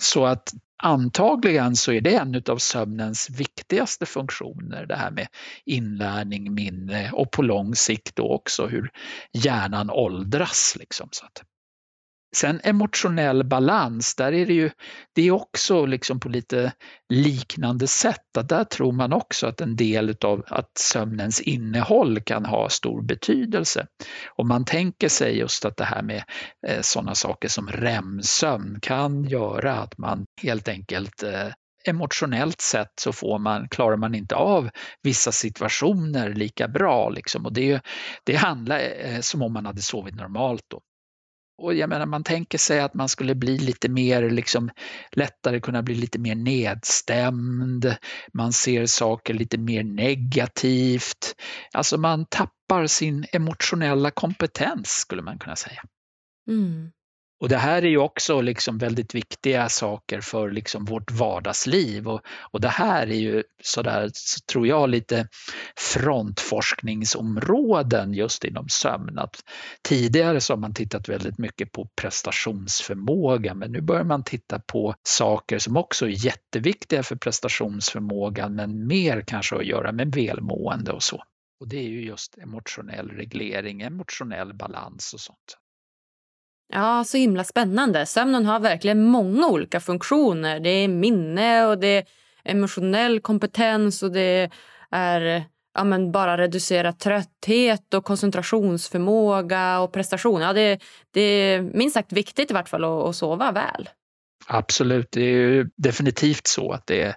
Så 0.02 0.26
att 0.26 0.54
antagligen 0.84 1.76
så 1.76 1.92
är 1.92 2.02
det 2.02 2.16
en 2.16 2.44
av 2.50 2.58
sömnens 2.58 3.30
viktigaste 3.30 4.06
funktioner, 4.06 4.86
det 4.86 4.96
här 4.96 5.12
med 5.12 5.28
inlärning, 5.66 6.54
minne 6.54 7.12
och 7.12 7.32
på 7.32 7.42
lång 7.42 7.76
sikt 7.76 8.16
då 8.16 8.34
också 8.34 8.68
hur 8.68 8.90
hjärnan 9.34 9.90
åldras. 9.90 10.76
Liksom, 10.80 11.10
så 11.12 11.26
att 11.26 11.44
Sen 12.38 12.62
emotionell 12.64 13.44
balans, 13.44 14.16
där 14.16 14.34
är 14.34 14.46
det 14.46 14.54
ju 14.54 14.70
det 15.16 15.22
är 15.22 15.32
också 15.32 15.86
liksom 15.86 16.20
på 16.20 16.30
lite 16.30 16.74
liknande 17.14 17.88
sätt. 17.88 18.38
Att 18.38 18.50
där 18.50 18.64
tror 18.64 18.92
man 18.92 19.14
också 19.14 19.48
att 19.48 19.62
en 19.62 19.76
del 19.76 20.16
av 20.24 20.44
att 20.48 20.78
sömnens 20.78 21.42
innehåll 21.42 22.22
kan 22.22 22.46
ha 22.46 22.70
stor 22.70 23.02
betydelse. 23.02 23.88
Om 24.36 24.48
man 24.48 24.66
tänker 24.66 25.10
sig 25.10 25.38
just 25.38 25.66
att 25.66 25.78
det 25.78 25.84
här 25.84 26.02
med 26.02 26.24
eh, 26.68 26.82
sådana 26.82 27.16
saker 27.16 27.48
som 27.48 27.68
REM-sömn 27.68 28.80
kan 28.82 29.24
göra 29.24 29.74
att 29.74 29.98
man 29.98 30.26
helt 30.42 30.68
enkelt 30.68 31.24
eh, 31.24 31.48
emotionellt 31.88 32.62
sett 32.62 32.92
så 33.02 33.14
får 33.14 33.40
man, 33.40 33.70
klarar 33.70 33.98
man 33.98 34.16
inte 34.16 34.36
av 34.36 34.70
vissa 35.04 35.32
situationer 35.32 36.34
lika 36.34 36.68
bra. 36.68 37.10
Liksom. 37.10 37.46
Och 37.46 37.54
det, 37.54 37.82
det 38.24 38.36
handlar 38.36 38.80
eh, 38.80 39.20
som 39.20 39.42
om 39.42 39.54
man 39.54 39.66
hade 39.66 39.82
sovit 39.82 40.16
normalt. 40.16 40.64
Då. 40.68 40.82
Och 41.58 41.74
jag 41.74 41.90
menar, 41.90 42.06
man 42.06 42.24
tänker 42.24 42.58
sig 42.58 42.80
att 42.80 42.94
man 42.94 43.10
skulle 43.10 43.36
bli 43.36 43.58
lite 43.58 43.90
mer, 43.90 44.30
liksom, 44.30 44.70
lättare 45.12 45.60
kunna 45.60 45.84
bli 45.84 45.96
lite 45.96 46.20
mer 46.20 46.36
nedstämd. 46.36 47.96
Man 48.34 48.54
ser 48.54 48.86
saker 48.86 49.34
lite 49.34 49.58
mer 49.58 49.84
negativt. 49.84 51.36
Alltså 51.74 51.98
man 51.98 52.26
tappar 52.26 52.88
sin 52.88 53.26
emotionella 53.32 54.12
kompetens 54.12 54.90
skulle 54.90 55.22
man 55.22 55.40
kunna 55.40 55.56
säga. 55.56 55.82
Mm. 56.48 56.92
Och 57.40 57.50
det 57.50 57.58
här 57.58 57.82
är 57.82 57.88
ju 57.88 57.98
också 57.98 58.42
liksom 58.42 58.78
väldigt 58.78 59.16
viktiga 59.16 59.70
saker 59.70 60.22
för 60.22 60.52
liksom 60.52 60.86
vårt 60.86 61.12
vardagsliv 61.12 62.08
och, 62.08 62.22
och 62.52 62.62
det 62.62 62.68
här 62.68 63.08
är 63.08 63.16
ju 63.16 63.44
sådär, 63.64 64.10
så 64.14 64.40
tror 64.52 64.68
jag, 64.68 64.90
lite 64.90 65.28
frontforskningsområden 65.76 68.14
just 68.14 68.44
inom 68.44 68.70
sömn. 68.70 69.20
Att 69.20 69.44
tidigare 69.82 70.42
så 70.42 70.54
har 70.54 70.58
man 70.58 70.74
tittat 70.74 71.10
väldigt 71.10 71.38
mycket 71.38 71.72
på 71.72 71.90
prestationsförmåga 72.02 73.54
men 73.54 73.72
nu 73.72 73.82
börjar 73.82 74.04
man 74.04 74.24
titta 74.24 74.60
på 74.60 74.96
saker 75.04 75.60
som 75.60 75.78
också 75.78 76.06
är 76.06 76.26
jätteviktiga 76.26 77.04
för 77.04 77.16
prestationsförmågan 77.16 78.56
men 78.56 78.88
mer 78.88 79.24
kanske 79.28 79.56
att 79.56 79.66
göra 79.66 79.92
med 79.92 80.16
välmående 80.16 80.92
och 80.92 81.04
så. 81.04 81.24
Och 81.60 81.68
det 81.68 81.78
är 81.78 81.90
ju 81.90 82.06
just 82.06 82.38
emotionell 82.38 83.10
reglering, 83.10 83.82
emotionell 83.82 84.54
balans 84.54 85.14
och 85.14 85.20
sånt. 85.20 85.58
Ja, 86.74 87.04
så 87.04 87.18
himla 87.18 87.44
spännande. 87.44 88.06
Sömnen 88.06 88.46
har 88.46 88.60
verkligen 88.60 89.04
många 89.04 89.48
olika 89.48 89.80
funktioner. 89.80 90.60
Det 90.60 90.70
är 90.70 90.88
minne 90.88 91.66
och 91.66 91.78
det 91.78 91.88
är 91.88 92.06
emotionell 92.44 93.20
kompetens 93.20 94.04
och 94.04 94.12
det 94.12 94.50
är 94.92 95.44
ja, 95.74 95.84
men 95.84 96.12
bara 96.12 96.38
reducera 96.38 96.94
trötthet 96.94 97.94
och 97.94 98.06
koncentrationsförmåga 98.06 99.80
och 99.80 99.94
prestation. 99.94 100.42
Ja, 100.42 100.54
det, 100.54 100.80
det 101.12 101.22
är 101.22 101.62
minst 101.62 101.94
sagt 101.94 102.14
viktigt 102.14 102.52
i 102.52 102.54
vart 102.54 102.70
fall 102.70 102.84
att, 102.84 103.04
att 103.04 103.16
sova 103.16 103.52
väl. 103.52 103.90
Absolut, 104.48 105.08
det 105.12 105.22
är 105.22 105.70
definitivt 105.76 106.48
så 106.48 106.72
att 106.72 106.88
det, 106.88 107.16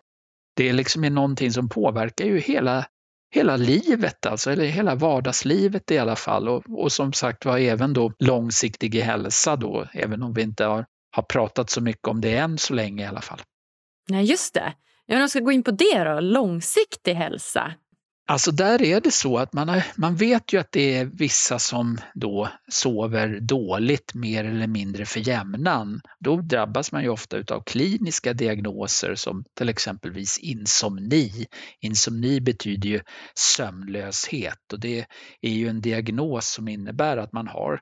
det 0.56 0.72
liksom 0.72 1.04
är 1.04 1.10
någonting 1.10 1.52
som 1.52 1.68
påverkar 1.68 2.24
ju 2.24 2.38
hela 2.38 2.86
hela 3.30 3.56
livet, 3.56 4.26
alltså, 4.26 4.50
eller 4.50 4.64
hela 4.64 4.94
vardagslivet 4.94 5.90
i 5.90 5.98
alla 5.98 6.16
fall. 6.16 6.48
Och, 6.48 6.64
och 6.68 6.92
som 6.92 7.12
sagt 7.12 7.44
var 7.44 7.58
även 7.58 7.92
då 7.92 8.12
långsiktig 8.18 8.94
hälsa 8.94 9.56
då, 9.56 9.86
även 9.92 10.22
om 10.22 10.32
vi 10.32 10.42
inte 10.42 10.64
har, 10.64 10.86
har 11.10 11.22
pratat 11.22 11.70
så 11.70 11.80
mycket 11.80 12.08
om 12.08 12.20
det 12.20 12.36
än 12.36 12.58
så 12.58 12.74
länge 12.74 13.04
i 13.04 13.06
alla 13.06 13.20
fall. 13.20 13.40
Nej, 14.08 14.24
just 14.24 14.54
det. 14.54 14.72
Jag 15.06 15.30
ska 15.30 15.40
gå 15.40 15.52
in 15.52 15.62
på 15.62 15.70
det 15.70 16.04
då, 16.04 16.20
långsiktig 16.20 17.14
hälsa. 17.14 17.74
Alltså 18.30 18.50
där 18.52 18.82
är 18.82 19.00
det 19.00 19.10
så 19.10 19.38
att 19.38 19.52
man, 19.52 19.68
har, 19.68 19.82
man 19.96 20.16
vet 20.16 20.52
ju 20.52 20.60
att 20.60 20.72
det 20.72 20.96
är 20.96 21.04
vissa 21.04 21.58
som 21.58 21.98
då 22.14 22.48
sover 22.68 23.40
dåligt 23.40 24.14
mer 24.14 24.44
eller 24.44 24.66
mindre 24.66 25.06
för 25.06 25.28
jämnan. 25.28 26.00
Då 26.20 26.36
drabbas 26.36 26.92
man 26.92 27.02
ju 27.02 27.08
ofta 27.08 27.36
av 27.54 27.62
kliniska 27.66 28.32
diagnoser 28.32 29.14
som 29.14 29.44
till 29.58 29.68
exempelvis 29.68 30.38
insomni. 30.38 31.46
Insomni 31.80 32.40
betyder 32.40 32.88
ju 32.88 33.00
sömnlöshet 33.34 34.72
och 34.72 34.80
det 34.80 35.06
är 35.40 35.50
ju 35.50 35.68
en 35.68 35.80
diagnos 35.80 36.52
som 36.52 36.68
innebär 36.68 37.16
att 37.16 37.32
man 37.32 37.48
har 37.48 37.80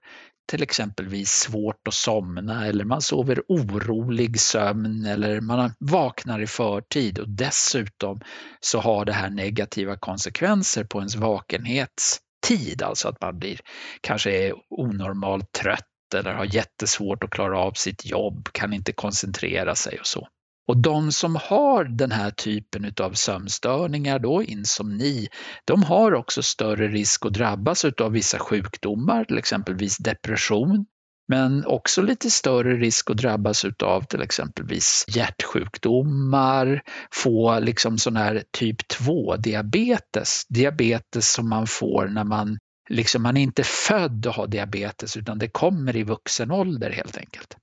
till 0.48 0.62
exempelvis 0.62 1.30
svårt 1.30 1.88
att 1.88 1.94
somna 1.94 2.66
eller 2.66 2.84
man 2.84 3.02
sover 3.02 3.42
orolig 3.48 4.40
sömn 4.40 5.04
eller 5.04 5.40
man 5.40 5.72
vaknar 5.78 6.40
i 6.42 6.46
förtid 6.46 7.18
och 7.18 7.28
dessutom 7.28 8.20
så 8.60 8.80
har 8.80 9.04
det 9.04 9.12
här 9.12 9.30
negativa 9.30 9.96
konsekvenser 9.96 10.84
på 10.84 10.98
ens 10.98 11.16
vakenhetstid, 11.16 12.82
alltså 12.82 13.08
att 13.08 13.20
man 13.20 13.38
blir 13.38 13.60
kanske 14.00 14.30
är 14.30 14.54
onormalt 14.68 15.52
trött 15.52 15.84
eller 16.14 16.34
har 16.34 16.54
jättesvårt 16.54 17.24
att 17.24 17.30
klara 17.30 17.58
av 17.58 17.72
sitt 17.72 18.06
jobb, 18.06 18.48
kan 18.52 18.72
inte 18.72 18.92
koncentrera 18.92 19.74
sig 19.74 19.98
och 20.00 20.06
så. 20.06 20.28
Och 20.68 20.76
de 20.76 21.12
som 21.12 21.36
har 21.36 21.84
den 21.84 22.12
här 22.12 22.30
typen 22.30 22.92
av 23.00 23.12
sömnstörningar, 23.12 24.18
då, 24.18 24.42
insomni, 24.42 25.28
de 25.64 25.82
har 25.82 26.14
också 26.14 26.42
större 26.42 26.88
risk 26.88 27.26
att 27.26 27.32
drabbas 27.32 27.84
av 27.84 28.12
vissa 28.12 28.38
sjukdomar, 28.38 29.24
till 29.24 29.38
exempelvis 29.38 29.96
depression, 29.96 30.86
men 31.28 31.66
också 31.66 32.02
lite 32.02 32.30
större 32.30 32.76
risk 32.76 33.10
att 33.10 33.16
drabbas 33.16 33.64
av 33.82 34.02
till 34.02 34.22
exempelvis 34.22 35.04
hjärtsjukdomar, 35.08 36.82
få 37.12 37.60
liksom 37.60 37.98
sån 37.98 38.16
här 38.16 38.42
typ 38.50 38.76
2-diabetes, 38.92 40.42
diabetes 40.48 41.32
som 41.32 41.48
man 41.48 41.66
får 41.66 42.06
när 42.06 42.24
man 42.24 42.58
liksom 42.90 43.22
man 43.22 43.36
är 43.36 43.42
inte 43.42 43.62
född 43.64 44.26
att 44.26 44.36
ha 44.36 44.46
diabetes 44.46 45.16
utan 45.16 45.38
det 45.38 45.48
kommer 45.48 45.96
i 45.96 46.02
vuxen 46.02 46.50
ålder 46.50 46.90
helt 46.90 47.16
enkelt. 47.16 47.56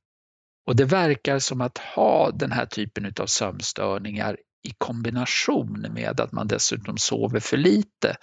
Och 0.67 0.75
det 0.75 0.85
verkar 0.85 1.39
som 1.39 1.61
att 1.61 1.77
ha 1.77 2.31
den 2.31 2.51
här 2.51 2.65
typen 2.65 3.13
av 3.19 3.25
sömnstörningar 3.25 4.37
i 4.67 4.73
kombination 4.77 5.87
med 5.93 6.19
att 6.19 6.31
man 6.31 6.47
dessutom 6.47 6.97
sover 6.97 7.39
för 7.39 7.57
lite, 7.57 8.15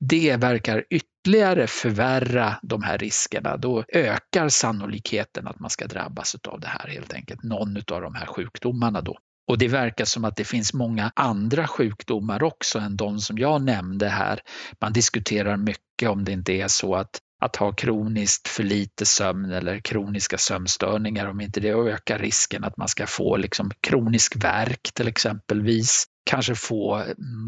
det 0.00 0.36
verkar 0.36 0.84
ytterligare 0.90 1.66
förvärra 1.66 2.56
de 2.62 2.82
här 2.82 2.98
riskerna. 2.98 3.56
Då 3.56 3.84
ökar 3.88 4.48
sannolikheten 4.48 5.46
att 5.46 5.60
man 5.60 5.70
ska 5.70 5.86
drabbas 5.86 6.36
av 6.48 6.60
det 6.60 6.66
här 6.66 6.88
helt 6.88 7.12
enkelt, 7.12 7.42
någon 7.42 7.76
av 7.76 8.00
de 8.00 8.14
här 8.14 8.26
sjukdomarna 8.26 9.00
då. 9.00 9.18
Och 9.50 9.58
det 9.58 9.68
verkar 9.68 10.04
som 10.04 10.24
att 10.24 10.36
det 10.36 10.44
finns 10.44 10.74
många 10.74 11.12
andra 11.16 11.68
sjukdomar 11.68 12.42
också 12.42 12.78
än 12.78 12.96
de 12.96 13.18
som 13.18 13.38
jag 13.38 13.62
nämnde 13.62 14.08
här. 14.08 14.40
Man 14.80 14.92
diskuterar 14.92 15.56
mycket 15.56 16.08
om 16.08 16.24
det 16.24 16.32
inte 16.32 16.52
är 16.52 16.68
så 16.68 16.94
att 16.94 17.20
att 17.40 17.56
ha 17.56 17.72
kroniskt 17.72 18.48
för 18.48 18.62
lite 18.62 19.06
sömn 19.06 19.50
eller 19.50 19.80
kroniska 19.80 20.38
sömnstörningar, 20.38 21.26
om 21.26 21.40
inte 21.40 21.60
det 21.60 21.70
ökar 21.70 22.18
risken 22.18 22.64
att 22.64 22.76
man 22.76 22.88
ska 22.88 23.06
få 23.06 23.36
liksom 23.36 23.70
kronisk 23.80 24.44
värk 24.44 24.90
till 24.94 25.08
exempelvis, 25.08 26.04
kanske 26.30 26.54
få 26.54 27.04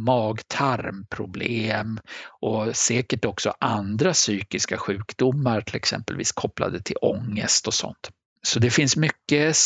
mag-tarmproblem 0.07 2.01
och 2.40 2.76
säkert 2.76 3.24
också 3.24 3.55
andra 3.61 4.12
psykiska 4.12 4.78
sjukdomar, 4.78 5.61
till 5.61 5.76
exempelvis 5.76 6.32
kopplade 6.32 6.82
till 6.82 6.97
ångest 7.01 7.66
och 7.66 7.74
sånt. 7.74 8.11
Så 8.47 8.59
det 8.59 8.70
finns 8.70 8.97
mycket 8.97 9.57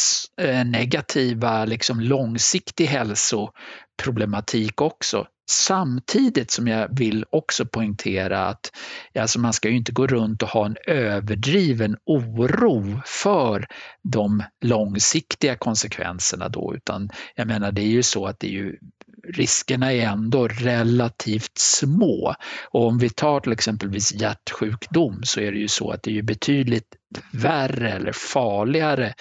eh, 0.41 0.65
negativa, 0.65 1.65
liksom 1.65 2.01
långsiktig 2.01 2.87
hälsoproblematik 2.87 4.81
också 4.81 5.27
Samtidigt 5.49 6.51
som 6.51 6.69
jag 6.69 6.99
vill 6.99 7.25
också 7.31 7.67
poängtera 7.67 8.47
att 8.47 8.73
alltså 9.19 9.41
man 9.41 9.53
ska 9.53 9.69
ju 9.69 9.77
inte 9.77 9.93
gå 9.93 10.07
runt 10.07 10.43
och 10.43 10.49
ha 10.49 10.67
en 10.67 10.77
överdriven 10.87 11.97
oro 12.05 13.01
för 13.05 13.67
de 14.03 14.43
långsiktiga 14.61 15.57
konsekvenserna 15.57 16.49
då, 16.49 16.75
utan 16.75 17.11
jag 17.35 17.47
menar 17.49 17.73
det 17.73 17.83
är 17.83 17.87
ju 17.87 18.03
så 18.03 18.27
att 18.27 18.41
det 18.41 18.47
är 18.47 18.53
ju 18.53 18.79
riskerna 19.25 19.93
är 19.93 20.07
ändå 20.07 20.49
relativt 20.49 21.59
små. 21.59 22.35
Och 22.71 22.87
om 22.87 22.99
vi 22.99 23.09
tar 23.09 23.41
till 23.41 23.53
exempelvis 23.53 24.13
hjärtsjukdom 24.13 25.21
så 25.23 25.41
är 25.41 25.53
det 25.53 25.59
ju 25.59 25.69
så 25.69 25.91
att 25.91 26.03
det 26.03 26.19
är 26.19 26.23
betydligt 26.23 26.97
värre 27.33 27.93
eller 27.93 28.13
farligare 28.13 29.15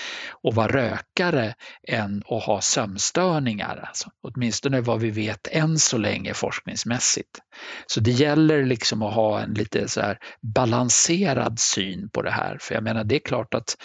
att 0.44 0.56
vara 0.56 0.68
rökare 0.68 1.54
än 1.88 2.24
att 2.30 2.44
ha 2.44 2.62
sömnstörningar. 2.62 3.86
Alltså, 3.88 4.10
åtminstone 4.22 4.82
vad 4.82 5.00
vi 5.00 5.12
vet 5.12 5.48
än 5.52 5.80
så 5.80 5.98
länge 5.98 6.34
forskningsmässigt. 6.34 7.40
Så 7.88 8.00
det 8.00 8.12
gäller 8.12 8.66
liksom 8.66 9.02
att 9.02 9.14
ha 9.14 9.40
en 9.40 9.54
lite 9.54 9.88
så 9.88 10.02
här 10.02 10.18
balanserad 10.56 11.60
syn 11.60 12.10
på 12.10 12.22
det 12.22 12.32
här. 12.32 12.58
För 12.62 12.76
jag 12.76 12.84
menar, 12.84 13.04
det 13.04 13.16
är 13.16 13.20
klart 13.20 13.54
att 13.54 13.78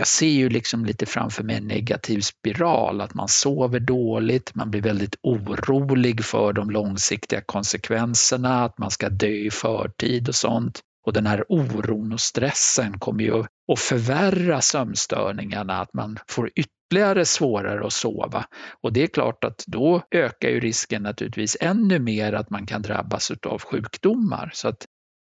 jag 0.00 0.06
ser 0.06 0.26
ju 0.26 0.48
liksom 0.48 0.84
lite 0.84 1.06
framför 1.06 1.44
mig 1.44 1.56
en 1.56 1.68
negativ 1.68 2.20
spiral, 2.20 3.00
att 3.00 3.14
man 3.14 3.28
sover 3.28 3.80
dåligt, 3.80 4.54
man 4.54 4.70
blir 4.70 4.82
väldigt 4.82 5.16
orolig 5.22 6.24
för 6.24 6.52
de 6.52 6.70
långsiktiga 6.70 7.40
konsekvenserna, 7.40 8.64
att 8.64 8.78
man 8.78 8.90
ska 8.90 9.08
dö 9.08 9.26
i 9.26 9.50
förtid 9.50 10.28
och 10.28 10.34
sånt. 10.34 10.80
Och 11.06 11.12
den 11.12 11.26
här 11.26 11.44
oron 11.48 12.12
och 12.12 12.20
stressen 12.20 12.98
kommer 12.98 13.24
ju 13.24 13.40
att 13.72 13.78
förvärra 13.78 14.60
sömnstörningarna, 14.60 15.80
att 15.80 15.94
man 15.94 16.18
får 16.28 16.50
ytterligare 16.54 17.24
svårare 17.24 17.86
att 17.86 17.92
sova. 17.92 18.44
Och 18.82 18.92
det 18.92 19.02
är 19.02 19.06
klart 19.06 19.44
att 19.44 19.64
då 19.66 20.02
ökar 20.10 20.48
ju 20.48 20.60
risken 20.60 21.02
naturligtvis 21.02 21.56
ännu 21.60 21.98
mer 21.98 22.32
att 22.32 22.50
man 22.50 22.66
kan 22.66 22.82
drabbas 22.82 23.32
av 23.46 23.62
sjukdomar. 23.62 24.50
Så 24.54 24.68
att 24.68 24.86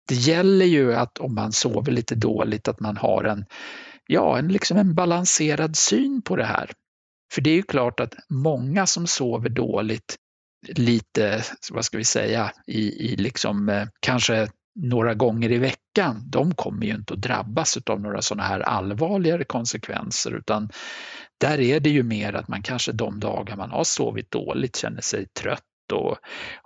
det 0.08 0.14
gäller 0.14 0.66
ju 0.66 0.94
att 0.94 1.18
om 1.18 1.34
man 1.34 1.52
sover 1.52 1.92
lite 1.92 2.14
dåligt 2.14 2.68
att 2.68 2.80
man 2.80 2.96
har 2.96 3.24
en 3.24 3.44
ja, 4.06 4.38
en, 4.38 4.48
liksom 4.48 4.76
en 4.76 4.94
balanserad 4.94 5.76
syn 5.76 6.22
på 6.22 6.36
det 6.36 6.44
här. 6.44 6.70
För 7.34 7.42
det 7.42 7.50
är 7.50 7.54
ju 7.54 7.62
klart 7.62 8.00
att 8.00 8.14
många 8.30 8.86
som 8.86 9.06
sover 9.06 9.48
dåligt 9.48 10.16
lite, 10.68 11.42
vad 11.72 11.84
ska 11.84 11.98
vi 11.98 12.04
säga, 12.04 12.52
i, 12.66 13.12
i 13.12 13.16
liksom 13.16 13.68
eh, 13.68 13.86
kanske 14.00 14.48
några 14.80 15.14
gånger 15.14 15.52
i 15.52 15.58
veckan, 15.58 16.22
de 16.30 16.54
kommer 16.54 16.86
ju 16.86 16.94
inte 16.94 17.14
att 17.14 17.22
drabbas 17.22 17.78
av 17.86 18.00
några 18.00 18.22
sådana 18.22 18.48
här 18.48 18.60
allvarligare 18.60 19.44
konsekvenser 19.44 20.36
utan 20.36 20.70
där 21.40 21.60
är 21.60 21.80
det 21.80 21.90
ju 21.90 22.02
mer 22.02 22.32
att 22.32 22.48
man 22.48 22.62
kanske 22.62 22.92
de 22.92 23.20
dagar 23.20 23.56
man 23.56 23.70
har 23.70 23.84
sovit 23.84 24.30
dåligt 24.30 24.76
känner 24.76 25.00
sig 25.00 25.26
trött 25.40 25.92
och 25.92 26.16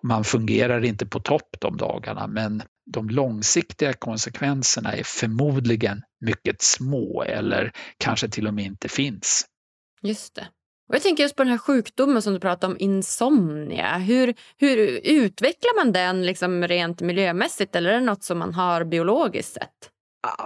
man 0.03 0.25
fungerar 0.25 0.85
inte 0.85 1.07
på 1.07 1.21
topp 1.21 1.57
de 1.61 1.77
dagarna 1.77 2.27
men 2.27 2.63
de 2.93 3.09
långsiktiga 3.09 3.93
konsekvenserna 3.93 4.93
är 4.93 5.03
förmodligen 5.03 6.03
mycket 6.21 6.63
små 6.63 7.23
eller 7.23 7.73
kanske 7.99 8.29
till 8.29 8.47
och 8.47 8.55
med 8.55 8.65
inte 8.65 8.89
finns. 8.89 9.47
Just 10.03 10.35
det. 10.35 10.49
Och 10.89 10.95
jag 10.95 11.03
tänker 11.03 11.23
just 11.23 11.37
på 11.37 11.43
den 11.43 11.51
här 11.51 11.59
sjukdomen 11.59 12.23
som 12.23 12.33
du 12.33 12.41
pratar 12.41 12.69
om, 12.69 12.77
insomnia. 12.79 13.99
Hur, 13.99 14.35
hur 14.57 15.01
utvecklar 15.05 15.85
man 15.85 15.93
den 15.93 16.27
liksom 16.27 16.69
rent 16.69 17.01
miljömässigt 17.01 17.77
eller 17.77 17.91
är 17.91 17.95
det 17.95 18.07
något 18.07 18.25
som 18.25 18.39
man 18.39 18.55
har 18.55 18.85
biologiskt 18.85 19.53
sett? 19.53 19.91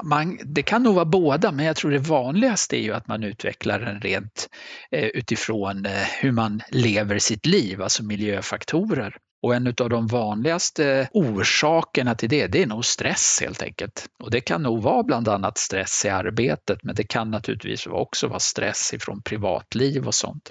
Man, 0.02 0.38
det 0.44 0.62
kan 0.62 0.82
nog 0.82 0.94
vara 0.94 1.04
båda, 1.04 1.52
men 1.52 1.66
jag 1.66 1.76
tror 1.76 1.90
det 1.90 1.98
vanligaste 1.98 2.76
är 2.76 2.82
ju 2.82 2.92
att 2.92 3.06
man 3.06 3.22
utvecklar 3.22 3.80
den 3.80 4.00
rent 4.00 4.48
eh, 4.90 5.06
utifrån 5.06 5.86
eh, 5.86 5.92
hur 6.20 6.32
man 6.32 6.60
lever 6.68 7.18
sitt 7.18 7.46
liv, 7.46 7.82
alltså 7.82 8.04
miljöfaktorer. 8.04 9.16
Och 9.42 9.54
en 9.54 9.66
av 9.66 9.88
de 9.88 10.06
vanligaste 10.06 11.08
orsakerna 11.12 12.14
till 12.14 12.28
det, 12.28 12.46
det 12.46 12.62
är 12.62 12.66
nog 12.66 12.84
stress 12.84 13.38
helt 13.40 13.62
enkelt. 13.62 14.08
Och 14.18 14.30
det 14.30 14.40
kan 14.40 14.62
nog 14.62 14.82
vara 14.82 15.02
bland 15.02 15.28
annat 15.28 15.58
stress 15.58 16.04
i 16.04 16.08
arbetet, 16.08 16.78
men 16.82 16.94
det 16.94 17.04
kan 17.04 17.30
naturligtvis 17.30 17.86
också 17.86 18.28
vara 18.28 18.38
stress 18.38 18.94
ifrån 18.94 19.22
privatliv 19.22 20.06
och 20.06 20.14
sånt. 20.14 20.50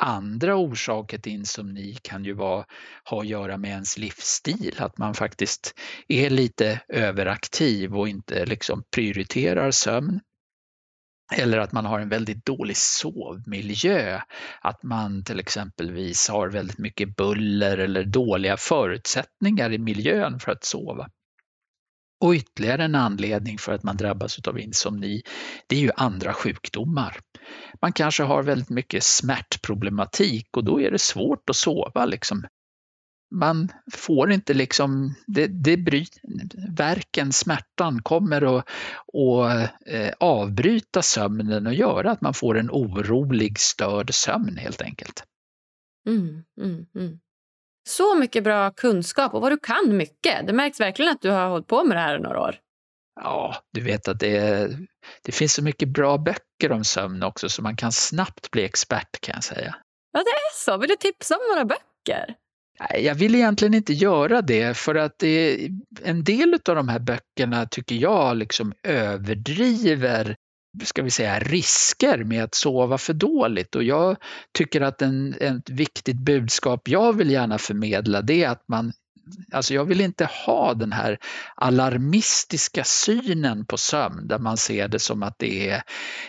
Andra 0.00 0.56
orsaker 0.56 1.18
till 1.18 1.32
insomni 1.32 1.98
kan 2.02 2.24
ju 2.24 2.32
vara, 2.32 2.64
ha 3.10 3.20
att 3.20 3.26
göra 3.26 3.56
med 3.56 3.70
ens 3.70 3.98
livsstil, 3.98 4.74
att 4.78 4.98
man 4.98 5.14
faktiskt 5.14 5.74
är 6.08 6.30
lite 6.30 6.80
överaktiv 6.88 7.96
och 7.96 8.08
inte 8.08 8.46
liksom 8.46 8.84
prioriterar 8.94 9.70
sömn. 9.70 10.20
Eller 11.32 11.58
att 11.58 11.72
man 11.72 11.86
har 11.86 12.00
en 12.00 12.08
väldigt 12.08 12.46
dålig 12.46 12.76
sovmiljö. 12.76 14.20
Att 14.60 14.82
man 14.82 15.24
till 15.24 15.40
exempelvis 15.40 16.28
har 16.28 16.48
väldigt 16.48 16.78
mycket 16.78 17.16
buller 17.16 17.78
eller 17.78 18.04
dåliga 18.04 18.56
förutsättningar 18.56 19.72
i 19.72 19.78
miljön 19.78 20.40
för 20.40 20.52
att 20.52 20.64
sova. 20.64 21.08
Och 22.20 22.32
ytterligare 22.32 22.84
en 22.84 22.94
anledning 22.94 23.58
för 23.58 23.72
att 23.72 23.82
man 23.82 23.96
drabbas 23.96 24.38
av 24.48 24.58
insomni, 24.58 25.22
det 25.66 25.76
är 25.76 25.80
ju 25.80 25.90
andra 25.96 26.32
sjukdomar. 26.32 27.16
Man 27.80 27.92
kanske 27.92 28.22
har 28.22 28.42
väldigt 28.42 28.70
mycket 28.70 29.02
smärtproblematik 29.02 30.56
och 30.56 30.64
då 30.64 30.80
är 30.80 30.90
det 30.90 30.98
svårt 30.98 31.50
att 31.50 31.56
sova. 31.56 32.04
Liksom 32.06 32.46
man 33.32 33.68
får 33.92 34.32
inte 34.32 34.54
liksom, 34.54 35.14
det, 35.26 35.46
det 35.46 35.76
bryt, 35.76 36.20
verken, 36.76 37.32
smärtan 37.32 38.02
kommer 38.02 38.58
att, 38.58 38.68
att 39.14 39.70
eh, 39.86 40.12
avbryta 40.20 41.02
sömnen 41.02 41.66
och 41.66 41.74
göra 41.74 42.10
att 42.10 42.20
man 42.20 42.34
får 42.34 42.58
en 42.58 42.70
orolig, 42.70 43.58
störd 43.58 44.14
sömn 44.14 44.56
helt 44.56 44.82
enkelt. 44.82 45.24
Mm, 46.06 46.44
mm, 46.60 46.86
mm. 46.94 47.18
Så 47.88 48.14
mycket 48.14 48.44
bra 48.44 48.70
kunskap 48.70 49.34
och 49.34 49.40
vad 49.40 49.52
du 49.52 49.58
kan 49.58 49.96
mycket. 49.96 50.46
Det 50.46 50.52
märks 50.52 50.80
verkligen 50.80 51.12
att 51.12 51.22
du 51.22 51.30
har 51.30 51.48
hållit 51.48 51.66
på 51.66 51.84
med 51.84 51.96
det 51.96 52.00
här 52.00 52.16
i 52.16 52.20
några 52.20 52.40
år. 52.40 52.56
Ja, 53.20 53.56
du 53.72 53.80
vet 53.80 54.08
att 54.08 54.20
det, 54.20 54.70
det 55.22 55.32
finns 55.32 55.54
så 55.54 55.62
mycket 55.62 55.88
bra 55.88 56.18
böcker 56.18 56.72
om 56.72 56.84
sömn 56.84 57.22
också 57.22 57.48
så 57.48 57.62
man 57.62 57.76
kan 57.76 57.92
snabbt 57.92 58.50
bli 58.50 58.64
expert 58.64 59.20
kan 59.20 59.34
jag 59.34 59.44
säga. 59.44 59.76
Ja, 60.12 60.20
det 60.20 60.30
är 60.30 60.64
så. 60.64 60.78
Vill 60.78 60.88
du 60.88 60.96
tipsa 60.96 61.34
om 61.34 61.40
några 61.54 61.64
böcker? 61.64 62.36
Jag 62.98 63.14
vill 63.14 63.34
egentligen 63.34 63.74
inte 63.74 63.92
göra 63.92 64.42
det 64.42 64.76
för 64.76 64.94
att 64.94 65.18
det, 65.18 65.68
en 66.02 66.24
del 66.24 66.54
av 66.68 66.76
de 66.76 66.88
här 66.88 66.98
böckerna 66.98 67.66
tycker 67.66 67.94
jag 67.94 68.36
liksom 68.36 68.72
överdriver 68.82 70.36
ska 70.84 71.02
vi 71.02 71.10
säga, 71.10 71.38
risker 71.38 72.24
med 72.24 72.44
att 72.44 72.54
sova 72.54 72.98
för 72.98 73.12
dåligt. 73.12 73.74
Och 73.74 73.82
jag 73.82 74.16
tycker 74.58 74.80
att 74.80 75.02
en, 75.02 75.34
ett 75.40 75.70
viktigt 75.70 76.16
budskap 76.16 76.88
jag 76.88 77.16
vill 77.16 77.30
gärna 77.30 77.58
förmedla 77.58 78.22
det 78.22 78.44
är 78.44 78.48
att 78.48 78.64
man 78.68 78.92
Alltså 79.52 79.74
jag 79.74 79.84
vill 79.84 80.00
inte 80.00 80.24
ha 80.24 80.74
den 80.74 80.92
här 80.92 81.18
alarmistiska 81.56 82.84
synen 82.84 83.66
på 83.66 83.76
sömn 83.76 84.28
där 84.28 84.38
man 84.38 84.56
ser 84.56 84.88
det 84.88 84.98
som 84.98 85.22
att 85.22 85.38
det 85.38 85.70
är, 85.70 85.82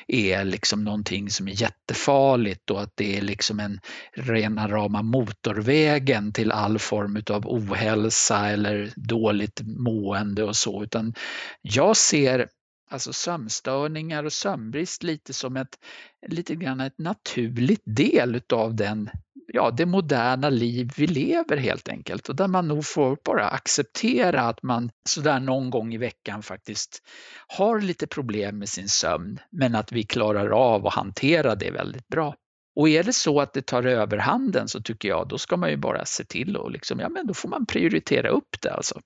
är 0.07 0.43
liksom 0.43 0.83
någonting 0.83 1.29
som 1.29 1.47
är 1.47 1.61
jättefarligt 1.61 2.69
och 2.69 2.81
att 2.81 2.91
det 2.95 3.17
är 3.17 3.21
liksom 3.21 3.59
en 3.59 3.79
rena 4.13 4.67
rama 4.67 5.01
motorvägen 5.01 6.33
till 6.33 6.51
all 6.51 6.79
form 6.79 7.23
av 7.29 7.47
ohälsa 7.47 8.49
eller 8.49 8.93
dåligt 8.95 9.61
mående 9.65 10.43
och 10.43 10.55
så. 10.55 10.83
Utan 10.83 11.13
jag 11.61 11.97
ser 11.97 12.47
alltså 12.89 13.13
sömnstörningar 13.13 14.23
och 14.23 14.33
sömnbrist 14.33 15.03
lite 15.03 15.33
som 15.33 15.57
ett, 15.57 15.79
lite 16.27 16.55
grann 16.55 16.79
ett 16.79 16.97
naturligt 16.97 17.83
del 17.85 18.35
utav 18.35 18.75
den 18.75 19.09
ja, 19.47 19.71
det 19.71 19.85
moderna 19.85 20.49
liv 20.49 20.91
vi 20.97 21.07
lever 21.07 21.57
helt 21.57 21.89
enkelt 21.89 22.29
och 22.29 22.35
där 22.35 22.47
man 22.47 22.67
nog 22.67 22.85
får 22.85 23.17
bara 23.25 23.47
acceptera 23.47 24.41
att 24.41 24.63
man 24.63 24.91
sådär 25.09 25.39
någon 25.39 25.69
gång 25.69 25.93
i 25.93 25.97
veckan 25.97 26.43
faktiskt 26.43 27.03
har 27.47 27.81
lite 27.81 28.07
problem 28.07 28.59
med 28.59 28.69
sin 28.69 28.89
sömn 28.89 29.39
men 29.51 29.75
att 29.75 29.91
vi 29.91 30.03
klarar 30.03 30.49
av 30.49 30.87
att 30.87 30.93
hantera 30.93 31.55
det 31.55 31.71
väldigt 31.71 32.07
bra. 32.07 32.35
Och 32.75 32.89
är 32.89 33.03
det 33.03 33.13
så 33.13 33.41
att 33.41 33.53
det 33.53 33.61
tar 33.61 33.83
överhanden 33.85 34.67
så 34.67 34.81
tycker 34.81 35.09
jag 35.09 35.27
då 35.27 35.37
ska 35.37 35.57
man 35.57 35.69
ju 35.69 35.77
bara 35.77 36.05
se 36.05 36.25
till 36.25 36.57
och 36.57 36.71
liksom, 36.71 36.99
ja 36.99 37.09
men 37.09 37.27
då 37.27 37.33
får 37.33 37.49
man 37.49 37.65
prioritera 37.65 38.29
upp 38.29 38.61
det 38.61 38.73
alltså. 38.73 38.99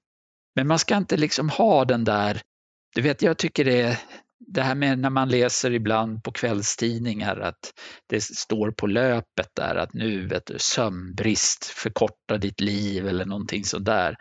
Men 0.55 0.67
man 0.67 0.79
ska 0.79 0.97
inte 0.97 1.17
liksom 1.17 1.49
ha 1.49 1.85
den 1.85 2.03
där, 2.03 2.41
du 2.95 3.01
vet 3.01 3.21
jag 3.21 3.37
tycker 3.37 3.65
det 3.65 3.81
är 3.81 3.99
det 4.39 4.61
här 4.61 4.75
med 4.75 4.99
när 4.99 5.09
man 5.09 5.29
läser 5.29 5.71
ibland 5.71 6.23
på 6.23 6.31
kvällstidningar 6.31 7.37
att 7.37 7.73
det 8.09 8.23
står 8.23 8.71
på 8.71 8.87
löpet 8.87 9.49
där 9.55 9.75
att 9.75 9.93
nu 9.93 10.27
vet 10.27 10.45
du, 10.45 10.55
sömnbrist 10.59 11.65
förkortar 11.65 12.37
ditt 12.37 12.61
liv 12.61 13.07
eller 13.07 13.25
någonting 13.25 13.63
sådär. 13.63 14.15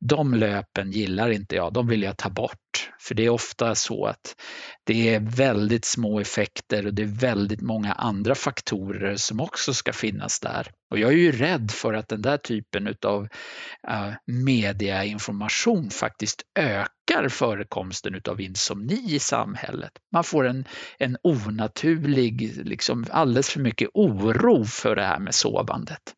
De 0.00 0.34
löpen 0.34 0.92
gillar 0.92 1.30
inte 1.30 1.56
jag, 1.56 1.72
de 1.72 1.88
vill 1.88 2.02
jag 2.02 2.16
ta 2.16 2.30
bort. 2.30 2.67
För 3.00 3.14
det 3.14 3.24
är 3.24 3.30
ofta 3.30 3.74
så 3.74 4.06
att 4.06 4.36
det 4.84 5.14
är 5.14 5.20
väldigt 5.20 5.84
små 5.84 6.20
effekter 6.20 6.86
och 6.86 6.94
det 6.94 7.02
är 7.02 7.20
väldigt 7.20 7.60
många 7.60 7.92
andra 7.92 8.34
faktorer 8.34 9.16
som 9.16 9.40
också 9.40 9.74
ska 9.74 9.92
finnas 9.92 10.40
där. 10.40 10.70
Och 10.90 10.98
jag 10.98 11.12
är 11.12 11.16
ju 11.16 11.32
rädd 11.32 11.70
för 11.70 11.94
att 11.94 12.08
den 12.08 12.22
där 12.22 12.36
typen 12.36 12.94
av 13.02 13.22
uh, 13.22 14.08
eh, 14.08 14.14
mediainformation 14.26 15.90
faktiskt 15.90 16.42
ökar 16.58 17.28
förekomsten 17.28 18.20
av 18.28 18.40
insomni 18.40 19.14
i 19.14 19.18
samhället. 19.18 19.92
Man 20.12 20.24
får 20.24 20.46
en, 20.46 20.64
en 20.98 21.16
onaturlig, 21.22 22.66
liksom 22.66 23.06
alldeles 23.10 23.50
för 23.50 23.60
mycket 23.60 23.88
oro 23.94 24.64
för 24.64 24.96
det 24.96 25.04
här 25.04 25.18
med 25.18 25.34
sovandet 25.34 26.14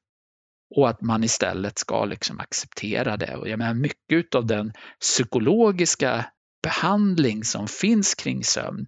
och 0.77 0.89
att 0.89 1.01
man 1.01 1.25
istället 1.25 1.79
ska 1.79 2.05
liksom 2.05 2.41
acceptera 2.41 3.17
det. 3.17 3.37
Och 3.37 3.49
jag 3.49 3.59
menar, 3.59 3.75
mycket 3.75 4.35
av 4.35 4.47
den 4.47 4.73
psykologiska 5.01 6.25
behandling 6.63 7.45
som 7.45 7.69
finns 7.69 8.15
kring 8.15 8.45
sömn, 8.45 8.87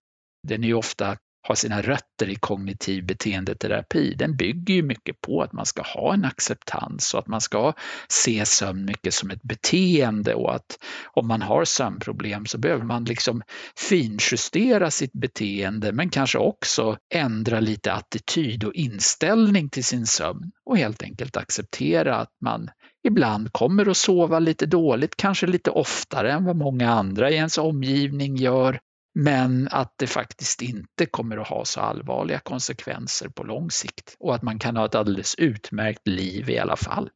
den 0.48 0.64
är 0.64 0.68
ju 0.68 0.74
ofta 0.74 1.16
har 1.48 1.54
sina 1.54 1.82
rötter 1.82 2.28
i 2.28 2.34
kognitiv 2.34 3.06
beteendeterapi, 3.06 4.14
den 4.14 4.36
bygger 4.36 4.74
ju 4.74 4.82
mycket 4.82 5.20
på 5.20 5.42
att 5.42 5.52
man 5.52 5.66
ska 5.66 5.82
ha 5.82 6.14
en 6.14 6.24
acceptans 6.24 7.14
och 7.14 7.20
att 7.20 7.26
man 7.26 7.40
ska 7.40 7.72
se 8.08 8.46
sömn 8.46 8.84
mycket 8.84 9.14
som 9.14 9.30
ett 9.30 9.42
beteende 9.42 10.34
och 10.34 10.54
att 10.54 10.78
om 11.12 11.28
man 11.28 11.42
har 11.42 11.64
sömnproblem 11.64 12.46
så 12.46 12.58
behöver 12.58 12.84
man 12.84 13.04
liksom 13.04 13.42
finjustera 13.76 14.90
sitt 14.90 15.12
beteende 15.12 15.92
men 15.92 16.10
kanske 16.10 16.38
också 16.38 16.96
ändra 17.14 17.60
lite 17.60 17.92
attityd 17.92 18.64
och 18.64 18.74
inställning 18.74 19.68
till 19.68 19.84
sin 19.84 20.06
sömn 20.06 20.52
och 20.64 20.78
helt 20.78 21.02
enkelt 21.02 21.36
acceptera 21.36 22.16
att 22.16 22.32
man 22.40 22.70
ibland 23.02 23.52
kommer 23.52 23.90
att 23.90 23.96
sova 23.96 24.38
lite 24.38 24.66
dåligt, 24.66 25.16
kanske 25.16 25.46
lite 25.46 25.70
oftare 25.70 26.32
än 26.32 26.44
vad 26.44 26.56
många 26.56 26.90
andra 26.90 27.30
i 27.30 27.34
ens 27.34 27.58
omgivning 27.58 28.36
gör 28.36 28.80
men 29.14 29.68
att 29.70 29.94
det 29.98 30.06
faktiskt 30.06 30.62
inte 30.62 31.06
kommer 31.06 31.36
att 31.36 31.48
ha 31.48 31.64
så 31.64 31.80
allvarliga 31.80 32.38
konsekvenser 32.38 33.28
på 33.28 33.42
lång 33.42 33.70
sikt 33.70 34.16
och 34.18 34.34
att 34.34 34.42
man 34.42 34.58
kan 34.58 34.76
ha 34.76 34.86
ett 34.86 34.94
alldeles 34.94 35.34
utmärkt 35.34 36.08
liv 36.08 36.50
i 36.50 36.58
alla 36.58 36.76
fall. 36.76 37.10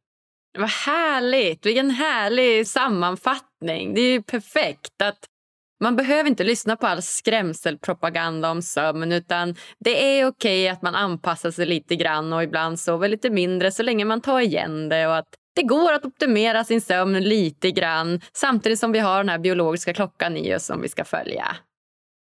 Vad 0.57 0.69
härligt! 0.69 1.65
Vilken 1.65 1.91
härlig 1.91 2.67
sammanfattning. 2.67 3.93
Det 3.93 4.01
är 4.01 4.11
ju 4.11 4.21
perfekt. 4.21 5.01
att 5.03 5.25
Man 5.79 5.95
behöver 5.95 6.29
inte 6.29 6.43
lyssna 6.43 6.75
på 6.75 6.87
all 6.87 7.01
skrämselpropaganda 7.01 8.51
om 8.51 8.61
sömn 8.61 9.11
utan 9.11 9.55
det 9.79 10.19
är 10.19 10.27
okej 10.27 10.69
att 10.69 10.81
man 10.81 10.95
anpassar 10.95 11.51
sig 11.51 11.65
lite 11.65 11.95
grann 11.95 12.33
och 12.33 12.43
ibland 12.43 12.79
sover 12.79 13.07
lite 13.07 13.29
mindre 13.29 13.71
så 13.71 13.83
länge 13.83 14.05
man 14.05 14.21
tar 14.21 14.39
igen 14.39 14.89
det 14.89 15.07
och 15.07 15.17
att 15.17 15.35
det 15.57 15.63
går 15.63 15.93
att 15.93 16.05
optimera 16.05 16.63
sin 16.63 16.81
sömn 16.81 17.19
lite 17.19 17.71
grann 17.71 18.21
samtidigt 18.33 18.79
som 18.79 18.91
vi 18.91 18.99
har 18.99 19.17
den 19.17 19.29
här 19.29 19.39
biologiska 19.39 19.93
klockan 19.93 20.37
i 20.37 20.55
oss 20.55 20.65
som 20.65 20.81
vi 20.81 20.89
ska 20.89 21.03
följa. 21.03 21.45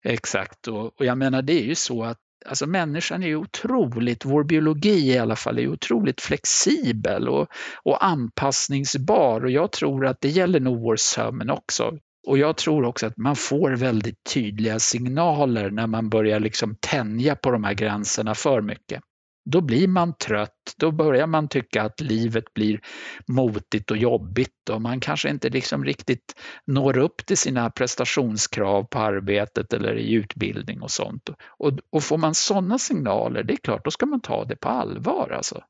Exakt, 0.05 0.67
och, 0.67 0.85
och 0.85 1.05
jag 1.05 1.17
menar 1.17 1.41
det 1.41 1.61
är 1.61 1.65
ju 1.65 1.75
så 1.75 2.03
att 2.03 2.17
alltså 2.45 2.67
människan 2.67 3.23
är 3.23 3.27
ju 3.27 3.35
otroligt, 3.35 4.25
vår 4.25 4.43
biologi 4.43 5.13
i 5.13 5.17
alla 5.17 5.35
fall, 5.35 5.59
är 5.59 5.67
otroligt 5.67 6.21
flexibel 6.21 7.29
och, 7.29 7.47
och 7.83 8.05
anpassningsbar 8.05 9.45
och 9.45 9.51
jag 9.51 9.71
tror 9.71 10.05
att 10.05 10.21
det 10.21 10.29
gäller 10.29 10.59
nog 10.59 10.81
vår 10.81 10.95
sömn 10.95 11.49
också. 11.49 11.97
Och 12.27 12.37
jag 12.37 12.57
tror 12.57 12.85
också 12.85 13.05
att 13.05 13.17
man 13.17 13.35
får 13.35 13.71
väldigt 13.71 14.23
tydliga 14.33 14.79
signaler 14.79 15.71
när 15.71 15.87
man 15.87 16.09
börjar 16.09 16.39
liksom 16.39 16.75
tänja 16.79 17.35
på 17.35 17.51
de 17.51 17.63
här 17.63 17.73
gränserna 17.73 18.35
för 18.35 18.61
mycket. 18.61 19.01
Då 19.45 19.61
blir 19.61 19.87
man 19.87 20.13
trött, 20.17 20.73
då 20.77 20.91
börjar 20.91 21.27
man 21.27 21.47
tycka 21.47 21.83
att 21.83 22.01
livet 22.01 22.53
blir 22.53 22.79
motigt 23.27 23.91
och 23.91 23.97
jobbigt 23.97 24.69
och 24.69 24.81
man 24.81 24.99
kanske 24.99 25.29
inte 25.29 25.49
liksom 25.49 25.85
riktigt 25.85 26.35
når 26.65 26.97
upp 26.97 27.25
till 27.25 27.37
sina 27.37 27.69
prestationskrav 27.69 28.83
på 28.83 28.99
arbetet 28.99 29.73
eller 29.73 29.97
i 29.97 30.13
utbildning 30.13 30.81
och 30.81 30.91
sånt. 30.91 31.29
Och, 31.57 31.71
och 31.89 32.03
får 32.03 32.17
man 32.17 32.35
sådana 32.35 32.79
signaler, 32.79 33.43
det 33.43 33.53
är 33.53 33.57
klart, 33.57 33.85
då 33.85 33.91
ska 33.91 34.05
man 34.05 34.21
ta 34.21 34.45
det 34.45 34.55
på 34.55 34.69
allvar. 34.69 35.31
Alltså. 35.37 35.63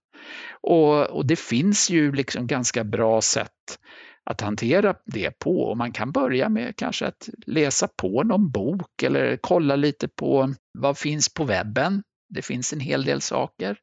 Och, 0.61 1.09
och 1.09 1.25
det 1.25 1.39
finns 1.39 1.89
ju 1.89 2.11
liksom 2.11 2.47
ganska 2.47 2.83
bra 2.83 3.21
sätt 3.21 3.79
att 4.25 4.41
hantera 4.41 4.95
det 5.05 5.39
på. 5.39 5.61
Och 5.61 5.77
man 5.77 5.91
kan 5.91 6.11
börja 6.11 6.49
med 6.49 6.75
kanske 6.77 7.05
att 7.05 7.29
läsa 7.45 7.87
på 8.01 8.23
någon 8.23 8.51
bok 8.51 9.03
eller 9.03 9.37
kolla 9.41 9.75
lite 9.75 10.07
på 10.07 10.53
vad 10.79 10.97
finns 10.97 11.33
på 11.33 11.43
webben. 11.43 12.03
Det 12.33 12.41
finns 12.41 12.73
en 12.73 12.79
hel 12.79 13.05
del 13.05 13.21
saker. 13.21 13.77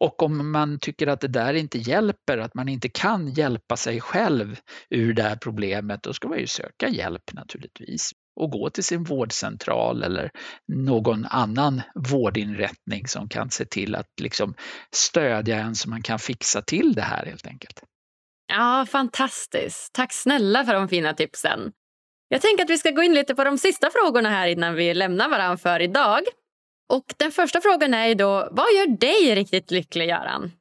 Och 0.00 0.22
om 0.22 0.52
man 0.52 0.78
tycker 0.78 1.06
att 1.06 1.20
det 1.20 1.28
där 1.28 1.54
inte 1.54 1.78
hjälper, 1.78 2.38
att 2.38 2.54
man 2.54 2.68
inte 2.68 2.88
kan 2.88 3.28
hjälpa 3.28 3.76
sig 3.76 4.00
själv 4.00 4.60
ur 4.90 5.14
det 5.14 5.22
här 5.22 5.36
problemet, 5.36 6.02
då 6.02 6.12
ska 6.12 6.28
man 6.28 6.38
ju 6.38 6.46
söka 6.46 6.88
hjälp 6.88 7.32
naturligtvis 7.32 8.12
och 8.40 8.50
gå 8.50 8.70
till 8.70 8.84
sin 8.84 9.04
vårdcentral 9.04 10.02
eller 10.02 10.30
någon 10.72 11.26
annan 11.26 11.82
vårdinrättning 11.94 13.06
som 13.06 13.28
kan 13.28 13.50
se 13.50 13.64
till 13.64 13.94
att 13.94 14.20
liksom 14.20 14.54
stödja 14.94 15.58
en 15.58 15.74
så 15.74 15.90
man 15.90 16.02
kan 16.02 16.18
fixa 16.18 16.62
till 16.62 16.94
det 16.94 17.02
här 17.02 17.26
helt 17.26 17.46
enkelt. 17.46 17.82
Ja, 18.52 18.86
fantastiskt. 18.88 19.92
Tack 19.92 20.12
snälla 20.12 20.64
för 20.64 20.74
de 20.74 20.88
fina 20.88 21.14
tipsen. 21.14 21.72
Jag 22.28 22.42
tänker 22.42 22.64
att 22.64 22.70
vi 22.70 22.78
ska 22.78 22.90
gå 22.90 23.02
in 23.02 23.14
lite 23.14 23.34
på 23.34 23.44
de 23.44 23.58
sista 23.58 23.90
frågorna 23.90 24.30
här 24.30 24.46
innan 24.46 24.74
vi 24.74 24.94
lämnar 24.94 25.28
varandra 25.28 25.56
för 25.56 25.80
idag. 25.82 26.20
Och 26.90 27.14
Den 27.16 27.30
första 27.30 27.60
frågan 27.60 27.94
är 27.94 28.06
ju 28.06 28.14
då, 28.14 28.48
vad 28.50 28.66
gör 28.76 28.96
dig 28.96 29.34
riktigt 29.34 29.70
lycklig, 29.70 30.08
Göran? 30.08 30.52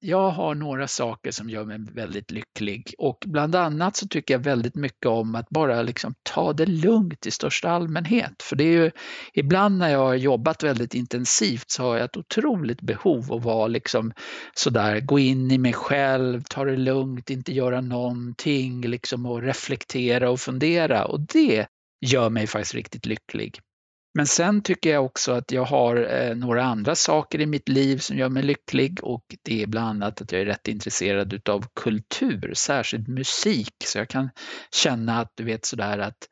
Jag 0.00 0.30
har 0.30 0.54
några 0.54 0.88
saker 0.88 1.30
som 1.30 1.50
gör 1.50 1.64
mig 1.64 1.78
väldigt 1.94 2.30
lycklig 2.30 2.94
och 2.98 3.24
bland 3.26 3.54
annat 3.54 3.96
så 3.96 4.08
tycker 4.08 4.34
jag 4.34 4.38
väldigt 4.38 4.74
mycket 4.74 5.06
om 5.06 5.34
att 5.34 5.48
bara 5.48 5.82
liksom 5.82 6.14
ta 6.22 6.52
det 6.52 6.66
lugnt 6.66 7.26
i 7.26 7.30
största 7.30 7.70
allmänhet. 7.70 8.42
För 8.42 8.56
det 8.56 8.64
är 8.64 8.82
ju 8.82 8.90
ibland 9.32 9.78
när 9.78 9.88
jag 9.88 9.98
har 9.98 10.14
jobbat 10.14 10.62
väldigt 10.62 10.94
intensivt 10.94 11.70
så 11.70 11.82
har 11.82 11.96
jag 11.96 12.04
ett 12.04 12.16
otroligt 12.16 12.80
behov 12.80 13.32
att 13.32 13.44
vara 13.44 13.66
liksom 13.66 14.12
sådär, 14.54 15.00
gå 15.00 15.18
in 15.18 15.50
i 15.50 15.58
mig 15.58 15.72
själv, 15.72 16.42
ta 16.50 16.64
det 16.64 16.76
lugnt, 16.76 17.30
inte 17.30 17.52
göra 17.52 17.80
någonting 17.80 18.80
liksom 18.80 19.26
och 19.26 19.42
reflektera 19.42 20.30
och 20.30 20.40
fundera 20.40 21.04
och 21.04 21.20
det 21.20 21.66
gör 22.06 22.30
mig 22.30 22.46
faktiskt 22.46 22.74
riktigt 22.74 23.06
lycklig. 23.06 23.60
Men 24.14 24.26
sen 24.26 24.62
tycker 24.62 24.90
jag 24.90 25.04
också 25.04 25.32
att 25.32 25.52
jag 25.52 25.64
har 25.64 25.96
eh, 25.96 26.36
några 26.36 26.64
andra 26.64 26.94
saker 26.94 27.40
i 27.40 27.46
mitt 27.46 27.68
liv 27.68 27.98
som 27.98 28.16
gör 28.16 28.28
mig 28.28 28.42
lycklig 28.42 28.98
och 29.02 29.24
det 29.42 29.62
är 29.62 29.66
bland 29.66 29.88
annat 29.88 30.20
att 30.20 30.32
jag 30.32 30.40
är 30.40 30.46
rätt 30.46 30.68
intresserad 30.68 31.48
av 31.48 31.66
kultur, 31.80 32.52
särskilt 32.54 33.08
musik. 33.08 33.74
Så 33.84 33.98
jag 33.98 34.08
kan 34.08 34.30
känna 34.74 35.20
att 35.20 35.32
du 35.34 35.44
vet 35.44 35.64
sådär 35.64 35.98
att 35.98 36.28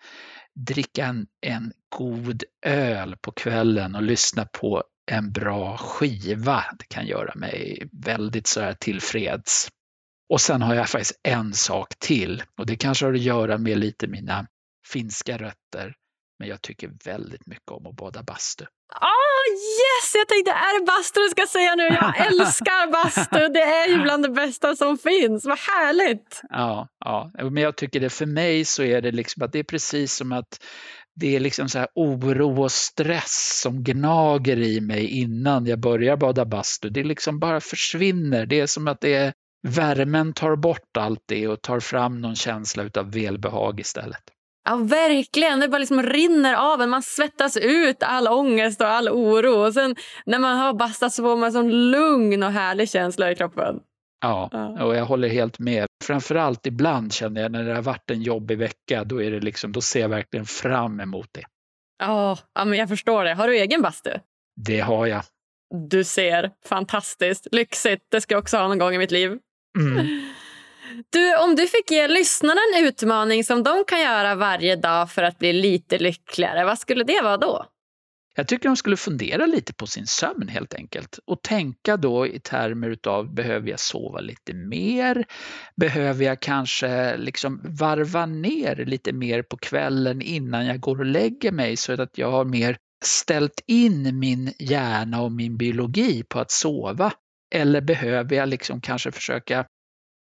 dricka 0.54 1.06
en, 1.06 1.26
en 1.40 1.72
god 1.98 2.44
öl 2.66 3.16
på 3.16 3.32
kvällen 3.32 3.94
och 3.94 4.02
lyssna 4.02 4.46
på 4.52 4.84
en 5.10 5.32
bra 5.32 5.76
skiva, 5.76 6.64
det 6.78 6.84
kan 6.88 7.06
göra 7.06 7.34
mig 7.34 7.88
väldigt 7.92 8.46
så 8.46 8.60
här 8.60 8.74
tillfreds. 8.74 9.68
Och 10.28 10.40
sen 10.40 10.62
har 10.62 10.74
jag 10.74 10.88
faktiskt 10.88 11.20
en 11.22 11.52
sak 11.52 11.88
till 11.98 12.42
och 12.58 12.66
det 12.66 12.76
kanske 12.76 13.06
har 13.06 13.12
att 13.12 13.20
göra 13.20 13.58
med 13.58 13.78
lite 13.78 14.06
mina 14.06 14.46
finska 14.92 15.38
rötter. 15.38 15.94
Men 16.38 16.48
jag 16.48 16.62
tycker 16.62 16.90
väldigt 17.04 17.46
mycket 17.46 17.70
om 17.70 17.86
att 17.86 17.96
bada 17.96 18.22
bastu. 18.22 18.64
Oh, 19.00 19.44
yes! 19.52 20.14
Jag 20.14 20.28
tänkte, 20.28 20.50
är 20.50 20.80
det 20.80 20.86
bastu 20.86 21.20
du 21.20 21.28
ska 21.28 21.46
säga 21.46 21.74
nu? 21.74 21.82
Jag 21.82 22.26
älskar 22.26 22.92
bastu! 22.92 23.48
Det 23.48 23.62
är 23.62 23.88
ju 23.88 24.02
bland 24.02 24.22
det 24.22 24.28
bästa 24.28 24.76
som 24.76 24.98
finns. 24.98 25.44
Vad 25.44 25.58
härligt! 25.58 26.40
Ja, 26.48 26.88
ja. 27.04 27.30
men 27.34 27.56
jag 27.56 27.76
tycker 27.76 28.00
det 28.00 28.10
för 28.10 28.26
mig 28.26 28.64
så 28.64 28.82
är 28.82 29.00
det 29.02 29.12
liksom 29.12 29.42
att 29.42 29.52
det 29.52 29.58
är 29.58 29.64
precis 29.64 30.14
som 30.14 30.32
att 30.32 30.58
det 31.14 31.36
är 31.36 31.40
liksom 31.40 31.68
så 31.68 31.78
här 31.78 31.88
oro 31.94 32.62
och 32.62 32.72
stress 32.72 33.60
som 33.62 33.84
gnager 33.84 34.58
i 34.58 34.80
mig 34.80 35.06
innan 35.06 35.66
jag 35.66 35.80
börjar 35.80 36.16
bada 36.16 36.44
bastu. 36.44 36.90
Det 36.90 37.04
liksom 37.04 37.38
bara 37.38 37.60
försvinner. 37.60 38.46
Det 38.46 38.60
är 38.60 38.66
som 38.66 38.88
att 38.88 39.00
det 39.00 39.14
är, 39.14 39.32
värmen 39.68 40.32
tar 40.32 40.56
bort 40.56 40.96
allt 40.98 41.24
det 41.26 41.48
och 41.48 41.62
tar 41.62 41.80
fram 41.80 42.20
någon 42.20 42.36
känsla 42.36 42.90
av 42.98 43.12
välbehag 43.12 43.80
istället. 43.80 44.22
Ja, 44.64 44.76
verkligen. 44.76 45.60
Det 45.60 45.68
bara 45.68 45.78
liksom 45.78 46.02
rinner 46.02 46.54
av 46.54 46.82
en. 46.82 46.90
Man 46.90 47.02
svettas 47.02 47.56
ut 47.56 48.02
all 48.02 48.28
ångest 48.28 48.80
och 48.80 48.86
all 48.86 49.08
oro. 49.08 49.66
Och 49.66 49.74
sen 49.74 49.96
när 50.26 50.38
man 50.38 50.58
har 50.58 50.72
bastat 50.72 51.12
så 51.12 51.22
får 51.22 51.36
man 51.36 51.56
en 51.56 51.90
lugn 51.90 52.42
och 52.42 52.52
härlig 52.52 52.90
känsla 52.90 53.30
i 53.30 53.34
kroppen. 53.34 53.80
Ja, 54.20 54.50
och 54.80 54.96
jag 54.96 55.04
håller 55.04 55.28
helt 55.28 55.58
med. 55.58 55.86
Framförallt 56.04 56.66
ibland 56.66 57.12
känner 57.12 57.42
jag 57.42 57.52
när 57.52 57.64
det 57.64 57.74
har 57.74 57.82
varit 57.82 58.10
en 58.10 58.22
jobbig 58.22 58.58
vecka, 58.58 59.04
då, 59.04 59.22
är 59.22 59.30
det 59.30 59.40
liksom, 59.40 59.72
då 59.72 59.80
ser 59.80 60.00
jag 60.00 60.08
verkligen 60.08 60.46
fram 60.46 61.00
emot 61.00 61.28
det. 61.32 61.44
Ja, 61.98 62.38
men 62.54 62.74
jag 62.74 62.88
förstår 62.88 63.24
det. 63.24 63.34
Har 63.34 63.48
du 63.48 63.56
egen 63.56 63.82
bastu? 63.82 64.10
Det 64.56 64.80
har 64.80 65.06
jag. 65.06 65.22
Du 65.88 66.04
ser. 66.04 66.50
Fantastiskt. 66.64 67.46
Lyxigt. 67.52 68.02
Det 68.10 68.20
ska 68.20 68.34
jag 68.34 68.42
också 68.42 68.56
ha 68.56 68.68
någon 68.68 68.78
gång 68.78 68.94
i 68.94 68.98
mitt 68.98 69.10
liv. 69.10 69.38
Mm. 69.78 70.06
Du, 71.12 71.36
om 71.36 71.56
du 71.56 71.66
fick 71.66 71.90
ge 71.90 72.08
lyssnarna 72.08 72.60
en 72.76 72.84
utmaning 72.84 73.44
som 73.44 73.62
de 73.62 73.84
kan 73.86 74.00
göra 74.00 74.34
varje 74.34 74.76
dag 74.76 75.10
för 75.10 75.22
att 75.22 75.38
bli 75.38 75.52
lite 75.52 75.98
lyckligare, 75.98 76.64
vad 76.64 76.78
skulle 76.78 77.04
det 77.04 77.20
vara 77.22 77.36
då? 77.36 77.66
Jag 78.34 78.48
tycker 78.48 78.68
de 78.68 78.76
skulle 78.76 78.96
fundera 78.96 79.46
lite 79.46 79.74
på 79.74 79.86
sin 79.86 80.06
sömn 80.06 80.48
helt 80.48 80.74
enkelt 80.74 81.18
och 81.26 81.42
tänka 81.42 81.96
då 81.96 82.26
i 82.26 82.40
termer 82.40 82.90
utav 82.90 83.34
behöver 83.34 83.70
jag 83.70 83.80
sova 83.80 84.20
lite 84.20 84.54
mer? 84.54 85.24
Behöver 85.76 86.24
jag 86.24 86.40
kanske 86.40 87.16
liksom 87.16 87.60
varva 87.64 88.26
ner 88.26 88.84
lite 88.86 89.12
mer 89.12 89.42
på 89.42 89.56
kvällen 89.56 90.22
innan 90.22 90.66
jag 90.66 90.80
går 90.80 90.98
och 90.98 91.06
lägger 91.06 91.52
mig 91.52 91.76
så 91.76 92.02
att 92.02 92.18
jag 92.18 92.30
har 92.30 92.44
mer 92.44 92.76
ställt 93.04 93.60
in 93.66 94.18
min 94.18 94.52
hjärna 94.58 95.22
och 95.22 95.32
min 95.32 95.56
biologi 95.56 96.22
på 96.28 96.40
att 96.40 96.50
sova? 96.50 97.12
Eller 97.54 97.80
behöver 97.80 98.36
jag 98.36 98.48
liksom 98.48 98.80
kanske 98.80 99.12
försöka 99.12 99.64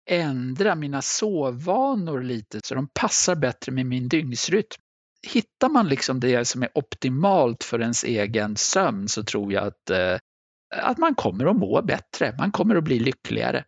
ändra 0.07 0.75
mina 0.75 1.01
sovvanor 1.01 2.21
lite 2.21 2.59
så 2.63 2.75
de 2.75 2.87
passar 2.93 3.35
bättre 3.35 3.71
med 3.71 3.85
min 3.85 4.07
dygnsrytm. 4.07 4.81
Hittar 5.27 5.69
man 5.69 5.87
liksom 5.87 6.19
det 6.19 6.45
som 6.45 6.63
är 6.63 6.69
optimalt 6.73 7.63
för 7.63 7.81
ens 7.81 8.03
egen 8.03 8.55
sömn 8.55 9.07
så 9.07 9.23
tror 9.23 9.53
jag 9.53 9.67
att, 9.67 9.89
eh, 9.89 10.17
att 10.75 10.97
man 10.97 11.15
kommer 11.15 11.45
att 11.45 11.55
må 11.55 11.81
bättre, 11.81 12.35
man 12.37 12.51
kommer 12.51 12.75
att 12.75 12.83
bli 12.83 12.99
lyckligare. 12.99 13.63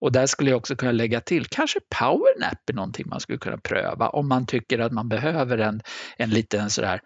Och 0.00 0.12
där 0.12 0.26
skulle 0.26 0.50
jag 0.50 0.56
också 0.56 0.76
kunna 0.76 0.92
lägga 0.92 1.20
till, 1.20 1.46
kanske 1.46 1.80
powernap 1.98 2.70
är 2.70 2.74
någonting 2.74 3.08
man 3.08 3.20
skulle 3.20 3.38
kunna 3.38 3.58
pröva 3.58 4.08
om 4.08 4.28
man 4.28 4.46
tycker 4.46 4.78
att 4.78 4.92
man 4.92 5.08
behöver 5.08 5.58
en, 5.58 5.80
en 6.16 6.30
liten 6.30 6.70
sådär 6.70 7.00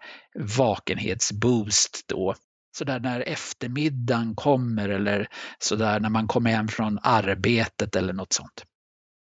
vakenhetsboost 0.57 2.05
då. 2.07 2.35
Sådär 2.77 2.99
när 2.99 3.19
eftermiddagen 3.19 4.35
kommer 4.35 4.89
eller 4.89 5.27
sådär 5.59 5.99
när 5.99 6.09
man 6.09 6.27
kommer 6.27 6.51
hem 6.51 6.67
från 6.67 6.99
arbetet 7.01 7.95
eller 7.95 8.13
något 8.13 8.33
sånt. 8.33 8.63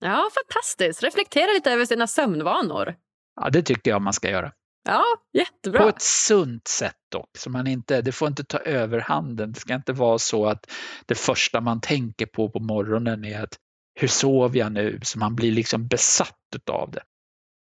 Ja, 0.00 0.30
fantastiskt. 0.34 1.02
Reflektera 1.02 1.52
lite 1.52 1.72
över 1.72 1.84
sina 1.84 2.06
sömnvanor. 2.06 2.94
Ja, 3.40 3.50
det 3.50 3.62
tycker 3.62 3.90
jag 3.90 4.02
man 4.02 4.12
ska 4.12 4.30
göra. 4.30 4.52
Ja, 4.84 5.04
jättebra. 5.32 5.82
På 5.82 5.88
ett 5.88 6.02
sunt 6.02 6.68
sätt 6.68 6.96
dock. 7.12 7.30
Så 7.38 7.50
man 7.50 7.66
inte, 7.66 8.02
det 8.02 8.12
får 8.12 8.28
inte 8.28 8.44
ta 8.44 8.58
överhanden. 8.58 9.52
Det 9.52 9.60
ska 9.60 9.74
inte 9.74 9.92
vara 9.92 10.18
så 10.18 10.46
att 10.46 10.70
det 11.06 11.14
första 11.14 11.60
man 11.60 11.80
tänker 11.80 12.26
på 12.26 12.50
på 12.50 12.60
morgonen 12.60 13.24
är 13.24 13.42
att 13.42 13.56
hur 13.94 14.08
sov 14.08 14.56
jag 14.56 14.72
nu? 14.72 15.00
Så 15.02 15.18
man 15.18 15.36
blir 15.36 15.52
liksom 15.52 15.88
besatt 15.88 16.36
av 16.70 16.90
det. 16.90 17.02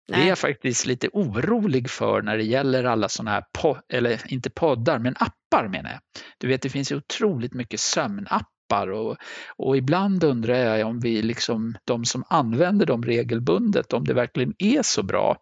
Nej. 0.09 0.21
Det 0.21 0.27
är 0.27 0.29
jag 0.29 0.39
faktiskt 0.39 0.87
lite 0.87 1.09
orolig 1.13 1.91
för 1.91 2.23
när 2.23 2.37
det 2.37 2.45
gäller 2.45 2.85
alla 2.85 3.09
sådana 3.09 3.31
här, 3.31 3.45
eller 3.89 4.33
inte 4.33 4.51
poddar, 4.51 4.99
men 4.99 5.15
appar 5.19 5.69
menar 5.69 5.91
jag. 5.91 6.01
Du 6.39 6.49
vet, 6.49 6.63
det 6.63 6.71
finns 6.71 6.93
ju 6.93 6.97
otroligt 6.97 7.55
mycket 7.55 7.81
sömnappar 7.81 8.37
appar 8.37 8.58
och, 8.73 9.17
och 9.57 9.77
ibland 9.77 10.25
undrar 10.25 10.55
jag 10.55 10.89
om 10.89 11.01
vi 11.01 11.23
liksom, 11.23 11.77
de 11.85 12.05
som 12.05 12.25
använder 12.29 12.87
dem 12.87 13.03
regelbundet, 13.03 13.93
om 13.93 14.05
det 14.05 14.15
verkligen 14.15 14.55
är 14.59 14.83
så 14.83 15.03
bra. 15.03 15.37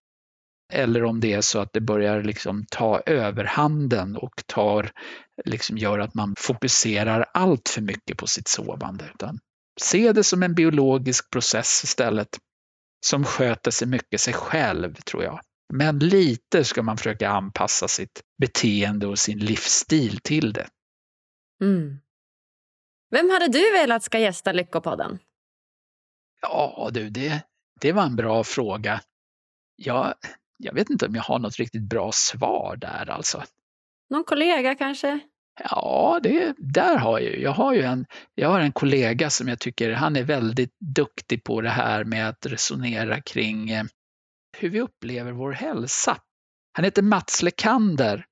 Eller 0.73 1.05
om 1.05 1.21
det 1.21 1.33
är 1.33 1.41
så 1.41 1.59
att 1.59 1.73
det 1.73 1.81
börjar 1.81 2.23
liksom 2.23 2.65
ta 2.71 3.01
överhanden 3.07 4.17
och 4.17 4.43
tar, 4.47 4.91
liksom 5.45 5.79
gör 5.79 5.99
att 5.99 6.15
man 6.15 6.35
fokuserar 6.39 7.27
allt 7.35 7.69
för 7.69 7.83
mycket 7.83 8.17
på 8.17 8.27
sitt 8.27 8.49
sovande. 8.49 9.11
Utan 9.15 9.39
se 9.81 10.13
det 10.13 10.25
som 10.25 10.43
en 10.43 10.55
biologisk 10.55 11.31
process 11.31 11.85
istället 11.85 12.29
som 13.07 13.25
sköter 13.25 13.71
sig 13.71 13.89
mycket 13.89 14.21
sig 14.21 14.35
själv, 14.35 14.95
tror 14.95 15.25
jag. 15.25 15.41
Men 15.73 15.99
lite 15.99 16.65
ska 16.65 16.83
man 16.83 16.97
försöka 16.97 17.29
anpassa 17.29 17.89
sitt 17.89 18.23
beteende 18.39 19.07
och 19.07 19.19
sin 19.19 19.39
livsstil 19.39 20.19
till 20.23 20.53
det. 20.53 20.69
Mm. 21.63 21.99
Vem 23.11 23.31
hade 23.31 23.49
du 23.49 23.73
velat 23.73 24.03
ska 24.03 24.19
gästa 24.19 24.53
Lyckopodden? 24.53 25.19
Ja 26.43 26.91
du, 26.93 27.11
det, 27.11 27.43
det 27.81 27.93
var 27.93 28.03
en 28.03 28.17
bra 28.17 28.45
fråga. 28.45 29.01
Jag, 29.77 30.15
jag 30.57 30.75
vet 30.75 30.91
inte 30.91 31.07
om 31.07 31.15
jag 31.15 31.23
har 31.23 31.39
något 31.39 31.57
riktigt 31.57 31.83
bra 31.83 32.13
svar 32.13 32.77
där 32.77 33.11
alltså. 33.11 33.43
Någon 34.11 34.25
kollega 34.25 34.75
kanske? 34.75 35.21
Ja, 35.65 36.21
det, 36.23 36.55
där 36.59 36.97
har 36.97 37.19
jag 37.21 37.33
ju. 37.33 37.43
Jag 37.43 37.53
har 37.53 37.75
ju 37.75 37.83
en, 37.83 38.07
jag 38.35 38.49
har 38.49 38.61
en 38.61 38.73
kollega 38.73 39.31
som 39.31 39.49
jag 39.49 39.59
tycker 39.59 39.93
han 39.93 40.17
är 40.17 40.23
väldigt 40.23 40.77
duktig 40.79 41.45
på 41.45 41.61
det 41.61 41.71
här 41.71 42.05
med 42.05 42.29
att 42.29 42.47
resonera 42.47 43.21
kring 43.21 43.71
eh, 43.71 43.85
hur 44.59 44.69
vi 44.69 44.81
upplever 44.81 45.33
vår 45.33 45.53
hälsa. 45.53 46.17
Han 46.73 46.85
heter 46.85 47.03
Mats 47.03 47.43
Lekander. 47.43 48.27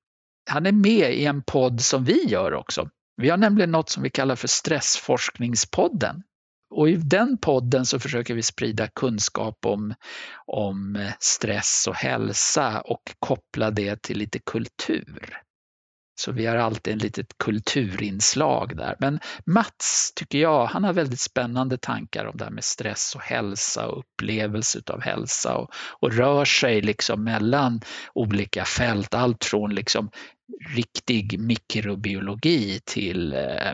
Han 0.49 0.65
är 0.65 0.71
med 0.71 1.13
i 1.13 1.25
en 1.25 1.43
podd 1.43 1.81
som 1.81 2.03
vi 2.03 2.25
gör 2.25 2.53
också. 2.53 2.89
Vi 3.17 3.29
har 3.29 3.37
nämligen 3.37 3.71
något 3.71 3.89
som 3.89 4.03
vi 4.03 4.09
kallar 4.09 4.35
för 4.35 4.47
Stressforskningspodden. 4.47 6.23
Och 6.69 6.89
i 6.89 6.95
den 6.95 7.37
podden 7.37 7.85
så 7.85 7.99
försöker 7.99 8.33
vi 8.33 8.41
sprida 8.41 8.87
kunskap 8.87 9.65
om, 9.65 9.93
om 10.45 11.11
stress 11.19 11.85
och 11.87 11.95
hälsa 11.95 12.81
och 12.81 13.01
koppla 13.19 13.71
det 13.71 14.01
till 14.01 14.17
lite 14.17 14.39
kultur. 14.39 15.41
Så 16.17 16.31
vi 16.31 16.45
har 16.45 16.55
alltid 16.55 16.93
en 16.93 16.99
litet 16.99 17.37
kulturinslag 17.37 18.77
där. 18.77 18.95
Men 18.99 19.19
Mats, 19.45 20.13
tycker 20.15 20.37
jag, 20.37 20.65
han 20.65 20.83
har 20.83 20.93
väldigt 20.93 21.19
spännande 21.19 21.77
tankar 21.77 22.25
om 22.25 22.37
det 22.37 22.43
här 22.43 22.51
med 22.51 22.63
stress 22.63 23.15
och 23.15 23.21
hälsa 23.21 23.87
och 23.87 23.99
upplevelse 23.99 24.81
av 24.87 25.01
hälsa 25.01 25.55
och, 25.55 25.73
och 25.99 26.13
rör 26.13 26.45
sig 26.45 26.81
liksom 26.81 27.23
mellan 27.23 27.81
olika 28.13 28.65
fält. 28.65 29.13
Allt 29.13 29.45
från 29.45 29.75
liksom 29.75 30.09
riktig 30.75 31.39
mikrobiologi 31.39 32.79
till 32.85 33.33
eh, 33.33 33.73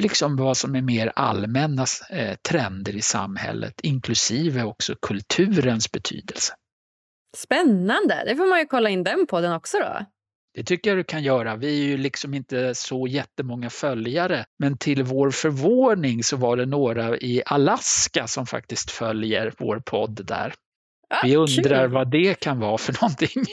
liksom 0.00 0.36
vad 0.36 0.56
som 0.56 0.74
är 0.74 0.82
mer 0.82 1.12
allmänna 1.16 1.86
eh, 2.10 2.34
trender 2.34 2.96
i 2.96 3.02
samhället, 3.02 3.80
inklusive 3.82 4.62
också 4.62 4.94
kulturens 5.02 5.92
betydelse. 5.92 6.54
Spännande! 7.36 8.24
Det 8.26 8.36
får 8.36 8.46
man 8.46 8.58
ju 8.58 8.66
kolla 8.66 8.90
in 8.90 9.04
den 9.04 9.26
podden 9.26 9.52
också 9.52 9.78
då. 9.78 10.06
Det 10.54 10.64
tycker 10.64 10.90
jag 10.90 10.98
du 10.98 11.04
kan 11.04 11.22
göra. 11.22 11.56
Vi 11.56 11.66
är 11.66 11.86
ju 11.86 11.96
liksom 11.96 12.34
inte 12.34 12.74
så 12.74 13.06
jättemånga 13.06 13.70
följare, 13.70 14.44
men 14.58 14.78
till 14.78 15.02
vår 15.02 15.30
förvåning 15.30 16.22
så 16.22 16.36
var 16.36 16.56
det 16.56 16.66
några 16.66 17.18
i 17.18 17.42
Alaska 17.46 18.26
som 18.26 18.46
faktiskt 18.46 18.90
följer 18.90 19.54
vår 19.58 19.82
podd 19.86 20.26
där. 20.26 20.54
Ah, 21.10 21.20
Vi 21.26 21.36
undrar 21.36 21.88
vad 21.88 22.10
det 22.10 22.40
kan 22.40 22.60
vara 22.60 22.78
för 22.78 22.92
någonting. 23.02 23.44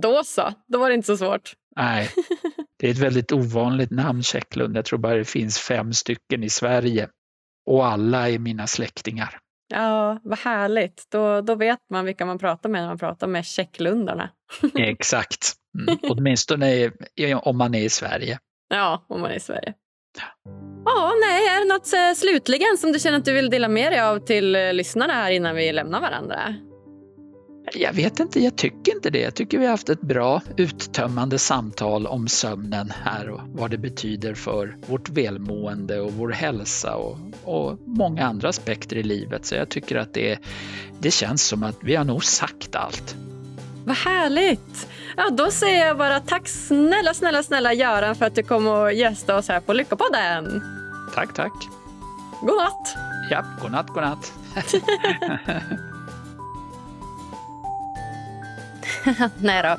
Då 0.02 0.24
så, 0.24 0.52
då 0.66 0.78
var 0.78 0.88
det 0.88 0.94
inte 0.94 1.06
så 1.06 1.16
svårt. 1.16 1.52
Nej, 1.76 2.10
det 2.78 2.86
är 2.86 2.90
ett 2.90 2.98
väldigt 2.98 3.32
ovanligt 3.32 3.90
namn, 3.90 4.22
Checklund. 4.22 4.76
Jag 4.76 4.84
tror 4.84 4.98
bara 4.98 5.14
det 5.14 5.24
finns 5.24 5.58
fem 5.58 5.92
stycken 5.92 6.44
i 6.44 6.48
Sverige 6.48 7.08
och 7.66 7.86
alla 7.86 8.28
är 8.28 8.38
mina 8.38 8.66
släktingar. 8.66 9.38
Ja, 9.74 10.20
vad 10.22 10.38
härligt. 10.38 11.06
Då, 11.10 11.40
då 11.40 11.54
vet 11.54 11.78
man 11.90 12.04
vilka 12.04 12.26
man 12.26 12.38
pratar 12.38 12.68
med 12.68 12.80
när 12.80 12.88
man 12.88 12.98
pratar 12.98 13.26
med 13.26 13.44
Checklundarna. 13.44 14.30
Exakt. 14.78 15.52
Mm. 15.78 15.98
Åtminstone 16.02 16.90
om 17.42 17.58
man 17.58 17.74
är 17.74 17.82
i 17.82 17.88
Sverige. 17.88 18.38
Ja, 18.68 19.06
om 19.08 19.20
man 19.20 19.30
är 19.30 19.34
i 19.34 19.40
Sverige. 19.40 19.74
Ja, 20.84 21.12
nej, 21.20 21.46
är 21.46 21.60
det 21.60 21.74
något 21.74 21.92
eh, 21.92 22.14
slutligen 22.16 22.78
som 22.78 22.92
du 22.92 22.98
känner 22.98 23.18
att 23.18 23.24
du 23.24 23.32
vill 23.32 23.50
dela 23.50 23.68
med 23.68 23.92
dig 23.92 24.00
av 24.00 24.18
till 24.18 24.56
eh, 24.56 24.72
lyssnarna 24.72 25.12
här 25.12 25.30
innan 25.30 25.56
vi 25.56 25.72
lämnar 25.72 26.00
varandra? 26.00 26.54
Jag 27.74 27.92
vet 27.92 28.20
inte, 28.20 28.40
jag 28.40 28.56
tycker 28.56 28.94
inte 28.94 29.10
det. 29.10 29.18
Jag 29.18 29.34
tycker 29.34 29.58
vi 29.58 29.64
har 29.64 29.70
haft 29.70 29.88
ett 29.88 30.00
bra 30.00 30.42
uttömmande 30.56 31.38
samtal 31.38 32.06
om 32.06 32.28
sömnen 32.28 32.92
här 33.04 33.28
och 33.30 33.40
vad 33.46 33.70
det 33.70 33.78
betyder 33.78 34.34
för 34.34 34.76
vårt 34.86 35.08
välmående 35.08 36.00
och 36.00 36.12
vår 36.12 36.28
hälsa 36.28 36.96
och, 36.96 37.18
och 37.44 37.78
många 37.86 38.26
andra 38.26 38.48
aspekter 38.48 38.96
i 38.96 39.02
livet. 39.02 39.46
Så 39.46 39.54
jag 39.54 39.68
tycker 39.68 39.96
att 39.96 40.14
det, 40.14 40.38
det 40.98 41.10
känns 41.10 41.42
som 41.46 41.62
att 41.62 41.76
vi 41.80 41.96
har 41.96 42.04
nog 42.04 42.24
sagt 42.24 42.74
allt. 42.74 43.16
Vad 43.84 43.96
härligt! 43.96 44.88
Ja, 45.16 45.30
då 45.30 45.50
säger 45.50 45.86
jag 45.86 45.98
bara 45.98 46.20
tack 46.20 46.48
snälla, 46.48 47.14
snälla, 47.14 47.42
snälla 47.42 47.72
Göran 47.72 48.14
för 48.14 48.26
att 48.26 48.34
du 48.34 48.42
kom 48.42 48.66
och 48.66 48.92
gästa 48.92 49.36
oss 49.36 49.48
här 49.48 49.60
på 49.60 49.72
Lyckopodden. 49.72 50.62
Tack, 51.14 51.34
tack. 51.34 51.68
God 52.40 52.56
natt! 52.56 52.96
Ja, 53.30 53.44
god 53.62 53.70
natt, 53.70 53.88
god 53.88 54.02
natt. 54.02 54.32
Nej 59.42 59.62
då. 59.62 59.76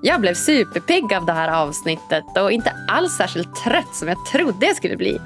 Jag 0.00 0.20
blev 0.20 0.34
superpigg 0.34 1.14
av 1.14 1.26
det 1.26 1.32
här 1.32 1.48
avsnittet 1.48 2.24
och 2.40 2.52
inte 2.52 2.72
alls 2.88 3.16
särskilt 3.16 3.54
trött 3.64 3.94
som 3.94 4.08
jag 4.08 4.26
trodde 4.32 4.66
jag 4.66 4.76
skulle 4.76 4.96
bli. 4.96 5.20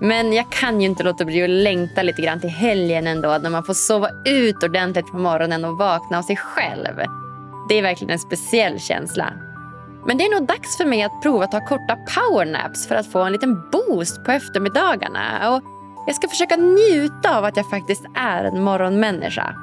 Men 0.00 0.32
jag 0.32 0.50
kan 0.50 0.80
ju 0.80 0.88
inte 0.88 1.02
låta 1.02 1.24
bli 1.24 1.42
att 1.42 1.50
längta 1.50 2.02
lite 2.02 2.22
grann 2.22 2.40
till 2.40 2.50
helgen 2.50 3.06
ändå 3.06 3.38
när 3.42 3.50
man 3.50 3.64
får 3.64 3.74
sova 3.74 4.08
ut 4.24 4.62
ordentligt 4.62 5.06
på 5.06 5.16
morgonen 5.16 5.64
och 5.64 5.78
vakna 5.78 6.18
av 6.18 6.22
sig 6.22 6.36
själv. 6.36 6.96
Det 7.68 7.78
är 7.78 7.82
verkligen 7.82 8.12
en 8.12 8.18
speciell 8.18 8.80
känsla. 8.80 9.32
Men 10.06 10.18
det 10.18 10.24
är 10.24 10.38
nog 10.38 10.48
dags 10.48 10.76
för 10.76 10.84
mig 10.84 11.02
att 11.02 11.22
prova 11.22 11.44
att 11.44 11.52
ta 11.52 11.66
korta 11.66 11.96
powernaps 11.96 12.88
för 12.88 12.94
att 12.94 13.12
få 13.12 13.22
en 13.22 13.32
liten 13.32 13.70
boost 13.70 14.24
på 14.24 14.32
eftermiddagarna. 14.32 15.50
Och 15.50 15.62
jag 16.06 16.16
ska 16.16 16.28
försöka 16.28 16.56
njuta 16.56 17.38
av 17.38 17.44
att 17.44 17.56
jag 17.56 17.70
faktiskt 17.70 18.04
är 18.14 18.44
en 18.44 18.62
morgonmänniska. 18.62 19.54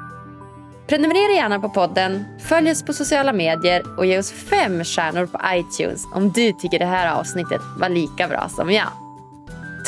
Prenumerera 0.90 1.32
gärna 1.32 1.60
på 1.60 1.68
podden, 1.68 2.24
följ 2.38 2.70
oss 2.70 2.82
på 2.82 2.92
sociala 2.92 3.32
medier 3.32 3.98
och 3.98 4.06
ge 4.06 4.18
oss 4.18 4.32
fem 4.32 4.84
stjärnor 4.84 5.26
på 5.26 5.40
iTunes 5.54 6.04
om 6.12 6.30
du 6.30 6.52
tycker 6.52 6.78
det 6.78 6.84
här 6.84 7.18
avsnittet 7.18 7.60
var 7.78 7.88
lika 7.88 8.28
bra 8.28 8.48
som 8.48 8.70
jag. 8.70 8.88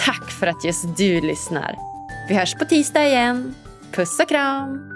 Tack 0.07 0.31
för 0.31 0.47
att 0.47 0.65
just 0.65 0.97
du 0.97 1.21
lyssnar. 1.21 1.77
Vi 2.29 2.35
hörs 2.35 2.55
på 2.55 2.65
tisdag 2.65 3.07
igen. 3.07 3.55
Puss 3.93 4.21
och 4.21 4.29
kram! 4.29 4.92